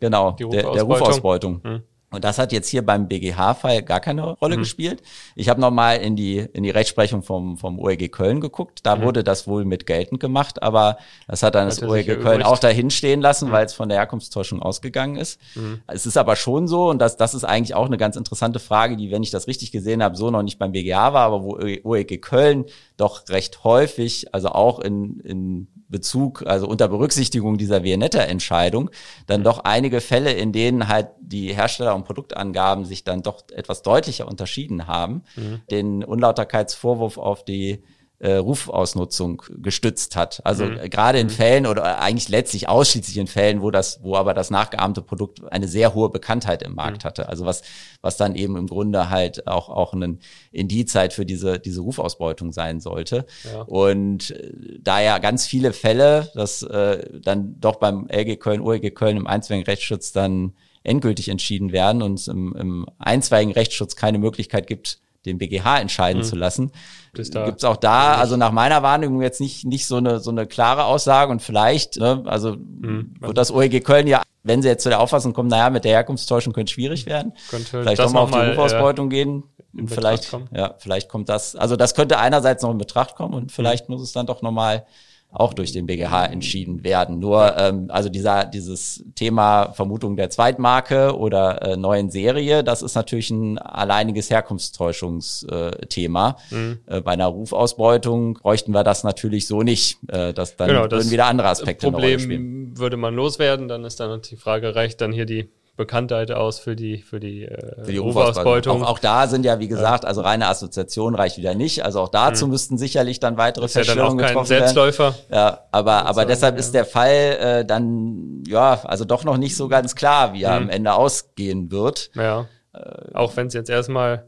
Genau, 0.00 0.32
Die 0.32 0.48
der, 0.48 0.62
der 0.72 0.82
Rufausbeutung. 0.82 1.60
Rufausbeutung. 1.62 1.82
Und 2.14 2.24
das 2.24 2.38
hat 2.38 2.52
jetzt 2.52 2.68
hier 2.68 2.84
beim 2.84 3.08
BGH-Fall 3.08 3.82
gar 3.82 4.00
keine 4.00 4.22
Rolle 4.22 4.56
mhm. 4.56 4.60
gespielt. 4.60 5.02
Ich 5.34 5.48
habe 5.48 5.60
nochmal 5.60 5.98
in 5.98 6.16
die, 6.16 6.38
in 6.38 6.62
die 6.62 6.70
Rechtsprechung 6.70 7.22
vom, 7.22 7.58
vom 7.58 7.78
OEG 7.78 8.10
Köln 8.10 8.40
geguckt. 8.40 8.80
Da 8.84 8.96
mhm. 8.96 9.02
wurde 9.02 9.24
das 9.24 9.46
wohl 9.46 9.64
mit 9.64 9.86
geltend 9.86 10.20
gemacht, 10.20 10.62
aber 10.62 10.98
das 11.26 11.42
hat 11.42 11.54
dann 11.54 11.66
hat 11.66 11.72
das 11.72 11.82
OEG 11.82 12.20
Köln 12.20 12.42
auch 12.42 12.58
dahin 12.58 12.90
stehen 12.90 13.20
lassen, 13.20 13.48
mhm. 13.48 13.52
weil 13.52 13.66
es 13.66 13.74
von 13.74 13.88
der 13.88 13.98
Herkunftstäuschung 13.98 14.62
ausgegangen 14.62 15.16
ist. 15.16 15.40
Mhm. 15.54 15.80
Es 15.86 16.06
ist 16.06 16.16
aber 16.16 16.36
schon 16.36 16.68
so, 16.68 16.88
und 16.88 16.98
das, 16.98 17.16
das 17.16 17.34
ist 17.34 17.44
eigentlich 17.44 17.74
auch 17.74 17.86
eine 17.86 17.98
ganz 17.98 18.16
interessante 18.16 18.58
Frage, 18.58 18.96
die, 18.96 19.10
wenn 19.10 19.22
ich 19.22 19.30
das 19.30 19.46
richtig 19.46 19.72
gesehen 19.72 20.02
habe, 20.02 20.16
so 20.16 20.30
noch 20.30 20.42
nicht 20.42 20.58
beim 20.58 20.72
BGH 20.72 21.12
war, 21.12 21.26
aber 21.26 21.42
wo 21.42 21.58
OEG 21.58 22.22
Köln 22.22 22.64
doch 22.96 23.28
recht 23.28 23.64
häufig, 23.64 24.32
also 24.32 24.48
auch 24.48 24.78
in, 24.78 25.20
in 25.20 25.68
Bezug, 25.94 26.44
also 26.44 26.66
unter 26.66 26.88
Berücksichtigung 26.88 27.56
dieser 27.56 27.84
Vianetta-Entscheidung, 27.84 28.90
dann 29.28 29.40
mhm. 29.40 29.44
doch 29.44 29.60
einige 29.60 30.00
Fälle, 30.00 30.32
in 30.32 30.50
denen 30.50 30.88
halt 30.88 31.10
die 31.20 31.54
Hersteller- 31.54 31.94
und 31.94 32.04
Produktangaben 32.04 32.84
sich 32.84 33.04
dann 33.04 33.22
doch 33.22 33.44
etwas 33.52 33.82
deutlicher 33.82 34.26
unterschieden 34.26 34.88
haben, 34.88 35.22
mhm. 35.36 35.60
den 35.70 36.02
Unlauterkeitsvorwurf 36.02 37.16
auf 37.16 37.44
die 37.44 37.84
äh, 38.24 38.36
Rufausnutzung 38.36 39.42
gestützt 39.58 40.16
hat. 40.16 40.40
Also 40.44 40.64
mhm. 40.64 40.88
gerade 40.88 41.18
in 41.18 41.26
mhm. 41.26 41.30
Fällen 41.30 41.66
oder 41.66 42.00
eigentlich 42.00 42.30
letztlich 42.30 42.70
ausschließlich 42.70 43.18
in 43.18 43.26
Fällen, 43.26 43.60
wo 43.60 43.70
das, 43.70 44.00
wo 44.02 44.16
aber 44.16 44.32
das 44.32 44.50
nachgeahmte 44.50 45.02
Produkt 45.02 45.42
eine 45.52 45.68
sehr 45.68 45.92
hohe 45.92 46.08
Bekanntheit 46.08 46.62
im 46.62 46.74
Markt 46.74 47.04
mhm. 47.04 47.08
hatte. 47.08 47.28
Also 47.28 47.44
was, 47.44 47.60
was 48.00 48.16
dann 48.16 48.34
eben 48.34 48.56
im 48.56 48.66
Grunde 48.66 49.10
halt 49.10 49.46
auch, 49.46 49.68
auch 49.68 49.92
ein 49.92 50.20
Indiz 50.52 50.94
halt 50.94 51.12
für 51.12 51.26
diese, 51.26 51.58
diese 51.58 51.82
Rufausbeutung 51.82 52.52
sein 52.52 52.80
sollte. 52.80 53.26
Ja. 53.44 53.60
Und 53.60 54.30
äh, 54.30 54.78
da 54.80 55.02
ja 55.02 55.18
ganz 55.18 55.46
viele 55.46 55.74
Fälle, 55.74 56.30
dass 56.34 56.62
äh, 56.62 57.20
dann 57.20 57.60
doch 57.60 57.76
beim 57.76 58.08
LG 58.08 58.36
Köln, 58.40 58.62
OEG 58.62 58.94
Köln 58.94 59.18
im 59.18 59.26
einstweiligen 59.26 59.66
Rechtsschutz 59.66 60.12
dann 60.12 60.54
endgültig 60.82 61.28
entschieden 61.28 61.72
werden 61.72 62.00
und 62.00 62.18
es 62.18 62.28
im, 62.28 62.56
im 62.56 62.86
einstweiligen 62.98 63.52
Rechtsschutz 63.52 63.96
keine 63.96 64.18
Möglichkeit 64.18 64.66
gibt, 64.66 65.00
den 65.26 65.38
BGH 65.38 65.80
entscheiden 65.80 66.22
mhm. 66.22 66.26
zu 66.26 66.36
lassen. 66.36 66.72
Gibt 67.14 67.58
es 67.58 67.64
auch 67.64 67.76
da, 67.76 68.16
also 68.16 68.36
nach 68.36 68.50
meiner 68.50 68.82
Wahrnehmung 68.82 69.22
jetzt 69.22 69.40
nicht, 69.40 69.64
nicht 69.64 69.86
so 69.86 69.96
eine, 69.96 70.18
so 70.18 70.30
eine 70.30 70.46
klare 70.46 70.84
Aussage 70.84 71.30
und 71.30 71.40
vielleicht, 71.40 71.98
ne, 71.98 72.22
also 72.26 72.56
mhm. 72.56 73.14
wird 73.20 73.38
das 73.38 73.52
OEG 73.52 73.84
Köln 73.84 74.06
ja, 74.06 74.22
wenn 74.42 74.62
sie 74.62 74.68
jetzt 74.68 74.82
zu 74.82 74.88
der 74.88 75.00
Auffassung 75.00 75.32
kommen, 75.32 75.48
naja, 75.48 75.70
mit 75.70 75.84
der 75.84 75.92
Herkunftstäuschung 75.92 76.52
könnte 76.52 76.72
schwierig 76.72 77.06
werden, 77.06 77.32
könnte 77.50 77.66
vielleicht 77.66 78.00
doch 78.00 78.12
mal 78.12 78.20
auf 78.20 78.30
die 78.30 78.38
Rufausbeutung 78.38 79.06
äh, 79.06 79.14
gehen. 79.14 79.44
Und 79.76 79.88
vielleicht, 79.88 80.30
ja, 80.52 80.74
vielleicht 80.78 81.08
kommt 81.08 81.28
das, 81.28 81.56
also 81.56 81.74
das 81.74 81.94
könnte 81.94 82.18
einerseits 82.18 82.62
noch 82.62 82.70
in 82.70 82.78
Betracht 82.78 83.16
kommen 83.16 83.34
und 83.34 83.50
vielleicht 83.50 83.88
mhm. 83.88 83.94
muss 83.94 84.02
es 84.02 84.12
dann 84.12 84.26
doch 84.26 84.40
nochmal 84.40 84.86
auch 85.34 85.52
durch 85.52 85.72
den 85.72 85.86
BGH 85.86 86.26
entschieden 86.26 86.84
werden. 86.84 87.18
Nur 87.18 87.56
ähm, 87.58 87.86
also 87.88 88.08
dieser 88.08 88.44
dieses 88.44 89.04
Thema 89.14 89.72
Vermutung 89.72 90.16
der 90.16 90.30
Zweitmarke 90.30 91.16
oder 91.16 91.62
äh, 91.62 91.76
neuen 91.76 92.10
Serie, 92.10 92.64
das 92.64 92.82
ist 92.82 92.94
natürlich 92.94 93.30
ein 93.30 93.58
alleiniges 93.58 94.30
Herkunftstäuschungsthema. 94.30 96.36
Mhm. 96.50 96.78
Äh, 96.86 97.00
bei 97.00 97.12
einer 97.12 97.26
Rufausbeutung 97.26 98.34
bräuchten 98.34 98.72
wir 98.72 98.84
das 98.84 99.04
natürlich 99.04 99.46
so 99.46 99.62
nicht. 99.62 99.98
Äh, 100.08 100.32
das 100.32 100.56
dann 100.56 100.68
genau, 100.68 100.90
würden 100.90 101.10
wieder 101.10 101.26
andere 101.26 101.48
Aspekte 101.48 101.90
Problem 101.90 102.74
würde 102.76 102.96
man 102.96 103.14
loswerden, 103.14 103.68
dann 103.68 103.84
ist 103.84 104.00
dann 104.00 104.20
die 104.22 104.36
Frage, 104.36 104.74
reicht 104.74 105.00
dann 105.00 105.12
hier 105.12 105.26
die 105.26 105.48
Bekanntheit 105.76 106.30
aus 106.30 106.60
für 106.60 106.76
die 106.76 106.98
für 106.98 107.18
die, 107.18 107.44
äh, 107.44 107.84
für 107.84 107.90
die 107.90 107.98
Uferausbeutung. 107.98 108.84
Auch, 108.84 108.90
auch, 108.90 108.98
da 109.00 109.26
sind 109.26 109.44
ja, 109.44 109.58
wie 109.58 109.66
gesagt, 109.66 110.04
also 110.04 110.20
reine 110.20 110.46
Assoziation 110.46 111.16
reicht 111.16 111.36
wieder 111.36 111.54
nicht. 111.54 111.84
Also 111.84 112.00
auch 112.00 112.08
dazu 112.08 112.46
mhm. 112.46 112.52
müssten 112.52 112.78
sicherlich 112.78 113.18
dann 113.18 113.36
weitere 113.36 113.66
Feststellungen 113.66 114.20
ja 114.20 114.28
getroffen 114.28 114.46
Selbstläufer. 114.46 115.14
werden. 115.14 115.24
Ja, 115.32 115.64
aber 115.72 116.06
aber 116.06 116.26
deshalb 116.26 116.58
ist 116.58 116.74
der 116.74 116.84
Fall 116.84 117.10
äh, 117.10 117.64
dann 117.64 118.44
ja 118.46 118.80
also 118.84 119.04
doch 119.04 119.24
noch 119.24 119.36
nicht 119.36 119.56
so 119.56 119.68
ganz 119.68 119.96
klar, 119.96 120.32
wie 120.32 120.44
er 120.44 120.60
mhm. 120.60 120.66
am 120.66 120.70
Ende 120.70 120.94
ausgehen 120.94 121.72
wird. 121.72 122.10
Ja. 122.14 122.46
Äh, 122.72 123.14
auch 123.14 123.36
wenn 123.36 123.48
es 123.48 123.54
jetzt 123.54 123.70
erstmal 123.70 124.26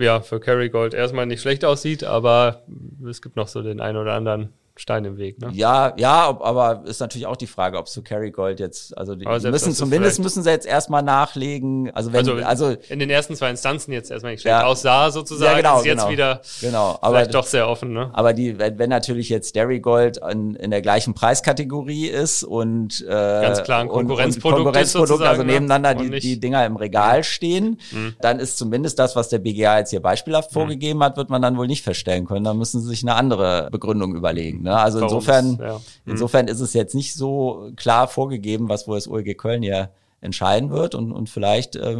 ja 0.00 0.20
für 0.20 0.40
Kerrygold 0.40 0.94
erstmal 0.94 1.26
nicht 1.26 1.42
schlecht 1.42 1.64
aussieht, 1.64 2.04
aber 2.04 2.62
es 3.08 3.20
gibt 3.20 3.36
noch 3.36 3.48
so 3.48 3.62
den 3.62 3.80
einen 3.80 3.98
oder 3.98 4.14
anderen 4.14 4.52
Stein 4.76 5.04
im 5.04 5.18
Weg, 5.18 5.40
ne? 5.40 5.50
Ja, 5.52 5.92
ja, 5.96 6.28
ob, 6.28 6.42
aber 6.42 6.82
ist 6.84 6.98
natürlich 6.98 7.26
auch 7.26 7.36
die 7.36 7.46
Frage, 7.46 7.78
ob 7.78 7.88
zu 7.88 8.02
Gold 8.02 8.58
jetzt, 8.58 8.96
also 8.98 9.14
die 9.14 9.24
müssen 9.24 9.72
zumindest 9.72 10.18
müssen 10.18 10.42
sie 10.42 10.50
jetzt 10.50 10.66
erstmal 10.66 11.02
nachlegen. 11.02 11.92
Also 11.94 12.12
wenn, 12.12 12.28
also, 12.28 12.44
also 12.44 12.76
in 12.88 12.98
den 12.98 13.08
ersten 13.08 13.36
zwei 13.36 13.50
Instanzen 13.50 13.92
jetzt 13.92 14.10
erstmal 14.10 14.32
nicht 14.32 14.40
schlecht 14.42 14.52
ja, 14.52 14.66
aussah 14.66 15.12
sozusagen, 15.12 15.52
ja, 15.52 15.56
genau, 15.58 15.78
ist 15.78 15.86
jetzt 15.86 15.98
genau, 15.98 16.10
wieder 16.10 16.40
genau, 16.60 16.98
aber 17.00 17.18
vielleicht 17.18 17.34
doch 17.34 17.46
sehr 17.46 17.68
offen, 17.68 17.92
ne? 17.92 18.10
Aber 18.14 18.32
die, 18.32 18.58
wenn, 18.58 18.76
wenn 18.78 18.90
natürlich 18.90 19.28
jetzt 19.28 19.54
Gold 19.80 20.18
in, 20.28 20.56
in 20.56 20.72
der 20.72 20.82
gleichen 20.82 21.14
Preiskategorie 21.14 22.08
ist 22.08 22.42
und 22.42 23.00
äh, 23.06 23.10
ganz 23.10 23.62
klar 23.62 23.80
ein 23.80 23.88
Konkurrenzprodukt, 23.88 24.60
und, 24.60 24.66
und 24.66 24.72
Konkurrenzprodukt 24.72 25.22
also 25.22 25.42
ne? 25.44 25.52
nebeneinander 25.52 25.94
die, 25.94 26.18
die 26.18 26.40
Dinger 26.40 26.66
im 26.66 26.74
Regal 26.74 27.22
stehen, 27.22 27.78
mhm. 27.92 28.16
dann 28.20 28.40
ist 28.40 28.58
zumindest 28.58 28.98
das, 28.98 29.14
was 29.14 29.28
der 29.28 29.38
BGA 29.38 29.78
jetzt 29.78 29.90
hier 29.90 30.02
beispielhaft 30.02 30.50
mhm. 30.50 30.54
vorgegeben 30.54 31.02
hat, 31.04 31.16
wird 31.16 31.30
man 31.30 31.40
dann 31.40 31.56
wohl 31.56 31.68
nicht 31.68 31.84
feststellen 31.84 32.26
können. 32.26 32.44
Da 32.44 32.54
müssen 32.54 32.80
sie 32.80 32.88
sich 32.88 33.04
eine 33.04 33.14
andere 33.14 33.68
Begründung 33.70 34.16
überlegen. 34.16 34.63
Ne? 34.64 34.76
Also 34.76 35.00
Warum 35.00 35.14
insofern, 35.14 35.58
ja. 35.60 35.76
Mhm. 35.76 36.12
insofern 36.12 36.48
ist 36.48 36.60
es 36.60 36.72
jetzt 36.72 36.94
nicht 36.94 37.14
so 37.14 37.70
klar 37.76 38.08
vorgegeben, 38.08 38.70
was 38.70 38.88
wohl 38.88 38.96
das 38.96 39.06
OEG 39.06 39.36
Köln 39.36 39.62
hier 39.62 39.90
entscheiden 40.22 40.70
wird 40.70 40.94
und, 40.94 41.12
und 41.12 41.28
vielleicht 41.28 41.76
äh, 41.76 41.98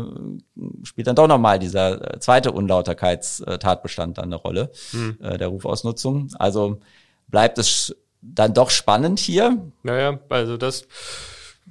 spielt 0.83 1.07
dann 1.07 1.15
doch 1.15 1.29
nochmal 1.29 1.59
dieser 1.59 2.15
äh, 2.15 2.19
zweite 2.21 2.53
Unlauterkeitstatbestand 2.53 4.17
dann 4.17 4.25
eine 4.25 4.37
Rolle, 4.37 4.73
mhm. 4.93 5.19
äh, 5.23 5.37
der 5.37 5.49
Rufausnutzung. 5.49 6.31
Also 6.39 6.81
bleibt 7.29 7.59
es 7.59 7.95
dann 8.23 8.55
doch 8.55 8.71
spannend 8.71 9.19
hier. 9.19 9.59
Naja, 9.83 10.19
also 10.31 10.57
das 10.57 10.89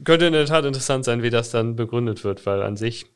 könnte 0.03 0.27
in 0.27 0.33
der 0.33 0.45
Tat 0.45 0.63
interessant 0.63 1.05
sein, 1.05 1.23
wie 1.23 1.31
das 1.31 1.49
dann 1.49 1.75
begründet 1.75 2.23
wird, 2.23 2.45
weil 2.45 2.61
an 2.61 2.77
sich 2.77 3.07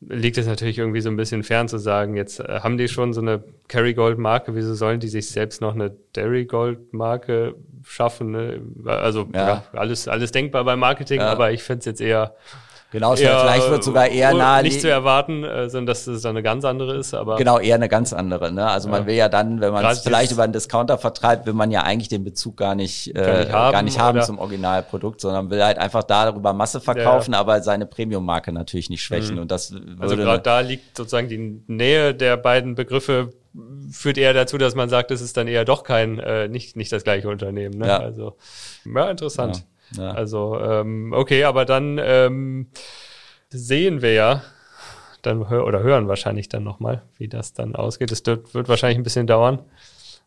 liegt 0.00 0.38
es 0.38 0.46
natürlich 0.46 0.78
irgendwie 0.78 1.00
so 1.00 1.08
ein 1.08 1.16
bisschen 1.16 1.42
fern 1.42 1.68
zu 1.68 1.78
sagen, 1.78 2.16
jetzt 2.16 2.40
äh, 2.40 2.60
haben 2.60 2.76
die 2.76 2.88
schon 2.88 3.12
so 3.12 3.20
eine 3.20 3.42
Kerrygold-Marke, 3.68 4.54
wieso 4.54 4.74
sollen 4.74 5.00
die 5.00 5.08
sich 5.08 5.30
selbst 5.30 5.60
noch 5.60 5.74
eine 5.74 5.96
Dairygold-Marke 6.12 7.54
schaffen? 7.82 8.30
Ne? 8.30 8.60
Also 8.84 9.28
ja. 9.32 9.48
Ja, 9.48 9.64
alles, 9.72 10.08
alles 10.08 10.32
denkbar 10.32 10.64
beim 10.64 10.80
Marketing, 10.80 11.20
ja. 11.20 11.28
aber 11.28 11.52
ich 11.52 11.62
fände 11.62 11.80
es 11.80 11.86
jetzt 11.86 12.00
eher 12.00 12.34
Genau, 12.92 13.14
eher, 13.14 13.40
vielleicht 13.40 13.68
wird 13.68 13.82
sogar 13.84 14.08
eher 14.08 14.32
nahe. 14.32 14.62
Nicht 14.62 14.80
zu 14.80 14.88
erwarten, 14.88 15.42
äh, 15.42 15.68
sondern 15.68 15.86
dass 15.86 16.06
es 16.06 16.24
eine 16.24 16.42
ganz 16.42 16.64
andere 16.64 16.96
ist, 16.96 17.14
aber. 17.14 17.36
Genau, 17.36 17.58
eher 17.58 17.74
eine 17.74 17.88
ganz 17.88 18.12
andere. 18.12 18.52
Ne? 18.52 18.66
Also 18.66 18.88
man 18.88 19.06
will 19.06 19.14
ja 19.14 19.28
dann, 19.28 19.60
wenn 19.60 19.72
man 19.72 19.84
es 19.86 20.00
vielleicht 20.00 20.30
über 20.30 20.44
einen 20.44 20.52
Discounter 20.52 20.96
vertreibt, 20.96 21.46
will 21.46 21.52
man 21.52 21.70
ja 21.70 21.82
eigentlich 21.82 22.08
den 22.08 22.22
Bezug 22.22 22.56
gar 22.56 22.74
nicht, 22.74 23.14
äh, 23.16 23.40
nicht 23.40 23.52
haben, 23.52 23.72
gar 23.72 23.82
nicht 23.82 23.98
haben 23.98 24.22
zum 24.22 24.38
Originalprodukt, 24.38 25.20
sondern 25.20 25.50
will 25.50 25.62
halt 25.64 25.78
einfach 25.78 26.04
darüber 26.04 26.52
Masse 26.52 26.80
verkaufen, 26.80 27.32
ja. 27.32 27.40
aber 27.40 27.60
seine 27.60 27.86
Premium-Marke 27.86 28.52
natürlich 28.52 28.88
nicht 28.88 29.02
schwächen. 29.02 29.34
Mhm. 29.34 29.42
Und 29.42 29.50
das 29.50 29.74
also 29.98 30.16
gerade 30.16 30.42
da 30.42 30.60
liegt 30.60 30.96
sozusagen 30.96 31.28
die 31.28 31.62
Nähe 31.66 32.14
der 32.14 32.36
beiden 32.36 32.76
Begriffe 32.76 33.32
führt 33.90 34.18
eher 34.18 34.34
dazu, 34.34 34.58
dass 34.58 34.74
man 34.74 34.88
sagt, 34.88 35.10
es 35.10 35.20
ist 35.20 35.36
dann 35.36 35.48
eher 35.48 35.64
doch 35.64 35.82
kein, 35.82 36.18
äh, 36.18 36.48
nicht, 36.48 36.76
nicht 36.76 36.92
das 36.92 37.04
gleiche 37.04 37.28
Unternehmen. 37.28 37.78
Ne? 37.78 37.86
Ja. 37.86 37.98
Also, 37.98 38.36
ja, 38.84 39.10
interessant. 39.10 39.56
Ja. 39.56 39.62
Ja. 39.92 40.12
Also, 40.12 40.58
ähm, 40.60 41.12
okay, 41.14 41.44
aber 41.44 41.64
dann 41.64 42.00
ähm, 42.02 42.68
sehen 43.50 44.02
wir 44.02 44.12
ja, 44.12 44.42
dann 45.22 45.48
hör 45.48 45.66
oder 45.66 45.82
hören 45.82 46.08
wahrscheinlich 46.08 46.48
dann 46.48 46.64
nochmal, 46.64 47.02
wie 47.16 47.28
das 47.28 47.52
dann 47.52 47.74
ausgeht. 47.74 48.12
Es 48.12 48.24
wird, 48.26 48.54
wird 48.54 48.68
wahrscheinlich 48.68 48.98
ein 48.98 49.02
bisschen 49.02 49.26
dauern. 49.26 49.60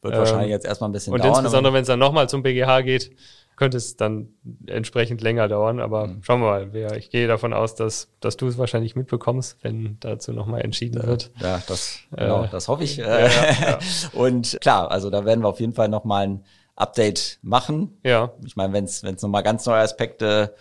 Wird 0.01 0.14
ähm, 0.14 0.20
wahrscheinlich 0.20 0.49
jetzt 0.49 0.66
erstmal 0.66 0.89
ein 0.89 0.93
bisschen 0.93 1.14
und 1.14 1.20
dauern. 1.20 1.32
Und 1.32 1.39
insbesondere, 1.39 1.74
wenn 1.74 1.82
es 1.82 1.88
dann 1.88 1.99
nochmal 1.99 2.30
zum 2.30 2.43
BGH 2.43 2.82
geht, 2.82 3.12
könnte 3.55 3.78
es 3.78 3.97
dann 3.97 4.30
entsprechend 4.68 5.22
länger 5.22 5.47
dauern. 5.47 5.80
Aber 5.80 6.07
mhm. 6.07 6.24
schauen 6.24 6.41
wir 6.41 6.47
mal. 6.47 6.97
Ich 6.97 7.10
gehe 7.10 7.28
davon 7.28 7.53
aus, 7.53 7.76
dass, 7.76 8.10
dass 8.20 8.38
du 8.38 8.47
es 8.47 8.57
wahrscheinlich 8.57 8.95
mitbekommst, 8.95 9.57
wenn 9.62 9.97
dazu 9.99 10.32
nochmal 10.32 10.62
entschieden 10.62 11.05
wird. 11.05 11.32
Ja, 11.39 11.62
das, 11.68 11.99
genau, 12.12 12.45
äh, 12.45 12.47
das 12.49 12.68
hoffe 12.70 12.84
ich. 12.84 12.97
Ja, 12.97 13.20
ja, 13.20 13.28
ja. 13.28 13.80
Und 14.14 14.57
klar, 14.62 14.89
also 14.89 15.10
da 15.10 15.26
werden 15.26 15.41
wir 15.43 15.49
auf 15.49 15.60
jeden 15.60 15.74
Fall 15.74 15.89
nochmal 15.89 16.28
ein 16.28 16.43
Update 16.80 17.40
machen. 17.42 18.00
Ja. 18.04 18.34
Ich 18.46 18.56
meine, 18.56 18.74
wenn 18.74 18.86
es 18.86 19.04
nochmal 19.04 19.44
ganz 19.44 19.66
neue 19.66 19.82
Aspekte 19.82 20.56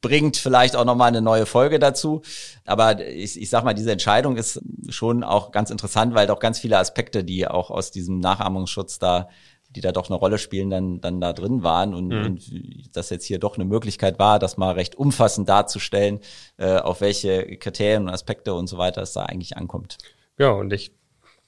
bringt, 0.00 0.36
vielleicht 0.36 0.76
auch 0.76 0.84
nochmal 0.84 1.08
eine 1.08 1.20
neue 1.20 1.46
Folge 1.46 1.78
dazu. 1.78 2.22
Aber 2.64 3.06
ich, 3.06 3.40
ich 3.40 3.50
sag 3.50 3.64
mal, 3.64 3.74
diese 3.74 3.92
Entscheidung 3.92 4.36
ist 4.36 4.60
schon 4.88 5.22
auch 5.22 5.52
ganz 5.52 5.70
interessant, 5.70 6.14
weil 6.14 6.26
doch 6.26 6.40
ganz 6.40 6.58
viele 6.58 6.78
Aspekte, 6.78 7.22
die 7.22 7.46
auch 7.46 7.70
aus 7.70 7.90
diesem 7.90 8.18
Nachahmungsschutz 8.18 8.98
da 8.98 9.28
die 9.70 9.80
da 9.80 9.92
doch 9.92 10.10
eine 10.10 10.18
Rolle 10.18 10.38
spielen, 10.38 10.68
dann, 10.68 11.00
dann 11.00 11.20
da 11.20 11.32
drin 11.32 11.62
waren 11.62 11.94
und, 11.94 12.08
mhm. 12.08 12.24
und 12.24 12.96
das 12.96 13.10
jetzt 13.10 13.24
hier 13.24 13.38
doch 13.38 13.54
eine 13.54 13.64
Möglichkeit 13.64 14.18
war, 14.18 14.38
das 14.38 14.56
mal 14.56 14.72
recht 14.72 14.96
umfassend 14.96 15.48
darzustellen, 15.48 16.20
äh, 16.56 16.78
auf 16.78 17.00
welche 17.00 17.56
Kriterien 17.56 18.04
und 18.04 18.08
Aspekte 18.08 18.54
und 18.54 18.66
so 18.66 18.78
weiter 18.78 19.02
es 19.02 19.12
da 19.12 19.22
eigentlich 19.22 19.56
ankommt. 19.56 19.98
Ja, 20.38 20.50
und 20.50 20.72
ich 20.72 20.92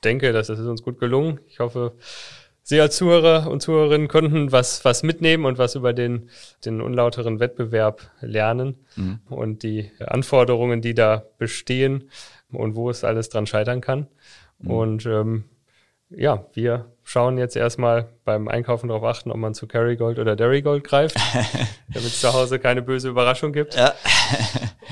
denke, 0.04 0.32
das 0.32 0.48
ist 0.48 0.60
uns 0.60 0.82
gut 0.82 1.00
gelungen. 1.00 1.40
Ich 1.48 1.58
hoffe, 1.58 1.94
Sie 2.64 2.80
als 2.80 2.96
Zuhörer 2.96 3.50
und 3.50 3.60
Zuhörerinnen 3.60 4.08
konnten 4.08 4.52
was, 4.52 4.84
was 4.84 5.02
mitnehmen 5.02 5.44
und 5.46 5.58
was 5.58 5.74
über 5.74 5.92
den, 5.92 6.30
den 6.64 6.80
unlauteren 6.80 7.40
Wettbewerb 7.40 8.10
lernen 8.20 8.76
mhm. 8.94 9.20
und 9.28 9.62
die 9.64 9.90
Anforderungen, 9.98 10.80
die 10.80 10.94
da 10.94 11.24
bestehen 11.38 12.10
und 12.52 12.76
wo 12.76 12.88
es 12.88 13.02
alles 13.02 13.28
dran 13.28 13.46
scheitern 13.46 13.80
kann. 13.80 14.06
Mhm. 14.58 14.70
Und 14.70 15.06
ähm, 15.06 15.44
ja, 16.16 16.46
wir 16.52 16.92
schauen 17.02 17.38
jetzt 17.38 17.56
erstmal 17.56 18.08
beim 18.24 18.46
Einkaufen 18.48 18.88
darauf 18.88 19.04
achten, 19.04 19.30
ob 19.30 19.38
man 19.38 19.54
zu 19.54 19.66
Kerrygold 19.66 20.18
oder 20.18 20.36
Dairygold 20.36 20.84
greift, 20.84 21.16
damit 21.88 22.08
es 22.08 22.20
zu 22.20 22.32
Hause 22.32 22.58
keine 22.58 22.82
böse 22.82 23.08
Überraschung 23.08 23.52
gibt. 23.52 23.74
Ja. 23.74 23.94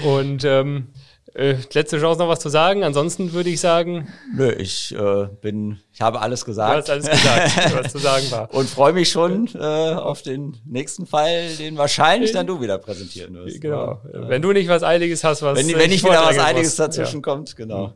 und 0.04 0.44
ähm, 0.44 0.88
Äh, 1.34 1.56
letzte 1.72 2.00
Chance 2.00 2.18
noch 2.18 2.28
was 2.28 2.40
zu 2.40 2.48
sagen. 2.48 2.82
Ansonsten 2.82 3.32
würde 3.32 3.50
ich 3.50 3.60
sagen. 3.60 4.08
Nö, 4.34 4.50
ich 4.50 4.94
äh, 4.94 5.28
bin, 5.40 5.78
ich 5.92 6.00
habe 6.00 6.20
alles 6.20 6.44
gesagt. 6.44 6.88
Du 6.88 6.92
hast 6.92 7.08
alles 7.08 7.08
gesagt, 7.08 7.74
was 7.74 7.92
zu 7.92 7.98
sagen 7.98 8.30
war. 8.30 8.52
Und 8.54 8.68
freue 8.68 8.92
mich 8.92 9.10
schon 9.10 9.48
äh, 9.54 9.58
auf 9.58 10.22
den 10.22 10.56
nächsten 10.64 11.06
Fall, 11.06 11.48
den 11.58 11.78
wahrscheinlich 11.78 12.32
dann 12.32 12.46
du 12.46 12.60
wieder 12.60 12.78
präsentieren 12.78 13.34
wirst. 13.34 13.60
Genau. 13.60 14.00
Ja. 14.12 14.28
Wenn 14.28 14.42
du 14.42 14.52
nicht 14.52 14.68
was 14.68 14.82
Eiliges 14.82 15.22
hast, 15.22 15.42
was. 15.42 15.56
Wenn, 15.56 15.68
wenn 15.78 15.90
nicht 15.90 16.04
wieder 16.04 16.24
was 16.24 16.38
Eiliges 16.38 16.74
dazwischen 16.76 17.18
ja. 17.18 17.22
kommt, 17.22 17.56
genau. 17.56 17.94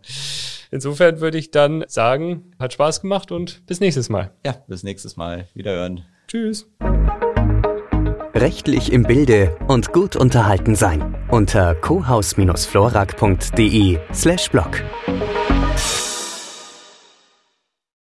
Insofern 0.70 1.20
würde 1.20 1.38
ich 1.38 1.50
dann 1.50 1.84
sagen, 1.88 2.52
hat 2.58 2.72
Spaß 2.72 3.00
gemacht 3.00 3.32
und 3.32 3.66
bis 3.66 3.80
nächstes 3.80 4.08
Mal. 4.08 4.30
Ja, 4.44 4.56
bis 4.66 4.82
nächstes 4.82 5.16
Mal. 5.16 5.48
Wiederhören. 5.54 6.04
Tschüss. 6.28 6.66
Rechtlich 8.34 8.92
im 8.92 9.04
Bilde 9.04 9.56
und 9.68 9.92
gut 9.92 10.16
unterhalten 10.16 10.74
sein 10.74 11.14
unter 11.30 11.76
cohaus-florak.de 11.76 13.98
slash 14.12 14.50
blog. 14.50 14.82